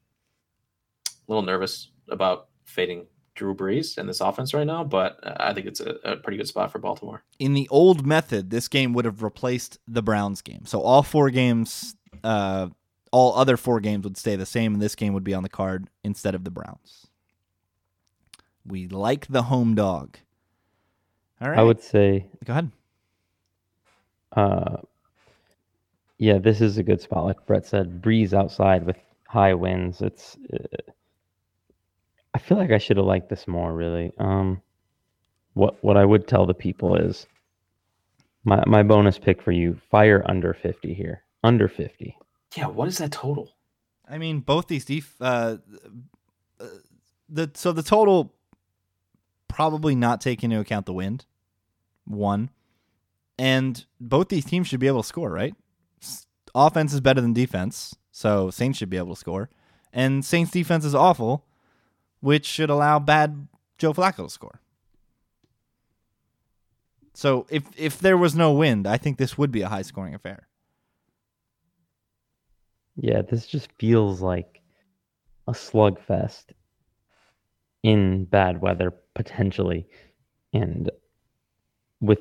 a 1.07 1.11
little 1.29 1.43
nervous 1.43 1.91
about 2.09 2.49
fading 2.64 3.07
Drew 3.39 3.55
Brees 3.55 3.97
in 3.97 4.07
this 4.07 4.20
offense 4.20 4.53
right 4.53 4.66
now, 4.66 4.82
but 4.82 5.18
uh, 5.22 5.36
I 5.39 5.55
think 5.55 5.66
it's 5.66 5.80
a, 5.80 5.95
a 6.05 6.16
pretty 6.16 6.36
good 6.36 6.49
spot 6.49 6.72
for 6.72 6.78
Baltimore. 6.80 7.22
in 7.39 7.55
the 7.55 7.68
old 7.70 8.05
method, 8.05 8.51
this 8.51 8.66
game 8.68 8.93
would 8.95 9.05
have 9.05 9.22
replaced 9.22 9.78
the 9.86 10.03
Browns 10.03 10.43
game. 10.43 10.66
So 10.66 10.80
all 10.82 11.03
four 11.05 11.30
games, 11.30 11.95
uh, 12.24 12.68
all 13.12 13.34
other 13.36 13.57
four 13.57 13.78
games 13.80 14.03
would 14.05 14.16
stay 14.16 14.34
the 14.36 14.45
same, 14.45 14.74
and 14.74 14.82
this 14.82 14.95
game 14.97 15.12
would 15.14 15.24
be 15.24 15.34
on 15.34 15.45
the 15.45 15.49
card 15.49 15.89
instead 16.03 16.34
of 16.34 16.43
the 16.45 16.51
Browns. 16.51 17.07
We 18.66 18.89
like 18.89 19.28
the 19.28 19.45
home 19.45 19.74
dog. 19.74 20.18
All 21.41 21.49
right, 21.51 21.59
I 21.59 21.62
would 21.62 21.80
say, 21.80 22.26
go 22.45 22.53
ahead. 22.53 22.70
uh, 24.32 24.78
yeah, 26.18 26.39
this 26.39 26.61
is 26.61 26.76
a 26.78 26.82
good 26.82 27.01
spot. 27.01 27.24
Like 27.24 27.47
Brett 27.47 27.64
said, 27.64 28.03
Brees 28.03 28.32
outside 28.32 28.84
with 28.84 28.97
high 29.28 29.55
winds. 29.55 30.03
It's. 30.03 30.36
Uh, 30.53 30.93
I 32.39 32.41
feel 32.41 32.57
like 32.57 32.70
I 32.70 32.78
should 32.78 32.99
have 32.99 33.07
liked 33.07 33.30
this 33.30 33.49
more. 33.49 33.72
Really. 33.74 34.12
Um, 34.18 34.62
what 35.55 35.82
what 35.82 35.97
I 35.97 36.05
would 36.05 36.28
tell 36.28 36.47
the 36.47 36.55
people 36.55 36.95
is, 36.95 37.26
my 38.45 38.62
my 38.64 38.84
bonus 38.84 39.18
pick 39.18 39.43
for 39.43 39.51
you: 39.51 39.76
fire 39.91 40.22
under 40.26 40.55
fifty 40.55 40.95
here. 40.95 41.24
Under 41.43 41.66
fifty. 41.66 42.16
Yeah, 42.57 42.68
what 42.68 42.86
is 42.86 42.99
that 42.99 43.11
total? 43.11 43.57
I 44.09 44.18
mean, 44.18 44.39
both 44.39 44.68
these 44.68 44.84
def- 44.84 45.20
uh, 45.20 45.57
uh, 46.61 46.66
the 47.28 47.51
so 47.55 47.72
the 47.72 47.82
total 47.82 48.32
probably 49.49 49.97
not 49.97 50.20
take 50.20 50.45
into 50.45 50.61
account 50.61 50.86
the 50.86 50.93
wind. 50.93 51.26
One, 52.05 52.51
and 53.36 53.84
both 54.01 54.28
these 54.28 54.45
teams 54.45 54.68
should 54.68 54.78
be 54.78 54.86
able 54.86 55.03
to 55.03 55.09
score, 55.09 55.30
right? 55.32 55.57
S- 56.01 56.28
Offense 56.55 56.93
is 56.93 57.01
better 57.01 57.20
than 57.20 57.32
defense, 57.32 57.97
so 58.12 58.49
Saints 58.51 58.78
should 58.78 58.91
be 58.91 58.97
able 58.97 59.14
to 59.16 59.20
score, 59.20 59.51
and 59.93 60.24
Saints 60.24 60.53
defense 60.53 60.84
is 60.84 60.95
awful, 60.95 61.45
which 62.21 62.47
should 62.47 62.71
allow 62.71 62.99
bad 62.99 63.49
Joe 63.79 63.93
Flacco 63.93 64.25
to 64.25 64.31
score. 64.31 64.61
So 67.14 67.47
if 67.51 67.64
if 67.77 67.99
there 67.99 68.16
was 68.16 68.35
no 68.35 68.53
wind, 68.53 68.87
I 68.87 68.97
think 68.97 69.19
this 69.19 69.37
would 69.37 69.51
be 69.51 69.62
a 69.62 69.69
high 69.69 69.83
scoring 69.83 70.14
affair. 70.14 70.47
Yeah, 72.97 73.23
this 73.23 73.47
just 73.47 73.71
feels 73.79 74.21
like 74.21 74.61
a 75.47 75.53
slugfest 75.53 76.47
in 77.83 78.25
bad 78.25 78.61
weather 78.61 78.93
potentially, 79.14 79.87
and 80.53 80.91
with 82.01 82.21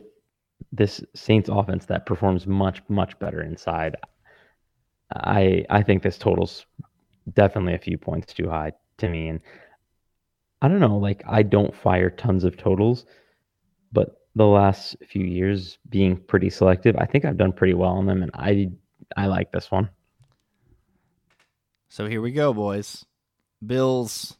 this 0.71 1.03
Saints 1.15 1.49
offense 1.51 1.85
that 1.85 2.05
performs 2.05 2.47
much 2.47 2.81
much 2.89 3.17
better 3.19 3.41
inside. 3.41 3.95
I 5.13 5.65
I 5.69 5.83
think 5.83 6.03
this 6.03 6.17
totals 6.17 6.65
definitely 7.33 7.75
a 7.75 7.79
few 7.79 7.97
points 7.97 8.33
too 8.33 8.49
high 8.49 8.73
to 8.97 9.09
me, 9.09 9.27
and 9.29 9.41
I 10.61 10.67
don't 10.67 10.79
know. 10.79 10.97
Like 10.97 11.23
I 11.27 11.43
don't 11.43 11.75
fire 11.75 12.09
tons 12.09 12.43
of 12.43 12.57
totals, 12.57 13.05
but 13.91 14.21
the 14.35 14.45
last 14.45 14.95
few 15.07 15.23
years 15.23 15.77
being 15.89 16.17
pretty 16.17 16.49
selective, 16.49 16.95
I 16.97 17.05
think 17.05 17.25
I've 17.25 17.37
done 17.37 17.53
pretty 17.53 17.73
well 17.73 17.91
on 17.91 18.05
them, 18.05 18.23
and 18.23 18.31
I 18.33 18.69
I 19.15 19.27
like 19.27 19.51
this 19.51 19.71
one. 19.71 19.89
So 21.89 22.07
here 22.07 22.21
we 22.21 22.31
go, 22.31 22.53
boys. 22.53 23.05
Bills, 23.65 24.37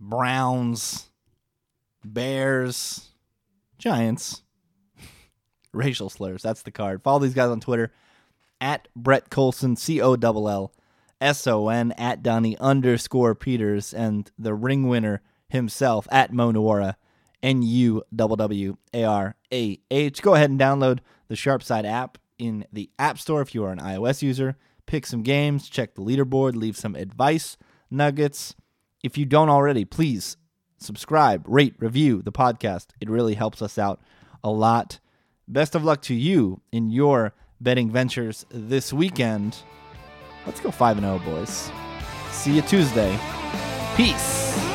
Browns, 0.00 1.10
Bears, 2.04 3.10
Giants, 3.78 4.42
racial 5.72 6.10
slurs. 6.10 6.42
That's 6.42 6.62
the 6.62 6.70
card. 6.70 7.02
Follow 7.02 7.20
these 7.20 7.34
guys 7.34 7.50
on 7.50 7.60
Twitter 7.60 7.92
at 8.60 8.88
Brett 8.96 9.30
Collson, 9.30 9.76
C 9.76 10.00
O 10.00 10.14
L 10.14 10.48
L 10.48 10.72
S 11.22 11.46
O 11.46 11.68
N, 11.68 11.92
at 11.92 12.22
Donnie 12.22 12.58
underscore 12.58 13.34
Peters, 13.34 13.94
and 13.94 14.30
the 14.38 14.52
ring 14.52 14.88
winner 14.88 15.22
himself 15.48 16.08
at 16.10 16.32
Mo 16.32 16.52
Nuwwarah, 16.52 16.96
N 17.42 17.62
U 17.62 18.02
W 18.14 18.36
W 18.36 18.76
A 18.92 19.04
R 19.04 19.36
A 19.52 19.78
H. 19.90 20.20
Go 20.20 20.34
ahead 20.34 20.50
and 20.50 20.60
download 20.60 20.98
the 21.28 21.34
Sharpside 21.34 21.84
app 21.84 22.18
in 22.38 22.66
the 22.72 22.90
App 22.98 23.18
Store 23.18 23.40
if 23.40 23.54
you 23.54 23.64
are 23.64 23.72
an 23.72 23.78
iOS 23.78 24.20
user. 24.20 24.56
Pick 24.86 25.06
some 25.06 25.22
games, 25.22 25.68
check 25.68 25.94
the 25.94 26.02
leaderboard, 26.02 26.56
leave 26.56 26.76
some 26.76 26.96
advice 26.96 27.56
nuggets. 27.90 28.54
If 29.02 29.16
you 29.16 29.24
don't 29.24 29.48
already, 29.48 29.84
please 29.84 30.36
subscribe, 30.78 31.44
rate, 31.46 31.74
review 31.78 32.20
the 32.22 32.32
podcast. 32.32 32.88
It 33.00 33.08
really 33.08 33.34
helps 33.34 33.62
us 33.62 33.78
out 33.78 34.00
a 34.42 34.50
lot. 34.50 34.98
Best 35.46 35.74
of 35.74 35.84
luck 35.84 36.02
to 36.02 36.14
you 36.14 36.60
in 36.72 36.90
your 36.90 37.32
betting 37.60 37.90
ventures 37.90 38.44
this 38.50 38.92
weekend. 38.92 39.58
Let's 40.46 40.60
go 40.60 40.70
5 40.70 40.98
and 40.98 41.06
0, 41.06 41.18
boys. 41.20 41.70
See 42.30 42.56
you 42.56 42.62
Tuesday. 42.62 43.18
Peace. 43.96 44.71